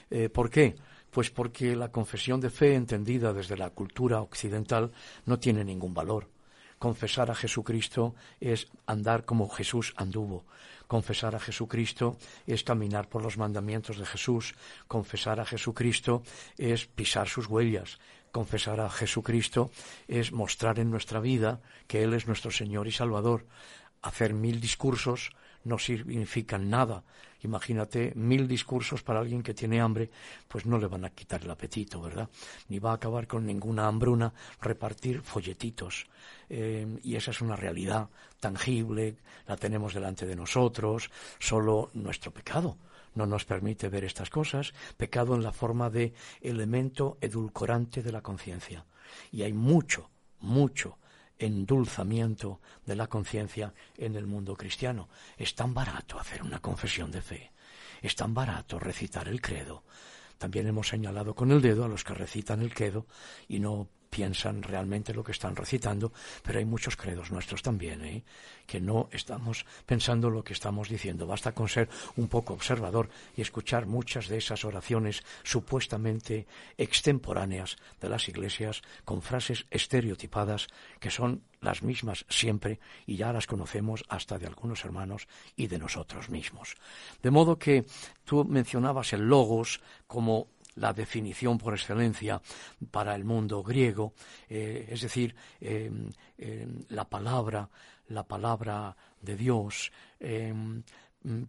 Eh, 0.09 0.29
¿Por 0.29 0.49
qué? 0.49 0.75
Pues 1.11 1.29
porque 1.29 1.75
la 1.75 1.91
confesión 1.91 2.41
de 2.41 2.49
fe 2.49 2.75
entendida 2.75 3.31
desde 3.31 3.57
la 3.57 3.69
cultura 3.69 4.21
occidental 4.21 4.91
no 5.25 5.39
tiene 5.39 5.63
ningún 5.63 5.93
valor. 5.93 6.29
Confesar 6.77 7.31
a 7.31 7.35
Jesucristo 7.35 8.15
es 8.39 8.67
andar 8.85 9.23
como 9.23 9.47
Jesús 9.47 9.93
anduvo. 9.95 10.45
Confesar 10.87 11.33
a 11.33 11.39
Jesucristo 11.39 12.17
es 12.45 12.63
caminar 12.63 13.07
por 13.07 13.23
los 13.23 13.37
mandamientos 13.37 13.97
de 13.97 14.05
Jesús. 14.05 14.55
Confesar 14.87 15.39
a 15.39 15.45
Jesucristo 15.45 16.21
es 16.57 16.85
pisar 16.85 17.29
sus 17.29 17.47
huellas. 17.47 17.97
Confesar 18.35 18.81
a 18.81 18.89
Jesucristo 18.89 19.71
es 20.09 20.33
mostrar 20.33 20.77
en 20.79 20.91
nuestra 20.91 21.21
vida 21.21 21.61
que 21.87 22.03
Él 22.03 22.13
es 22.13 22.27
nuestro 22.27 22.51
Señor 22.51 22.85
y 22.85 22.91
Salvador. 22.91 23.45
Hacer 24.01 24.33
mil 24.33 24.59
discursos 24.59 25.29
no 25.63 25.79
significan 25.79 26.69
nada. 26.69 27.05
Imagínate 27.43 28.11
mil 28.13 28.45
discursos 28.45 29.03
para 29.03 29.21
alguien 29.21 29.41
que 29.41 29.53
tiene 29.53 29.79
hambre, 29.79 30.09
pues 30.49 30.65
no 30.65 30.77
le 30.77 30.87
van 30.87 31.05
a 31.05 31.11
quitar 31.11 31.43
el 31.43 31.49
apetito, 31.49 32.01
¿verdad? 32.01 32.29
Ni 32.67 32.77
va 32.77 32.91
a 32.91 32.95
acabar 32.95 33.25
con 33.25 33.45
ninguna 33.45 33.87
hambruna 33.87 34.33
repartir 34.59 35.21
folletitos. 35.21 36.05
Eh, 36.49 36.85
y 37.03 37.15
esa 37.15 37.31
es 37.31 37.39
una 37.39 37.55
realidad 37.55 38.09
tangible, 38.41 39.15
la 39.47 39.55
tenemos 39.55 39.93
delante 39.93 40.25
de 40.25 40.35
nosotros, 40.35 41.09
solo 41.39 41.89
nuestro 41.93 42.31
pecado 42.31 42.75
no 43.15 43.25
nos 43.25 43.45
permite 43.45 43.89
ver 43.89 44.03
estas 44.03 44.29
cosas, 44.29 44.73
pecado 44.97 45.35
en 45.35 45.43
la 45.43 45.51
forma 45.51 45.89
de 45.89 46.13
elemento 46.41 47.17
edulcorante 47.21 48.03
de 48.03 48.11
la 48.11 48.21
conciencia. 48.21 48.85
Y 49.31 49.43
hay 49.43 49.53
mucho, 49.53 50.09
mucho 50.39 50.97
endulzamiento 51.37 52.61
de 52.85 52.95
la 52.95 53.07
conciencia 53.07 53.73
en 53.97 54.15
el 54.15 54.27
mundo 54.27 54.55
cristiano. 54.55 55.09
Es 55.37 55.55
tan 55.55 55.73
barato 55.73 56.19
hacer 56.19 56.43
una 56.43 56.59
confesión 56.59 57.11
de 57.11 57.21
fe, 57.21 57.51
es 58.01 58.15
tan 58.15 58.33
barato 58.33 58.79
recitar 58.79 59.27
el 59.27 59.41
credo. 59.41 59.83
También 60.37 60.67
hemos 60.67 60.89
señalado 60.89 61.33
con 61.33 61.51
el 61.51 61.61
dedo 61.61 61.85
a 61.85 61.87
los 61.87 62.03
que 62.03 62.13
recitan 62.13 62.61
el 62.61 62.73
credo 62.73 63.07
y 63.47 63.59
no 63.59 63.87
piensan 64.15 64.63
realmente 64.63 65.13
lo 65.13 65.25
que 65.25 65.33
están 65.33 65.57
recitando, 65.57 66.13
pero 66.41 66.59
hay 66.59 66.63
muchos 66.63 66.95
credos 66.95 67.31
nuestros 67.31 67.61
también, 67.61 68.01
¿eh? 68.05 68.23
que 68.65 68.79
no 68.79 69.09
estamos 69.11 69.65
pensando 69.85 70.29
lo 70.29 70.41
que 70.41 70.53
estamos 70.53 70.87
diciendo. 70.87 71.27
Basta 71.27 71.51
con 71.51 71.67
ser 71.67 71.89
un 72.15 72.29
poco 72.29 72.53
observador 72.53 73.09
y 73.35 73.41
escuchar 73.41 73.87
muchas 73.87 74.29
de 74.29 74.37
esas 74.37 74.63
oraciones 74.63 75.21
supuestamente 75.43 76.47
extemporáneas 76.77 77.75
de 77.99 78.07
las 78.07 78.29
iglesias 78.29 78.83
con 79.03 79.21
frases 79.21 79.65
estereotipadas 79.69 80.67
que 81.01 81.11
son 81.11 81.43
las 81.59 81.83
mismas 81.83 82.25
siempre 82.29 82.79
y 83.05 83.17
ya 83.17 83.33
las 83.33 83.47
conocemos 83.47 84.05
hasta 84.07 84.39
de 84.39 84.47
algunos 84.47 84.85
hermanos 84.85 85.27
y 85.57 85.67
de 85.67 85.77
nosotros 85.77 86.29
mismos. 86.29 86.75
De 87.21 87.31
modo 87.31 87.59
que 87.59 87.85
tú 88.23 88.45
mencionabas 88.45 89.11
el 89.11 89.27
logos 89.27 89.81
como 90.07 90.47
la 90.75 90.93
definición 90.93 91.57
por 91.57 91.73
excelencia 91.73 92.41
para 92.91 93.15
el 93.15 93.23
mundo 93.23 93.63
griego, 93.63 94.13
eh, 94.49 94.87
es 94.89 95.01
decir, 95.01 95.35
eh, 95.61 95.91
eh, 96.37 96.67
la 96.89 97.05
palabra, 97.09 97.69
la 98.07 98.23
palabra 98.23 98.95
de 99.21 99.35
Dios. 99.35 99.91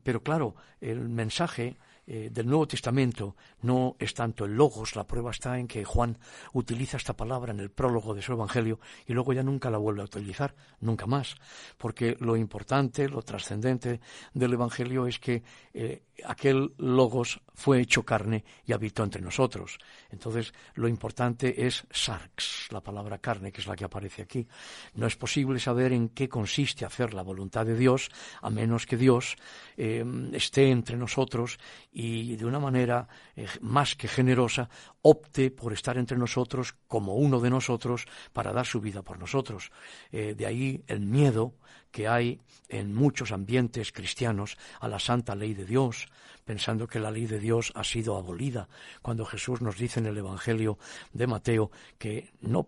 pero 0.03 0.23
claro, 0.23 0.55
el 0.81 1.09
mensaje 1.09 1.77
eh, 2.09 2.31
del 2.31 2.47
Nuevo 2.47 2.69
Testamento 2.69 3.35
no 3.67 3.97
es 3.99 4.15
tanto 4.15 4.45
el 4.45 4.55
logos, 4.55 4.97
la 4.97 5.07
prueba 5.07 5.33
está 5.33 5.59
en 5.59 5.67
que 5.67 5.85
Juan 5.85 6.19
utiliza 6.53 6.97
esta 6.97 7.17
palabra 7.17 7.53
en 7.53 7.61
el 7.61 7.71
prólogo 7.71 8.15
de 8.15 8.23
su 8.23 8.33
Evangelio 8.33 8.79
y 9.07 9.13
luego 9.13 9.33
ya 9.33 9.43
nunca 9.43 9.71
la 9.71 9.79
vuelve 9.79 10.03
a 10.03 10.05
utilizar, 10.05 10.55
nunca 10.81 11.07
más, 11.07 11.35
porque 11.77 12.17
lo 12.21 12.37
importante, 12.37 13.09
lo 13.09 13.23
trascendente 13.23 14.01
del 14.33 14.53
Evangelio 14.53 15.07
es 15.07 15.19
que 15.19 15.43
eh, 15.75 16.03
aquel 16.25 16.73
logos 16.79 17.41
fue 17.55 17.81
hecho 17.81 18.05
carne 18.05 18.45
y 18.65 18.73
habitó 18.73 19.03
entre 19.03 19.23
nosotros. 19.23 19.79
Entonces, 20.11 20.53
lo 20.75 20.89
importante 20.89 21.67
es 21.67 21.87
sarx, 21.91 22.69
la 22.71 22.83
palabra 22.83 23.19
carne, 23.19 23.51
que 23.51 23.61
es 23.61 23.67
la 23.67 23.77
que 23.77 23.85
aparece 23.85 24.23
aquí. 24.23 24.47
No 24.95 25.07
es 25.07 25.17
posible 25.17 25.59
saber 25.59 25.93
en 25.93 26.11
qué 26.11 26.29
consiste 26.29 26.85
hacer 26.85 27.15
la 27.15 27.23
voluntad 27.23 27.67
de 27.67 27.77
Dios, 27.77 28.11
a 28.43 28.51
menos 28.51 28.87
que 28.87 28.97
Dios 28.97 29.37
eh, 29.77 30.05
esté 30.33 30.71
entre 30.71 30.97
nosotros 30.97 31.59
y 31.93 32.37
de 32.37 32.45
una 32.45 32.61
manera 32.61 33.09
eh, 33.35 33.47
más 33.61 33.97
que 33.97 34.09
generosa 34.09 34.69
opte 35.03 35.51
por 35.51 35.73
estar 35.73 35.99
entre 35.99 36.17
nosotros 36.17 36.75
como 36.87 37.17
uno 37.17 37.41
de 37.41 37.51
nosotros 37.51 38.07
para 38.33 38.53
dar 38.53 38.67
su 38.67 38.81
vida 38.81 39.03
por 39.03 39.19
nosotros. 39.19 39.71
Eh, 40.11 40.35
de 40.37 40.47
ahí 40.47 40.85
el 40.87 41.01
miedo 41.01 41.55
que 41.91 42.09
hay 42.09 42.41
en 42.69 42.95
muchos 42.95 43.33
ambientes 43.33 43.93
cristianos 43.93 44.59
a 44.81 44.89
la 44.89 44.99
santa 44.99 45.35
ley 45.35 45.55
de 45.55 45.65
Dios, 45.65 46.09
pensando 46.45 46.87
que 46.87 47.01
la 47.01 47.11
ley 47.11 47.27
de 47.27 47.39
Dios 47.39 47.73
ha 47.75 47.85
sido 47.85 48.17
abolida, 48.17 48.69
cuando 49.03 49.25
Jesús 49.25 49.63
nos 49.63 49.79
dice 49.79 50.01
en 50.01 50.07
el 50.07 50.19
Evangelio 50.19 50.79
de 51.13 51.27
Mateo 51.27 51.71
que 51.99 52.33
no, 52.41 52.67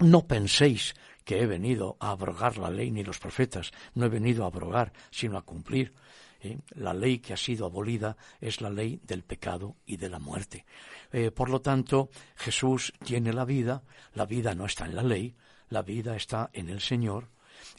no 0.00 0.26
penséis 0.26 0.94
que 1.24 1.40
he 1.40 1.46
venido 1.46 1.96
a 2.00 2.10
abrogar 2.10 2.58
la 2.58 2.70
ley 2.70 2.90
ni 2.90 3.04
los 3.04 3.18
profetas, 3.18 3.70
no 3.94 4.06
he 4.06 4.08
venido 4.08 4.44
a 4.44 4.48
abrogar, 4.48 4.92
sino 5.10 5.38
a 5.38 5.42
cumplir. 5.42 5.94
¿Eh? 6.40 6.58
La 6.70 6.94
ley 6.94 7.18
que 7.18 7.32
ha 7.32 7.36
sido 7.36 7.66
abolida 7.66 8.16
es 8.40 8.60
la 8.60 8.70
ley 8.70 9.00
del 9.04 9.22
pecado 9.22 9.76
y 9.86 9.96
de 9.96 10.08
la 10.08 10.18
muerte. 10.18 10.64
Eh, 11.12 11.30
por 11.30 11.50
lo 11.50 11.60
tanto, 11.60 12.10
Jesús 12.36 12.92
tiene 13.04 13.32
la 13.32 13.44
vida, 13.44 13.82
la 14.14 14.26
vida 14.26 14.54
no 14.54 14.66
está 14.66 14.86
en 14.86 14.96
la 14.96 15.02
ley, 15.02 15.34
la 15.68 15.82
vida 15.82 16.16
está 16.16 16.50
en 16.52 16.68
el 16.68 16.80
Señor, 16.80 17.28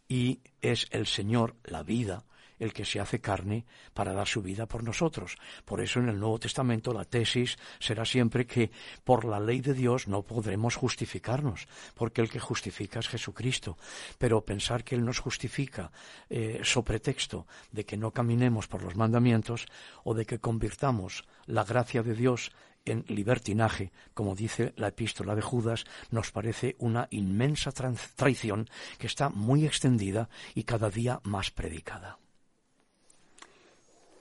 y 0.08 0.40
es 0.62 0.88
el 0.92 1.08
Señor, 1.08 1.56
la 1.64 1.84
vida, 1.84 2.26
el 2.62 2.74
que 2.74 2.86
se 2.86 3.00
hace 3.00 3.20
carne 3.20 3.66
para 3.94 4.14
dar 4.14 4.28
su 4.28 4.42
vida 4.42 4.68
por 4.68 4.84
nosotros. 4.84 5.36
Por 5.66 5.82
eso 5.82 6.00
en 6.00 6.10
el 6.10 6.20
Nuevo 6.20 6.40
Testamento 6.40 6.94
la 6.94 7.06
tesis 7.06 7.58
será 7.80 8.06
siempre 8.06 8.46
que 8.46 8.72
por 9.04 9.26
la 9.26 9.40
ley 9.40 9.62
de 9.62 9.74
Dios 9.74 10.08
no 10.08 10.22
podremos 10.22 10.76
justificarnos, 10.76 11.68
porque 11.96 12.22
el 12.22 12.30
que 12.30 12.40
justifica 12.40 13.00
es 13.00 13.10
Jesucristo. 13.10 13.78
Pero 14.20 14.46
pensar 14.46 14.84
que 14.84 14.94
Él 14.94 15.04
nos 15.04 15.20
justifica 15.20 15.92
eh, 16.30 16.62
so 16.64 16.84
pretexto 16.84 17.48
de 17.72 17.84
que 17.84 17.98
no 17.98 18.12
caminemos 18.12 18.68
por 18.68 18.84
los 18.84 18.96
mandamientos 18.96 19.66
o 20.04 20.14
de 20.14 20.26
que 20.26 20.40
convirtamos 20.40 21.26
la 21.48 21.64
gracia 21.64 22.04
de 22.04 22.14
Dios 22.14 22.52
en 22.86 23.06
libertinaje, 23.08 23.92
como 24.14 24.36
dice 24.36 24.74
la 24.76 24.90
epístola 24.90 25.36
de 25.36 25.42
Judas, 25.42 25.86
nos 26.12 26.32
parece 26.32 26.76
una 26.78 27.08
inmensa 27.12 27.72
traición 27.72 28.70
que 28.98 29.08
está 29.08 29.30
muy 29.30 29.66
extendida 29.66 30.30
y 30.54 30.64
cada 30.64 30.90
día 30.90 31.20
más 31.24 31.52
predicada. 31.52 32.20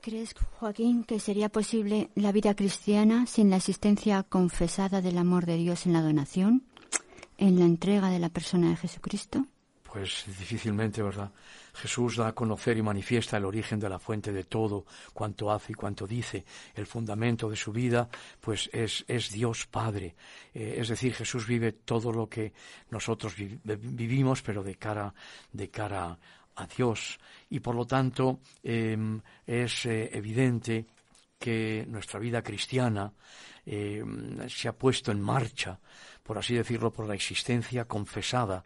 ¿Crees, 0.02 0.34
Joaquín, 0.58 1.04
que 1.04 1.20
sería 1.20 1.50
posible 1.50 2.10
la 2.14 2.32
vida 2.32 2.54
cristiana 2.54 3.26
sin 3.26 3.50
la 3.50 3.56
existencia 3.56 4.22
confesada 4.22 5.02
del 5.02 5.18
amor 5.18 5.44
de 5.44 5.56
Dios 5.56 5.84
en 5.84 5.92
la 5.92 6.00
donación, 6.00 6.64
en 7.36 7.58
la 7.58 7.66
entrega 7.66 8.08
de 8.08 8.18
la 8.18 8.30
persona 8.30 8.70
de 8.70 8.76
Jesucristo? 8.76 9.46
Pues 9.82 10.24
difícilmente, 10.26 11.02
¿verdad? 11.02 11.32
Jesús 11.74 12.16
da 12.16 12.28
a 12.28 12.34
conocer 12.34 12.78
y 12.78 12.82
manifiesta 12.82 13.36
el 13.36 13.44
origen 13.44 13.78
de 13.78 13.88
la 13.88 13.98
fuente 13.98 14.32
de 14.32 14.44
todo, 14.44 14.86
cuanto 15.12 15.50
hace 15.50 15.72
y 15.72 15.74
cuanto 15.74 16.06
dice. 16.06 16.44
El 16.74 16.86
fundamento 16.86 17.50
de 17.50 17.56
su 17.56 17.72
vida, 17.72 18.08
pues 18.40 18.70
es, 18.72 19.04
es 19.06 19.30
Dios 19.30 19.66
Padre. 19.66 20.14
Eh, 20.54 20.76
es 20.78 20.88
decir, 20.88 21.12
Jesús 21.12 21.46
vive 21.46 21.72
todo 21.72 22.12
lo 22.12 22.28
que 22.28 22.52
nosotros 22.90 23.34
vivimos, 23.36 24.40
pero 24.42 24.62
de 24.62 24.76
cara, 24.76 25.12
de 25.52 25.68
cara 25.68 26.18
a 26.56 26.66
Dios 26.66 27.18
y 27.48 27.60
por 27.60 27.74
lo 27.74 27.86
tanto 27.86 28.40
em, 28.62 29.20
es 29.46 29.86
eh, 29.86 30.10
evidente 30.12 30.86
que 31.38 31.86
nuestra 31.88 32.20
vida 32.20 32.42
cristiana 32.42 33.12
em, 33.64 34.48
se 34.48 34.68
ha 34.68 34.76
puesto 34.76 35.10
en 35.10 35.20
marcha, 35.20 35.78
por 36.22 36.38
así 36.38 36.54
decirlo, 36.54 36.92
por 36.92 37.06
la 37.06 37.14
existencia 37.14 37.86
confesada 37.86 38.62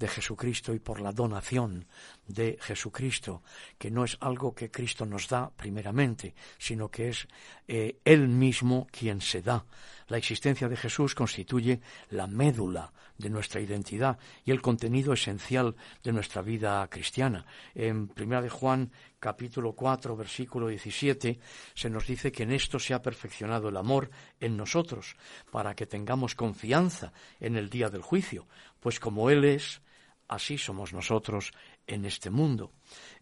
de 0.00 0.08
Jesucristo 0.08 0.72
y 0.72 0.78
por 0.78 1.00
la 1.00 1.12
donación 1.12 1.86
de 2.26 2.58
Jesucristo, 2.62 3.42
que 3.78 3.90
no 3.90 4.04
es 4.04 4.16
algo 4.20 4.54
que 4.54 4.70
Cristo 4.70 5.04
nos 5.04 5.28
da 5.28 5.50
primeramente, 5.50 6.34
sino 6.58 6.88
que 6.88 7.10
es 7.10 7.28
eh, 7.68 8.00
Él 8.04 8.26
mismo 8.26 8.86
quien 8.90 9.20
se 9.20 9.42
da. 9.42 9.66
La 10.08 10.16
existencia 10.16 10.68
de 10.68 10.76
Jesús 10.76 11.14
constituye 11.14 11.82
la 12.08 12.26
médula 12.26 12.92
de 13.18 13.28
nuestra 13.28 13.60
identidad 13.60 14.18
y 14.42 14.52
el 14.52 14.62
contenido 14.62 15.12
esencial 15.12 15.76
de 16.02 16.12
nuestra 16.12 16.40
vida 16.40 16.88
cristiana. 16.88 17.44
En 17.74 18.08
Primera 18.08 18.40
de 18.40 18.48
Juan 18.48 18.90
capítulo 19.20 19.74
4 19.74 20.16
versículo 20.16 20.68
17 20.68 21.38
se 21.74 21.90
nos 21.90 22.06
dice 22.06 22.32
que 22.32 22.44
en 22.44 22.52
esto 22.52 22.78
se 22.78 22.94
ha 22.94 23.02
perfeccionado 23.02 23.68
el 23.68 23.76
amor 23.76 24.10
en 24.40 24.56
nosotros 24.56 25.14
para 25.50 25.74
que 25.74 25.86
tengamos 25.86 26.34
confianza 26.34 27.12
en 27.38 27.56
el 27.56 27.68
día 27.68 27.90
del 27.90 28.00
juicio, 28.00 28.48
pues 28.80 28.98
como 28.98 29.28
él 29.28 29.44
es 29.44 29.82
así 30.30 30.56
somos 30.56 30.92
nosotros 30.92 31.52
en 31.86 32.04
este 32.04 32.30
mundo. 32.30 32.72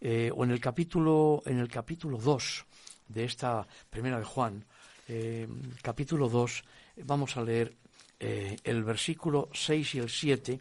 Eh, 0.00 0.30
o 0.34 0.44
en 0.44 0.50
el 0.50 0.60
capítulo 0.60 1.42
en 1.46 1.58
el 1.58 1.68
capítulo 1.68 2.18
2 2.18 2.64
de 3.08 3.24
esta 3.24 3.66
primera 3.88 4.18
de 4.18 4.24
Juan, 4.24 4.64
eh, 5.08 5.48
capítulo 5.82 6.28
2, 6.28 6.62
vamos 7.04 7.36
a 7.36 7.42
leer 7.42 7.74
eh, 8.20 8.56
el 8.62 8.84
versículo 8.84 9.48
6 9.52 9.94
y 9.94 9.98
el 9.98 10.10
7, 10.10 10.60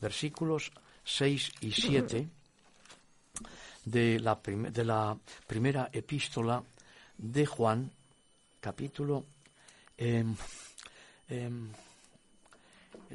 versículos 0.00 0.72
6 1.04 1.52
y 1.60 1.70
7 1.70 2.28
de 3.84 4.20
la, 4.20 4.40
de 4.42 4.84
la 4.84 5.18
primera 5.46 5.90
epístola 5.92 6.62
de 7.18 7.44
Juan, 7.44 7.90
capítulo 8.60 9.26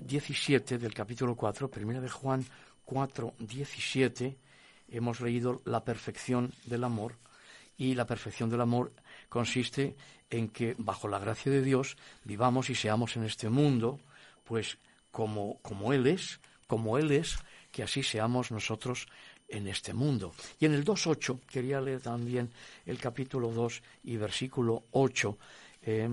17 0.05 0.77
del 0.77 0.93
capítulo 0.93 1.35
4, 1.35 1.69
primera 1.69 2.01
de 2.01 2.09
Juan 2.09 2.45
4, 2.85 3.33
17, 3.39 4.37
hemos 4.89 5.21
leído 5.21 5.61
la 5.65 5.83
perfección 5.83 6.51
del 6.65 6.83
amor 6.83 7.15
y 7.77 7.95
la 7.95 8.05
perfección 8.05 8.49
del 8.49 8.61
amor 8.61 8.91
consiste 9.29 9.95
en 10.29 10.49
que 10.49 10.75
bajo 10.77 11.07
la 11.07 11.19
gracia 11.19 11.51
de 11.51 11.61
Dios 11.61 11.97
vivamos 12.23 12.69
y 12.69 12.75
seamos 12.75 13.15
en 13.17 13.23
este 13.23 13.49
mundo, 13.49 13.99
pues 14.43 14.77
como, 15.11 15.59
como 15.61 15.93
Él 15.93 16.07
es, 16.07 16.39
como 16.67 16.97
Él 16.97 17.11
es, 17.11 17.37
que 17.71 17.83
así 17.83 18.03
seamos 18.03 18.51
nosotros 18.51 19.07
en 19.47 19.67
este 19.67 19.93
mundo. 19.93 20.33
Y 20.59 20.65
en 20.65 20.73
el 20.73 20.85
2.8, 20.85 21.41
quería 21.41 21.81
leer 21.81 22.01
también 22.01 22.51
el 22.85 22.99
capítulo 22.99 23.51
2 23.51 23.81
y 24.03 24.17
versículo 24.17 24.83
8, 24.91 25.37
eh, 25.83 26.09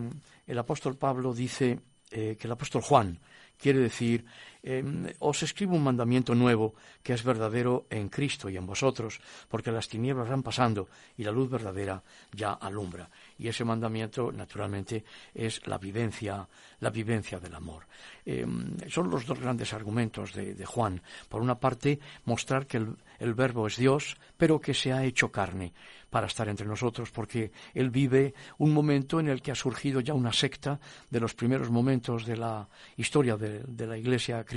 el 0.46 0.58
apóstol 0.58 0.96
Pablo 0.96 1.34
dice 1.34 1.80
eh, 2.10 2.36
que 2.38 2.46
el 2.46 2.52
apóstol 2.52 2.82
Juan 2.82 3.18
quiere 3.58 3.80
decir 3.80 4.24
Em, 4.66 5.06
os 5.22 5.46
escribo 5.46 5.78
un 5.78 5.86
mandamiento 5.86 6.34
nuevo 6.34 6.74
que 7.06 7.14
es 7.14 7.22
verdadero 7.22 7.86
en 7.86 8.10
Cristo 8.10 8.50
y 8.50 8.58
en 8.58 8.66
vosotros, 8.66 9.22
porque 9.46 9.70
las 9.70 9.86
tinieblas 9.86 10.26
van 10.26 10.42
pasando 10.42 10.90
y 11.14 11.22
la 11.22 11.30
luz 11.30 11.48
verdadera 11.48 12.02
ya 12.34 12.58
alumbra. 12.58 13.08
Y 13.38 13.46
ese 13.46 13.62
mandamiento, 13.62 14.32
naturalmente, 14.32 15.04
es 15.32 15.64
la 15.70 15.78
vivencia, 15.78 16.48
la 16.80 16.90
vivencia 16.90 17.38
del 17.38 17.54
amor. 17.54 17.86
Em, 18.24 18.74
son 18.90 19.08
los 19.08 19.24
dos 19.24 19.38
grandes 19.38 19.72
argumentos 19.72 20.34
de, 20.34 20.66
Juan. 20.66 21.00
Por 21.28 21.42
una 21.42 21.60
parte, 21.60 22.00
mostrar 22.24 22.66
que 22.66 22.82
el 23.20 23.34
verbo 23.34 23.68
es 23.68 23.76
Dios, 23.76 24.16
pero 24.36 24.58
que 24.58 24.74
se 24.74 24.92
ha 24.92 25.04
hecho 25.04 25.30
carne 25.30 25.74
para 26.10 26.26
estar 26.26 26.48
entre 26.48 26.66
nosotros, 26.66 27.12
porque 27.12 27.52
él 27.72 27.90
vive 27.90 28.34
un 28.58 28.72
momento 28.72 29.20
en 29.20 29.28
el 29.28 29.42
que 29.42 29.52
ha 29.52 29.54
surgido 29.54 30.00
ya 30.00 30.14
una 30.14 30.32
secta 30.32 30.80
de 31.10 31.20
los 31.20 31.34
primeros 31.34 31.70
momentos 31.70 32.26
de 32.26 32.36
la 32.36 32.68
historia 32.96 33.36
de, 33.36 33.62
de 33.62 33.86
la 33.86 33.96
Iglesia 33.96 34.42
cristiana 34.42 34.55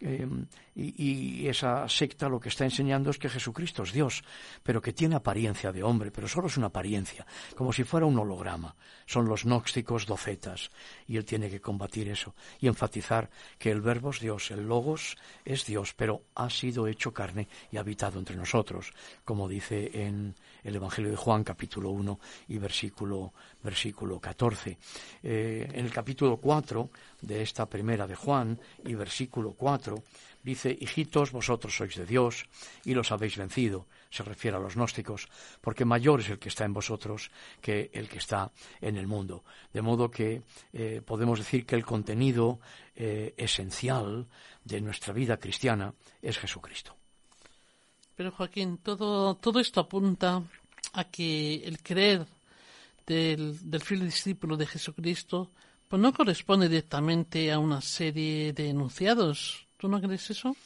eh, 0.00 0.26
y, 0.74 1.46
esa 1.48 1.88
secta 1.88 2.28
lo 2.28 2.40
que 2.40 2.48
está 2.48 2.64
enseñando 2.64 3.10
es 3.10 3.18
que 3.18 3.28
Jesucristo 3.28 3.84
es 3.84 3.92
Dios, 3.92 4.22
pero 4.62 4.82
que 4.82 4.92
tiene 4.92 5.14
apariencia 5.14 5.72
de 5.72 5.82
hombre, 5.82 6.10
pero 6.10 6.28
solo 6.28 6.48
es 6.48 6.56
una 6.56 6.66
apariencia, 6.66 7.26
como 7.54 7.72
si 7.72 7.84
fuera 7.84 8.06
un 8.06 8.18
holograma. 8.18 8.74
Son 9.06 9.26
los 9.26 9.44
gnósticos 9.44 10.04
docetas, 10.04 10.70
y 11.06 11.16
él 11.16 11.24
tiene 11.24 11.48
que 11.48 11.60
combatir 11.60 12.08
eso 12.08 12.34
y 12.60 12.66
enfatizar 12.66 13.30
que 13.58 13.70
el 13.70 13.80
verbo 13.80 14.10
es 14.10 14.20
Dios, 14.20 14.50
el 14.50 14.66
logos 14.66 15.16
es 15.44 15.64
Dios, 15.64 15.94
pero 15.94 16.22
ha 16.34 16.50
sido 16.50 16.86
hecho 16.86 17.12
carne 17.12 17.48
y 17.70 17.76
habitado 17.76 18.18
entre 18.18 18.36
nosotros, 18.36 18.92
como 19.24 19.48
dice 19.48 19.90
en 19.94 20.34
el 20.64 20.76
Evangelio 20.76 21.10
de 21.10 21.16
Juan, 21.16 21.44
capítulo 21.44 21.90
1 21.90 22.18
y 22.48 22.58
versículo, 22.58 23.34
versículo 23.62 24.18
14. 24.18 24.78
Eh, 25.22 25.68
en 25.72 25.84
el 25.84 25.92
capítulo 25.92 26.38
4 26.38 26.90
de 27.20 27.42
esta 27.42 27.66
primera 27.66 28.06
de 28.06 28.16
Juan 28.16 28.58
y 28.84 28.94
versículo 28.94 29.52
4, 29.52 30.02
dice, 30.42 30.76
hijitos, 30.78 31.32
vosotros 31.32 31.76
sois 31.76 31.94
de 31.94 32.06
Dios 32.06 32.46
y 32.84 32.94
los 32.94 33.12
habéis 33.12 33.36
vencido, 33.36 33.86
se 34.10 34.22
refiere 34.22 34.56
a 34.56 34.60
los 34.60 34.74
gnósticos, 34.74 35.28
porque 35.60 35.84
mayor 35.84 36.20
es 36.20 36.30
el 36.30 36.38
que 36.38 36.48
está 36.48 36.64
en 36.64 36.72
vosotros 36.72 37.30
que 37.60 37.90
el 37.92 38.08
que 38.08 38.18
está 38.18 38.50
en 38.80 38.96
el 38.96 39.06
mundo. 39.06 39.44
De 39.72 39.82
modo 39.82 40.10
que 40.10 40.42
eh, 40.72 41.02
podemos 41.04 41.38
decir 41.38 41.66
que 41.66 41.76
el 41.76 41.84
contenido 41.84 42.58
eh, 42.96 43.34
esencial 43.36 44.28
de 44.64 44.80
nuestra 44.80 45.12
vida 45.12 45.36
cristiana 45.36 45.94
es 46.22 46.38
Jesucristo. 46.38 46.96
Pero 48.16 48.30
Joaquín, 48.30 48.78
todo, 48.78 49.34
todo 49.36 49.60
esto 49.60 49.80
apunta 49.80 50.42
a 50.92 51.04
que 51.04 51.56
el 51.64 51.82
creer 51.82 52.26
del, 53.06 53.70
del 53.70 53.80
fiel 53.80 54.04
discípulo 54.04 54.56
de 54.56 54.66
Jesucristo 54.66 55.50
pues 55.88 56.00
no 56.00 56.12
corresponde 56.12 56.68
directamente 56.68 57.52
a 57.52 57.58
una 57.58 57.80
serie 57.80 58.52
de 58.52 58.70
enunciados. 58.70 59.66
¿Tú 59.76 59.88
no 59.88 60.00
crees 60.00 60.30
eso? 60.30 60.56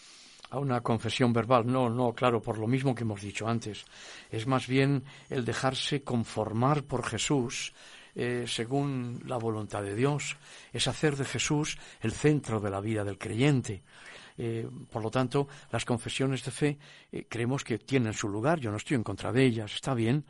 a 0.50 0.58
una 0.58 0.80
confesión 0.80 1.32
verbal. 1.32 1.66
No, 1.66 1.90
no, 1.90 2.12
claro, 2.12 2.40
por 2.40 2.58
lo 2.58 2.66
mismo 2.66 2.94
que 2.94 3.02
hemos 3.02 3.20
dicho 3.20 3.46
antes. 3.46 3.84
Es 4.30 4.46
más 4.46 4.66
bien 4.66 5.04
el 5.28 5.44
dejarse 5.44 6.02
conformar 6.02 6.84
por 6.84 7.04
Jesús 7.04 7.72
eh, 8.14 8.44
según 8.46 9.20
la 9.26 9.36
voluntad 9.36 9.82
de 9.82 9.94
Dios. 9.94 10.36
Es 10.72 10.88
hacer 10.88 11.16
de 11.16 11.24
Jesús 11.24 11.78
el 12.00 12.12
centro 12.12 12.60
de 12.60 12.70
la 12.70 12.80
vida 12.80 13.04
del 13.04 13.18
creyente. 13.18 13.82
Eh, 14.38 14.68
por 14.90 15.02
lo 15.02 15.10
tanto, 15.10 15.48
las 15.72 15.84
confesiones 15.84 16.44
de 16.44 16.50
fe 16.52 16.78
eh, 17.10 17.26
creemos 17.28 17.64
que 17.64 17.78
tienen 17.78 18.14
su 18.14 18.28
lugar. 18.28 18.60
Yo 18.60 18.70
no 18.70 18.76
estoy 18.76 18.94
en 18.94 19.02
contra 19.02 19.32
de 19.32 19.44
ellas, 19.44 19.74
está 19.74 19.94
bien. 19.94 20.24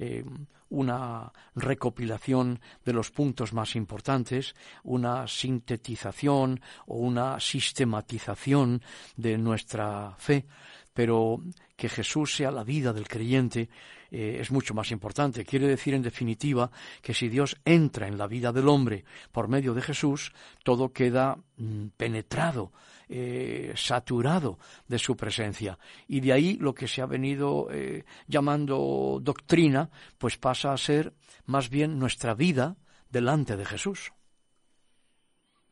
Eh, 0.00 0.24
una 0.68 1.30
recopilación 1.54 2.58
de 2.84 2.92
los 2.92 3.10
puntos 3.10 3.52
más 3.52 3.76
importantes, 3.76 4.54
una 4.82 5.28
sintetización 5.28 6.60
o 6.86 6.96
una 6.96 7.38
sistematización 7.38 8.82
de 9.16 9.38
nuestra 9.38 10.16
fe 10.18 10.46
pero 10.94 11.42
que 11.74 11.88
Jesús 11.88 12.36
sea 12.36 12.50
la 12.50 12.64
vida 12.64 12.92
del 12.92 13.08
creyente 13.08 13.70
es 14.10 14.50
mucho 14.50 14.74
más 14.74 14.90
importante. 14.90 15.42
Quiere 15.42 15.66
decir, 15.66 15.94
en 15.94 16.02
definitiva, 16.02 16.70
que 17.00 17.14
si 17.14 17.30
Dios 17.30 17.56
entra 17.64 18.06
en 18.06 18.18
la 18.18 18.26
vida 18.26 18.52
del 18.52 18.68
hombre 18.68 19.06
por 19.32 19.48
medio 19.48 19.72
de 19.72 19.80
Jesús, 19.80 20.34
todo 20.62 20.92
queda 20.92 21.38
mm, 21.56 21.86
penetrado, 21.96 22.72
eh, 23.14 23.72
saturado 23.76 24.58
de 24.88 24.98
su 24.98 25.16
presencia. 25.16 25.78
Y 26.08 26.20
de 26.20 26.32
ahí 26.32 26.56
lo 26.56 26.74
que 26.74 26.88
se 26.88 27.02
ha 27.02 27.06
venido 27.06 27.68
eh, 27.70 28.04
llamando 28.26 29.18
doctrina, 29.20 29.90
pues 30.16 30.38
pasa 30.38 30.72
a 30.72 30.78
ser 30.78 31.12
más 31.44 31.68
bien 31.68 31.98
nuestra 31.98 32.34
vida 32.34 32.76
delante 33.10 33.56
de 33.56 33.66
Jesús. 33.66 34.12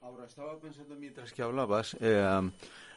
Ahora 0.01 0.27
estaba 0.27 0.61
pensando 0.61 0.97
mientras 0.97 1.33
que 1.33 1.43
hablabas 1.43 1.97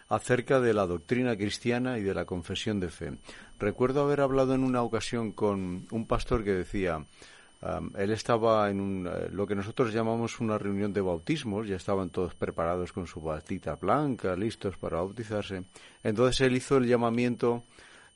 acerca 0.09 0.59
de 0.59 0.73
la 0.73 0.85
doctrina 0.85 1.35
cristiana 1.37 1.97
y 1.97 2.03
de 2.03 2.13
la 2.13 2.25
confesión 2.25 2.79
de 2.79 2.89
fe. 2.89 3.17
Recuerdo 3.59 4.01
haber 4.01 4.21
hablado 4.21 4.53
en 4.53 4.63
una 4.63 4.81
ocasión 4.81 5.31
con 5.31 5.87
un 5.89 6.07
pastor 6.07 6.43
que 6.43 6.51
decía, 6.51 7.05
él 7.97 8.11
estaba 8.11 8.69
en 8.69 9.07
eh, 9.07 9.29
lo 9.31 9.47
que 9.47 9.55
nosotros 9.55 9.93
llamamos 9.93 10.39
una 10.41 10.57
reunión 10.57 10.91
de 10.91 11.01
bautismos, 11.01 11.67
ya 11.67 11.77
estaban 11.77 12.09
todos 12.09 12.35
preparados 12.35 12.91
con 12.91 13.07
su 13.07 13.21
batita 13.21 13.75
blanca, 13.75 14.35
listos 14.35 14.77
para 14.77 14.97
bautizarse. 14.97 15.63
Entonces 16.03 16.41
él 16.41 16.55
hizo 16.57 16.77
el 16.77 16.87
llamamiento 16.87 17.63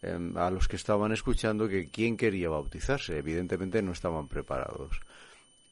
em, 0.02 0.36
a 0.38 0.52
los 0.52 0.68
que 0.68 0.76
estaban 0.76 1.14
escuchando 1.14 1.68
que 1.68 1.90
quién 1.90 2.18
quería 2.18 2.50
bautizarse. 2.50 3.18
Evidentemente 3.18 3.82
no 3.82 3.94
estaban 3.94 4.28
preparados. 4.28 5.00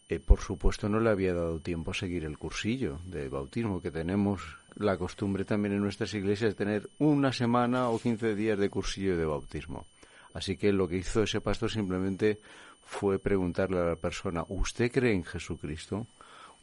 Eh, 0.07 0.19
por 0.19 0.39
supuesto 0.39 0.87
no 0.87 0.99
le 0.99 1.09
había 1.09 1.33
dado 1.33 1.59
tiempo 1.59 1.91
a 1.91 1.95
seguir 1.95 2.25
el 2.25 2.37
cursillo 2.37 2.99
de 3.05 3.27
bautismo 3.27 3.81
que 3.81 3.91
tenemos 3.91 4.41
la 4.75 4.97
costumbre 4.97 5.45
también 5.45 5.73
en 5.73 5.81
nuestras 5.81 6.13
iglesias 6.13 6.51
de 6.51 6.55
tener 6.55 6.89
una 6.99 7.33
semana 7.33 7.89
o 7.89 7.99
quince 7.99 8.35
días 8.35 8.59
de 8.59 8.69
cursillo 8.69 9.17
de 9.17 9.25
bautismo. 9.25 9.85
Así 10.33 10.57
que 10.57 10.71
lo 10.71 10.87
que 10.87 10.97
hizo 10.97 11.23
ese 11.23 11.41
pastor 11.41 11.71
simplemente 11.71 12.39
fue 12.85 13.19
preguntarle 13.19 13.79
a 13.79 13.85
la 13.85 13.95
persona, 13.95 14.45
¿usted 14.47 14.91
cree 14.91 15.13
en 15.13 15.23
Jesucristo? 15.23 16.07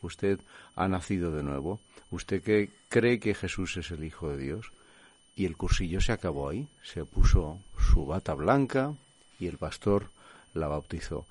¿Usted 0.00 0.40
ha 0.74 0.88
nacido 0.88 1.30
de 1.30 1.42
nuevo? 1.42 1.80
¿Usted 2.10 2.68
cree 2.88 3.20
que 3.20 3.34
Jesús 3.34 3.76
es 3.76 3.90
el 3.90 4.04
Hijo 4.04 4.30
de 4.30 4.38
Dios? 4.38 4.72
Y 5.36 5.46
el 5.46 5.56
cursillo 5.56 6.00
se 6.00 6.12
acabó 6.12 6.48
ahí. 6.48 6.68
Se 6.82 7.04
puso 7.04 7.58
su 7.78 8.06
bata 8.06 8.34
blanca 8.34 8.94
y 9.38 9.46
el 9.46 9.58
pastor 9.58 10.10
la 10.54 10.68
bautizó. 10.68 11.26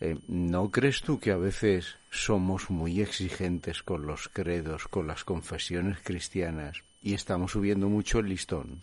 Eh, 0.00 0.18
¿No 0.28 0.70
crees 0.70 1.02
tú 1.02 1.20
que 1.20 1.30
a 1.30 1.36
veces 1.36 1.96
somos 2.10 2.70
muy 2.70 3.00
exigentes 3.00 3.82
con 3.82 4.06
los 4.06 4.28
credos, 4.28 4.88
con 4.88 5.06
las 5.06 5.24
confesiones 5.24 5.98
cristianas 6.02 6.82
y 7.02 7.14
estamos 7.14 7.52
subiendo 7.52 7.88
mucho 7.88 8.18
el 8.18 8.28
listón? 8.28 8.82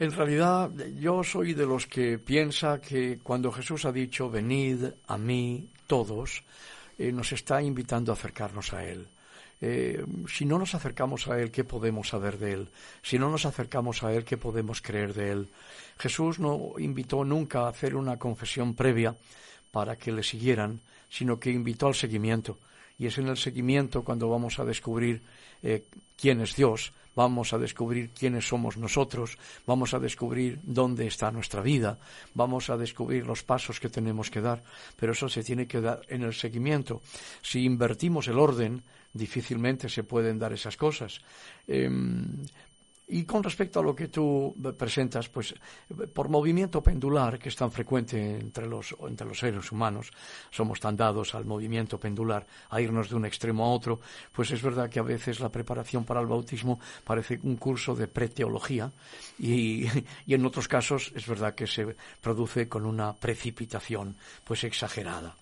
En 0.00 0.12
realidad, 0.12 0.70
yo 0.98 1.22
soy 1.22 1.52
de 1.52 1.66
los 1.66 1.86
que 1.86 2.18
piensa 2.18 2.80
que 2.80 3.18
cuando 3.22 3.52
Jesús 3.52 3.84
ha 3.84 3.92
dicho 3.92 4.30
venid 4.30 4.86
a 5.06 5.18
mí 5.18 5.68
todos, 5.86 6.42
eh, 6.96 7.12
nos 7.12 7.32
está 7.32 7.60
invitando 7.60 8.10
a 8.10 8.14
acercarnos 8.14 8.72
a 8.72 8.82
Él. 8.82 9.06
Eh, 9.60 10.02
si 10.26 10.46
no 10.46 10.58
nos 10.58 10.74
acercamos 10.74 11.28
a 11.28 11.38
Él, 11.38 11.50
¿qué 11.50 11.64
podemos 11.64 12.08
saber 12.08 12.38
de 12.38 12.52
Él? 12.54 12.68
Si 13.02 13.18
no 13.18 13.28
nos 13.28 13.44
acercamos 13.44 14.02
a 14.02 14.14
Él, 14.14 14.24
¿qué 14.24 14.38
podemos 14.38 14.80
creer 14.80 15.12
de 15.12 15.32
Él? 15.32 15.48
Jesús 15.98 16.38
no 16.38 16.72
invitó 16.78 17.22
nunca 17.22 17.66
a 17.66 17.68
hacer 17.68 17.94
una 17.94 18.18
confesión 18.18 18.74
previa 18.74 19.14
para 19.70 19.96
que 19.96 20.12
le 20.12 20.22
siguieran, 20.22 20.80
sino 21.10 21.38
que 21.38 21.50
invitó 21.50 21.88
al 21.88 21.94
seguimiento. 21.94 22.56
Y 22.98 23.04
es 23.06 23.18
en 23.18 23.28
el 23.28 23.36
seguimiento 23.36 24.02
cuando 24.02 24.30
vamos 24.30 24.58
a 24.60 24.64
descubrir 24.64 25.20
eh, 25.62 25.84
quién 26.16 26.40
es 26.40 26.56
Dios, 26.56 26.92
vamos 27.14 27.52
a 27.52 27.58
descubrir 27.58 28.10
quiénes 28.10 28.46
somos 28.46 28.76
nosotros, 28.76 29.36
vamos 29.66 29.94
a 29.94 29.98
descubrir 29.98 30.58
dónde 30.62 31.06
está 31.06 31.30
nuestra 31.30 31.60
vida, 31.60 31.98
vamos 32.34 32.70
a 32.70 32.76
descubrir 32.76 33.26
los 33.26 33.42
pasos 33.42 33.80
que 33.80 33.88
tenemos 33.88 34.30
que 34.30 34.40
dar, 34.40 34.62
pero 34.96 35.12
eso 35.12 35.28
se 35.28 35.42
tiene 35.42 35.66
que 35.66 35.80
dar 35.80 36.00
en 36.08 36.22
el 36.22 36.34
seguimiento. 36.34 37.02
Si 37.42 37.64
invertimos 37.64 38.28
el 38.28 38.38
orden, 38.38 38.82
difícilmente 39.12 39.88
se 39.88 40.04
pueden 40.04 40.38
dar 40.38 40.52
esas 40.52 40.76
cosas. 40.76 41.20
Em, 41.66 42.46
y 43.10 43.24
con 43.24 43.42
respecto 43.42 43.80
a 43.80 43.82
lo 43.82 43.94
que 43.94 44.08
tú 44.08 44.54
presentas, 44.78 45.28
pues 45.28 45.54
por 46.12 46.28
movimiento 46.28 46.82
pendular, 46.82 47.38
que 47.38 47.48
es 47.48 47.56
tan 47.56 47.72
frecuente 47.72 48.38
entre 48.38 48.66
los, 48.66 48.94
entre 49.06 49.26
los 49.26 49.38
seres 49.38 49.72
humanos, 49.72 50.10
somos 50.50 50.78
tan 50.78 50.96
dados 50.96 51.34
al 51.34 51.44
movimiento 51.44 51.98
pendular, 51.98 52.46
a 52.70 52.80
irnos 52.80 53.10
de 53.10 53.16
un 53.16 53.26
extremo 53.26 53.64
a 53.64 53.72
otro, 53.72 54.00
pues 54.32 54.52
es 54.52 54.62
verdad 54.62 54.88
que 54.88 55.00
a 55.00 55.02
veces 55.02 55.40
la 55.40 55.50
preparación 55.50 56.04
para 56.04 56.20
el 56.20 56.26
bautismo 56.26 56.78
parece 57.02 57.40
un 57.42 57.56
curso 57.56 57.96
de 57.96 58.06
preteología 58.06 58.92
y, 59.38 59.86
y 60.26 60.34
en 60.34 60.46
otros 60.46 60.68
casos 60.68 61.12
es 61.14 61.26
verdad 61.26 61.54
que 61.54 61.66
se 61.66 61.96
produce 62.20 62.68
con 62.68 62.86
una 62.86 63.14
precipitación 63.14 64.16
pues 64.44 64.62
exagerada. 64.64 65.36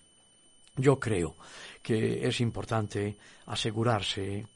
Yo 0.77 0.99
creo 0.99 1.37
que 1.83 2.27
es 2.27 2.41
importante 2.41 3.17
asegurarse 3.47 4.47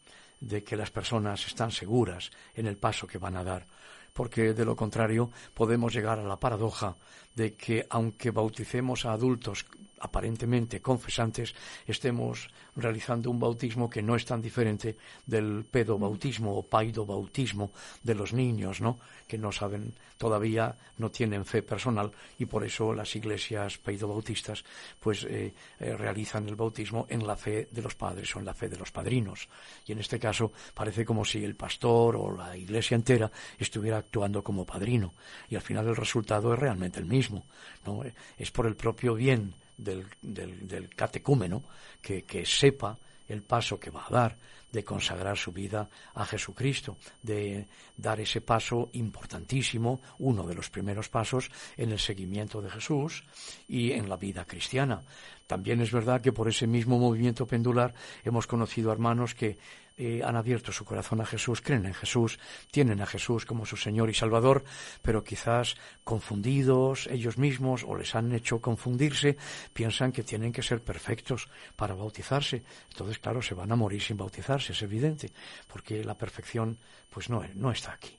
de 0.43 0.64
que 0.64 0.76
las 0.76 0.90
personas 0.90 1.47
están 1.47 1.70
seguras 1.70 2.30
en 2.55 2.66
el 2.66 2.76
paso 2.76 3.07
que 3.07 3.18
van 3.18 3.36
a 3.36 3.45
dar, 3.45 3.66
porque 4.12 4.55
de 4.55 4.64
lo 4.64 4.76
contrario 4.76 5.30
podemos 5.55 5.95
llegar 5.95 6.18
a 6.18 6.24
la 6.24 6.40
paradoja 6.40 6.97
de 7.34 7.55
que 7.55 7.86
aunque 7.88 8.30
bauticemos 8.30 9.07
a 9.07 9.12
adultos 9.12 9.64
aparentemente 10.03 10.83
confesantes, 10.83 11.55
estemos 11.87 12.51
realizando 12.75 13.31
un 13.31 13.39
bautismo 13.39 13.89
que 13.89 14.03
no 14.03 14.17
es 14.17 14.25
tan 14.25 14.43
diferente 14.43 14.97
del 15.25 15.65
pedobautismo 15.65 16.59
o 16.59 16.67
paidobautismo 16.67 17.71
de 18.03 18.15
los 18.15 18.33
niños, 18.33 18.81
¿no? 18.81 18.99
Que 19.29 19.39
no 19.39 19.53
saben, 19.53 19.95
todavía 20.19 20.77
no 20.99 21.11
tienen 21.11 21.45
fe 21.45 21.63
personal 21.63 22.11
y 22.39 22.47
por 22.47 22.65
eso 22.65 22.93
las 22.93 23.15
iglesias 23.15 23.79
paidobautistas 23.79 24.65
pues 24.99 25.25
eh, 25.25 25.55
eh, 25.79 25.97
realizan 25.97 26.49
el 26.49 26.57
bautismo 26.57 27.07
en 27.09 27.25
la 27.25 27.37
fe 27.37 27.69
de 27.71 27.83
los 27.83 27.95
padres 27.95 28.35
o 28.35 28.41
en 28.41 28.45
la 28.45 28.55
fe 28.55 28.69
de 28.69 28.79
los 28.79 28.91
padrinos. 28.91 29.49
Y 29.87 29.93
en 29.93 30.01
este 30.01 30.19
caso 30.19 30.51
parece 30.75 31.05
como 31.05 31.25
si 31.25 31.45
el 31.45 31.55
pastor 31.55 32.17
o 32.17 32.37
la 32.37 32.57
iglesia 32.57 32.97
entera 32.97 33.31
estuviera 33.57 33.99
actuando 33.99 34.43
como 34.43 34.67
padrino 34.67 35.15
y 35.49 35.55
al 35.55 35.63
final 35.63 35.87
el 35.87 35.97
resultado 35.97 36.53
es 36.53 36.59
realmente 36.59 36.99
el 36.99 37.07
mismo, 37.07 37.47
¿no? 37.87 38.03
Es 38.37 38.51
por 38.51 38.67
el 38.67 38.75
propio 38.75 39.15
bien 39.15 39.55
del, 39.83 40.07
del, 40.20 40.89
catecúmeno 40.95 41.62
que, 42.01 42.22
que 42.24 42.45
sepa 42.47 42.99
el 43.28 43.43
paso 43.43 43.78
que 43.78 43.91
va 43.91 44.07
a 44.07 44.11
dar 44.11 44.37
de 44.72 44.85
consagrar 44.85 45.37
su 45.37 45.53
vida 45.53 45.89
a 46.14 46.24
Jesucristo, 46.24 46.97
de 47.22 47.66
dar 47.97 48.20
ese 48.20 48.41
paso 48.41 48.89
importantísimo, 48.95 50.01
uno 50.18 50.47
de 50.47 50.55
los 50.55 50.70
primeros 50.70 51.11
pasos 51.11 51.51
en 51.76 51.93
el 51.93 51.99
seguimiento 51.99 52.62
de 52.62 52.70
Jesús 52.70 53.22
y 53.68 53.93
en 53.93 54.09
la 54.09 54.16
vida 54.16 54.47
cristiana. 54.47 55.03
También 55.47 55.83
es 55.83 55.93
verdad 55.93 56.22
que 56.22 56.33
por 56.33 56.49
ese 56.49 56.66
mismo 56.66 56.99
movimiento 56.99 57.47
pendular 57.47 57.93
hemos 58.24 58.47
conocido 58.47 58.91
hermanos 58.91 59.35
que 59.35 59.59
eh, 59.97 60.22
han 60.24 60.36
abierto 60.36 60.72
su 60.72 60.84
corazón 60.84 61.20
a 61.20 61.26
Jesús, 61.26 61.61
creen 61.61 61.86
en 61.86 61.95
Jesús, 61.95 62.38
tienen 62.70 63.01
a 63.01 63.07
Jesús 63.07 63.45
como 63.45 63.66
su 63.66 63.76
Señor 63.76 64.11
y 64.11 64.14
Salvador, 64.14 64.64
pero 65.03 65.22
quizás 65.22 65.76
confundidos 66.05 67.07
ellos 67.09 67.38
mismos 67.38 67.84
o 67.86 67.97
les 67.97 68.14
han 68.14 68.32
hecho 68.32 68.61
confundirse, 68.61 69.36
piensan 69.72 70.12
que 70.12 70.22
tienen 70.22 70.53
que 70.53 70.62
ser 70.62 70.82
perfectos 70.82 71.49
para 71.76 71.95
bautizarse. 71.95 72.62
Entonces, 72.90 73.18
claro, 73.18 73.43
se 73.43 73.55
van 73.55 73.72
a 73.72 73.76
morir 73.76 74.03
sin 74.03 74.16
bautizarse, 74.16 74.72
es 74.72 74.82
evidente, 74.82 75.30
porque 75.72 76.05
la 76.05 76.16
perfección 76.16 76.78
pues 77.11 77.28
no, 77.28 77.43
no 77.55 77.70
está 77.70 77.93
aquí. 77.93 78.16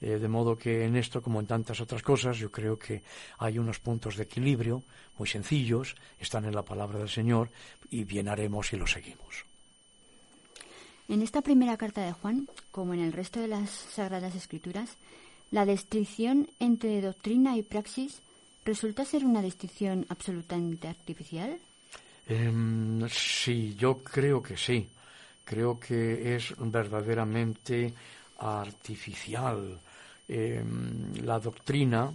Eh, 0.00 0.18
de 0.18 0.28
modo 0.28 0.56
que 0.56 0.84
en 0.84 0.96
esto, 0.96 1.22
como 1.22 1.40
en 1.40 1.46
tantas 1.46 1.80
otras 1.80 2.02
cosas, 2.02 2.36
yo 2.36 2.50
creo 2.50 2.78
que 2.78 3.02
hay 3.38 3.58
unos 3.58 3.80
puntos 3.80 4.16
de 4.16 4.24
equilibrio 4.24 4.82
muy 5.16 5.26
sencillos, 5.26 5.96
están 6.18 6.44
en 6.44 6.54
la 6.54 6.64
palabra 6.64 6.98
del 6.98 7.08
Señor 7.08 7.50
y 7.88 8.04
bien 8.04 8.28
haremos 8.28 8.68
si 8.68 8.76
lo 8.76 8.86
seguimos. 8.86 9.53
En 11.08 11.20
esta 11.20 11.42
primera 11.42 11.76
carta 11.76 12.02
de 12.02 12.12
Juan, 12.12 12.48
como 12.70 12.94
en 12.94 13.00
el 13.00 13.12
resto 13.12 13.40
de 13.40 13.48
las 13.48 13.68
Sagradas 13.70 14.34
Escrituras, 14.34 14.96
la 15.50 15.66
distinción 15.66 16.48
entre 16.58 17.00
doctrina 17.00 17.56
y 17.56 17.62
praxis 17.62 18.22
resulta 18.64 19.04
ser 19.04 19.24
una 19.24 19.42
distinción 19.42 20.06
absolutamente 20.08 20.88
artificial. 20.88 21.58
Em, 22.26 23.06
sí, 23.08 23.74
yo 23.78 23.98
creo 23.98 24.42
que 24.42 24.56
sí. 24.56 24.88
Creo 25.44 25.78
que 25.78 26.34
es 26.34 26.54
verdaderamente 26.58 27.92
artificial. 28.38 29.78
Em, 30.26 31.12
la 31.22 31.38
doctrina 31.38 32.10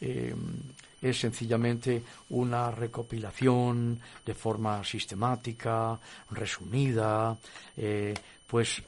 em, 0.00 0.58
es 1.04 1.20
sencillamente 1.20 2.02
una 2.30 2.70
recopilación 2.70 4.00
de 4.24 4.34
forma 4.34 4.82
sistemática, 4.82 6.00
resumida, 6.30 7.36
eh, 7.76 8.14
pues 8.46 8.82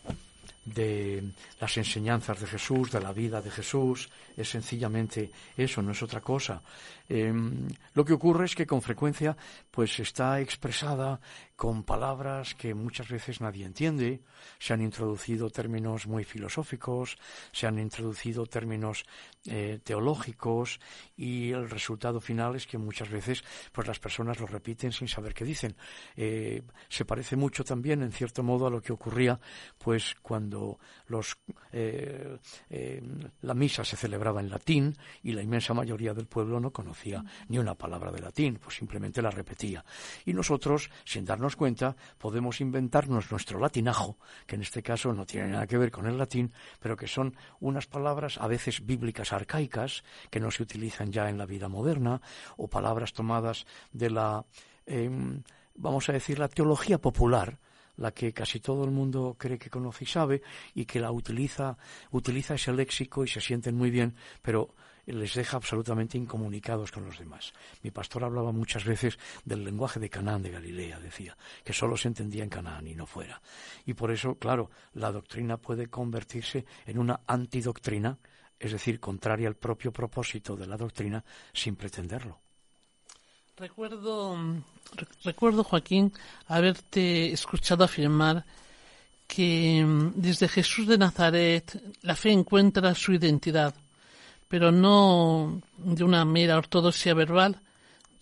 de 0.65 1.23
las 1.61 1.77
enseñanzas 1.77 2.41
de 2.41 2.47
Jesús, 2.47 2.91
de 2.91 3.01
la 3.01 3.13
vida 3.13 3.43
de 3.43 3.51
Jesús, 3.51 4.09
es 4.37 4.51
sencillamente 4.51 5.31
eso, 5.57 5.83
no 5.83 5.93
es 5.93 6.03
otra 6.03 6.21
cosa. 6.21 6.63
Em, 7.09 7.69
lo 7.95 8.05
que 8.05 8.13
ocurre 8.13 8.45
es 8.45 8.55
que 8.55 8.67
con 8.67 8.83
frecuencia 8.83 9.37
pues 9.71 9.99
está 10.01 10.41
expresada 10.41 11.21
con 11.55 11.85
palabras 11.85 12.55
que 12.55 12.75
muchas 12.75 13.09
veces 13.09 13.41
nadie 13.41 13.65
entiende, 13.65 14.21
se 14.59 14.75
han 14.75 14.83
introducido 14.83 15.49
términos 15.49 16.07
muy 16.07 16.25
filosóficos, 16.25 17.17
se 17.53 17.67
han 17.67 17.79
introducido 17.79 18.45
términos 18.47 19.05
eh, 19.47 19.79
teológicos 19.83 20.81
y 21.17 21.53
el 21.53 21.71
resultado 21.71 22.21
final 22.21 22.57
es 22.57 22.67
que 22.67 22.77
muchas 22.77 23.09
veces 23.09 23.43
pues 23.73 23.87
las 23.87 23.99
personas 23.99 24.39
lo 24.41 24.47
repiten 24.47 24.93
sin 24.93 25.09
saber 25.09 25.33
qué 25.33 25.45
dicen. 25.45 25.77
Eh, 26.17 26.63
se 26.89 27.05
parece 27.05 27.37
mucho 27.37 27.65
también, 27.65 28.03
en 28.03 28.13
cierto 28.13 28.43
modo, 28.43 28.67
a 28.67 28.71
lo 28.71 28.83
que 28.83 28.93
ocurría 28.93 29.41
pues 29.79 30.15
cuando 30.21 30.79
los, 31.07 31.39
eh, 31.73 32.39
la 33.41 33.55
misa 33.55 33.85
se 33.85 33.97
celebraba 33.97 34.26
en 34.31 34.51
latín 34.51 34.97
y 35.23 35.33
la 35.33 35.43
inmensa 35.43 35.75
mayoría 35.75 36.15
del 36.15 36.27
pueblo 36.27 36.61
no 36.61 36.73
conocía 36.73 37.25
ni 37.49 37.59
una 37.59 37.75
palabra 37.75 38.11
de 38.11 38.21
latín, 38.21 38.59
pues 38.63 38.77
simplemente 38.77 39.23
la 39.23 39.31
repetía. 39.31 39.85
Y 40.25 40.33
nosotros, 40.33 40.91
sin 41.05 41.25
darnos 41.25 41.57
cuenta, 41.57 41.97
podemos 42.19 42.61
inventarnos 42.61 43.31
nuestro 43.31 43.59
latinajo, 43.59 44.19
que 44.47 44.57
en 44.57 44.63
este 44.63 44.83
caso 44.83 45.13
no 45.13 45.27
tiene 45.27 45.49
nada 45.49 45.67
que 45.67 45.79
ver 45.79 45.91
con 45.91 46.07
el 46.07 46.19
latín, 46.19 46.53
pero 46.81 46.97
que 46.97 47.07
son 47.07 47.37
unas 47.61 47.87
palabras 47.87 48.39
a 48.39 48.47
veces 48.47 48.85
bíblicas 48.85 49.33
arcaicas, 49.33 50.05
que 50.31 50.41
no 50.41 50.51
se 50.51 50.63
utilizan 50.63 51.13
ya 51.13 51.29
en 51.29 51.39
la 51.39 51.47
vida 51.47 51.69
moderna, 51.69 52.21
o 52.57 52.69
palabras 52.69 53.13
tomadas 53.13 53.67
de 53.93 54.11
la, 54.11 54.45
em, 54.87 55.43
vamos 55.75 56.09
a 56.09 56.13
decir, 56.13 56.39
la 56.39 56.49
teología 56.49 56.99
popular, 56.99 57.59
la 57.97 58.13
que 58.13 58.33
casi 58.33 58.61
todo 58.61 58.85
el 58.85 58.91
mundo 58.91 59.37
cree 59.39 59.59
que 59.59 59.71
conoce 59.71 60.05
y 60.05 60.07
sabe, 60.07 60.43
y 60.75 60.85
que 60.85 61.01
la 61.01 61.11
utiliza, 61.13 61.77
utiliza 62.11 62.55
ese 62.55 62.73
léxico 62.73 63.25
y 63.25 63.29
se 63.29 63.41
sienten 63.41 63.77
muy 63.77 63.91
bien, 63.91 64.15
pero 64.43 64.75
les 65.07 65.35
deja 65.35 65.57
absolutamente 65.57 66.19
incomunicados 66.19 66.91
con 66.91 67.05
los 67.05 67.19
demás. 67.19 67.53
Mi 67.83 67.91
pastor 67.91 68.25
hablaba 68.25 68.53
muchas 68.53 68.85
veces 68.85 69.19
del 69.45 69.65
lenguaje 69.65 70.01
de 70.01 70.11
Canaán 70.11 70.43
de 70.43 70.51
Galilea, 70.51 70.99
decía, 70.99 71.37
que 71.65 71.73
solo 71.73 71.97
se 71.97 72.09
entendía 72.09 72.43
en 72.43 72.51
Canaán 72.51 72.87
y 72.87 72.95
no 72.95 73.07
fuera. 73.07 73.41
Y 73.85 73.95
por 73.95 74.11
eso, 74.11 74.37
claro, 74.37 74.71
la 74.95 75.13
doctrina 75.13 75.59
puede 75.59 75.89
convertirse 75.89 76.67
en 76.87 76.99
una 76.99 77.21
antidoctrina, 77.27 78.19
es 78.59 78.73
decir, 78.73 78.99
contraria 78.99 79.49
al 79.49 79.57
propio 79.57 79.93
propósito 79.93 80.57
de 80.57 80.67
la 80.67 80.77
doctrina, 80.77 81.25
sin 81.53 81.77
pretenderlo. 81.77 82.41
Recuerdo, 83.59 84.37
recuerdo, 85.25 85.65
Joaquín, 85.65 86.13
haberte 86.47 87.33
escuchado 87.33 87.85
afirmar 87.85 88.45
que 89.27 89.85
mm, 89.85 90.13
desde 90.17 90.49
Jesús 90.49 90.87
de 90.87 90.99
Nazaret 90.99 91.83
la 92.03 92.15
fe 92.15 92.31
encuentra 92.31 92.95
su 92.95 93.13
identidad 93.13 93.75
pero 94.49 94.71
no 94.71 95.61
de 95.77 96.05
una 96.05 96.25
mera 96.25 96.57
ortodoxia 96.57 97.15
verbal 97.15 97.61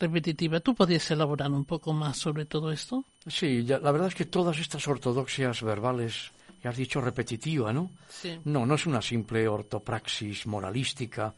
repetitiva. 0.00 0.60
¿Tú 0.60 0.74
podrías 0.74 1.10
elaborar 1.10 1.50
un 1.50 1.64
poco 1.64 1.92
más 1.92 2.18
sobre 2.18 2.46
todo 2.46 2.72
esto? 2.72 3.04
Sí, 3.26 3.62
la 3.62 3.78
verdad 3.78 4.08
es 4.08 4.14
que 4.14 4.24
todas 4.24 4.58
estas 4.58 4.86
ortodoxias 4.88 5.62
verbales, 5.62 6.30
ya 6.62 6.70
has 6.70 6.76
dicho 6.76 7.00
repetitiva, 7.00 7.72
¿no? 7.72 7.90
Sí. 8.08 8.38
No, 8.44 8.66
no 8.66 8.74
es 8.74 8.86
una 8.86 9.02
simple 9.02 9.46
ortopraxis 9.46 10.46
moralística 10.46 11.34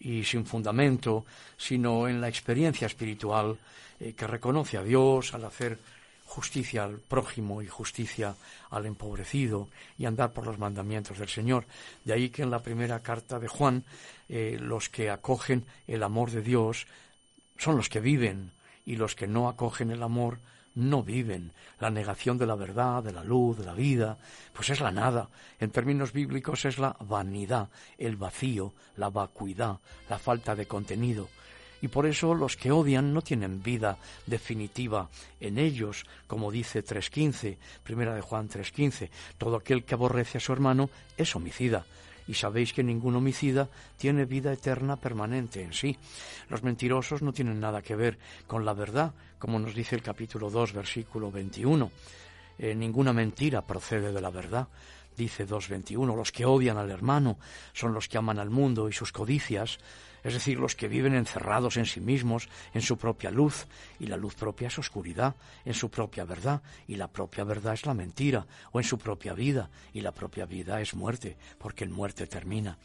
y 0.00 0.24
sin 0.24 0.46
fundamento, 0.46 1.24
sino 1.56 2.08
en 2.08 2.20
la 2.20 2.28
experiencia 2.28 2.86
espiritual 2.86 3.56
eh, 4.00 4.14
que 4.14 4.26
reconoce 4.26 4.78
a 4.78 4.82
Dios 4.82 5.34
al 5.34 5.44
hacer 5.44 5.78
justicia 6.24 6.84
al 6.84 6.98
prójimo 6.98 7.60
y 7.60 7.66
justicia 7.66 8.36
al 8.70 8.86
empobrecido 8.86 9.68
y 9.98 10.06
andar 10.06 10.32
por 10.32 10.46
los 10.46 10.58
mandamientos 10.58 11.18
del 11.18 11.28
Señor. 11.28 11.66
De 12.04 12.12
ahí 12.12 12.30
que 12.30 12.42
en 12.42 12.50
la 12.50 12.62
primera 12.62 13.00
carta 13.00 13.38
de 13.40 13.48
Juan 13.48 13.84
eh, 14.28 14.56
los 14.60 14.88
que 14.88 15.10
acogen 15.10 15.64
el 15.88 16.02
amor 16.02 16.30
de 16.30 16.42
Dios 16.42 16.86
son 17.58 17.76
los 17.76 17.88
que 17.88 18.00
viven 18.00 18.52
y 18.86 18.96
los 18.96 19.14
que 19.14 19.26
no 19.26 19.48
acogen 19.48 19.90
el 19.90 20.02
amor 20.02 20.38
no 20.74 21.02
viven. 21.02 21.52
La 21.78 21.90
negación 21.90 22.38
de 22.38 22.46
la 22.46 22.54
verdad, 22.54 23.02
de 23.02 23.12
la 23.12 23.24
luz, 23.24 23.58
de 23.58 23.64
la 23.64 23.74
vida, 23.74 24.18
pues 24.52 24.70
es 24.70 24.80
la 24.80 24.90
nada. 24.90 25.28
En 25.58 25.70
términos 25.70 26.12
bíblicos 26.12 26.64
es 26.64 26.78
la 26.78 26.96
vanidad, 27.00 27.68
el 27.98 28.16
vacío, 28.16 28.72
la 28.96 29.10
vacuidad, 29.10 29.78
la 30.08 30.18
falta 30.18 30.54
de 30.54 30.66
contenido 30.66 31.28
y 31.82 31.88
por 31.88 32.06
eso 32.06 32.34
los 32.34 32.56
que 32.56 32.70
odian 32.70 33.12
no 33.12 33.22
tienen 33.22 33.62
vida 33.62 33.98
definitiva 34.26 35.08
en 35.40 35.58
ellos, 35.58 36.04
como 36.26 36.50
dice 36.50 36.84
3.15, 36.84 37.56
primera 37.82 38.14
de 38.14 38.20
Juan 38.20 38.48
3.15, 38.48 39.08
todo 39.38 39.56
aquel 39.56 39.84
que 39.84 39.94
aborrece 39.94 40.38
a 40.38 40.40
su 40.40 40.52
hermano 40.52 40.90
es 41.16 41.34
homicida. 41.34 41.84
Y 42.28 42.34
sabéis 42.34 42.72
que 42.72 42.82
ningún 42.82 43.16
homicida 43.16 43.68
tiene 43.96 44.24
vida 44.24 44.52
eterna 44.52 44.96
permanente 44.96 45.62
en 45.62 45.72
sí. 45.72 45.96
Los 46.48 46.62
mentirosos 46.62 47.22
no 47.22 47.32
tienen 47.32 47.60
nada 47.60 47.82
que 47.82 47.96
ver 47.96 48.18
con 48.46 48.64
la 48.64 48.74
verdad, 48.74 49.12
como 49.38 49.58
nos 49.58 49.74
dice 49.74 49.96
el 49.96 50.02
capítulo 50.02 50.50
2, 50.50 50.72
versículo 50.72 51.30
21. 51.30 51.90
Eh, 52.58 52.74
ninguna 52.74 53.12
mentira 53.12 53.62
procede 53.62 54.12
de 54.12 54.20
la 54.20 54.30
verdad 54.30 54.68
dice 55.16 55.46
2.21, 55.46 56.16
los 56.16 56.32
que 56.32 56.44
odian 56.44 56.78
al 56.78 56.90
hermano 56.90 57.38
son 57.72 57.92
los 57.94 58.08
que 58.08 58.18
aman 58.18 58.38
al 58.38 58.50
mundo 58.50 58.88
y 58.88 58.92
sus 58.92 59.12
codicias, 59.12 59.78
es 60.22 60.34
decir, 60.34 60.58
los 60.58 60.76
que 60.76 60.88
viven 60.88 61.14
encerrados 61.14 61.76
en 61.76 61.86
sí 61.86 62.00
mismos, 62.00 62.48
en 62.74 62.82
su 62.82 62.98
propia 62.98 63.30
luz, 63.30 63.66
y 63.98 64.06
la 64.06 64.16
luz 64.16 64.34
propia 64.34 64.68
es 64.68 64.78
oscuridad, 64.78 65.34
en 65.64 65.74
su 65.74 65.90
propia 65.90 66.24
verdad, 66.24 66.62
y 66.86 66.96
la 66.96 67.08
propia 67.08 67.44
verdad 67.44 67.74
es 67.74 67.86
la 67.86 67.94
mentira, 67.94 68.46
o 68.72 68.80
en 68.80 68.84
su 68.84 68.98
propia 68.98 69.32
vida, 69.32 69.70
y 69.92 70.00
la 70.00 70.12
propia 70.12 70.46
vida 70.46 70.80
es 70.80 70.94
muerte, 70.94 71.36
porque 71.58 71.84
en 71.84 71.92
muerte 71.92 72.26
termina. 72.26 72.78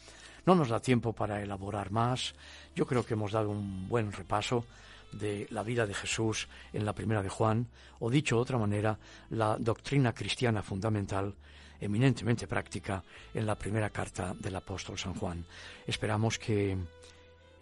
No 0.46 0.54
nos 0.54 0.68
da 0.68 0.80
tiempo 0.80 1.12
para 1.12 1.42
elaborar 1.42 1.90
más, 1.90 2.34
yo 2.74 2.86
creo 2.86 3.04
que 3.04 3.14
hemos 3.14 3.32
dado 3.32 3.50
un 3.50 3.88
buen 3.88 4.12
repaso 4.12 4.64
de 5.12 5.46
la 5.50 5.62
vida 5.62 5.86
de 5.86 5.94
Jesús 5.94 6.48
en 6.72 6.84
la 6.84 6.94
primera 6.94 7.22
de 7.22 7.28
Juan, 7.28 7.68
o 7.98 8.10
dicho 8.10 8.36
de 8.36 8.42
otra 8.42 8.58
manera, 8.58 8.98
la 9.30 9.56
doctrina 9.58 10.12
cristiana 10.12 10.62
fundamental 10.62 11.34
eminentemente 11.80 12.46
práctica 12.46 13.02
en 13.34 13.46
la 13.46 13.56
primera 13.56 13.90
carta 13.90 14.34
del 14.38 14.56
apóstol 14.56 14.98
San 14.98 15.14
Juan. 15.14 15.44
Esperamos 15.86 16.38
que 16.38 16.76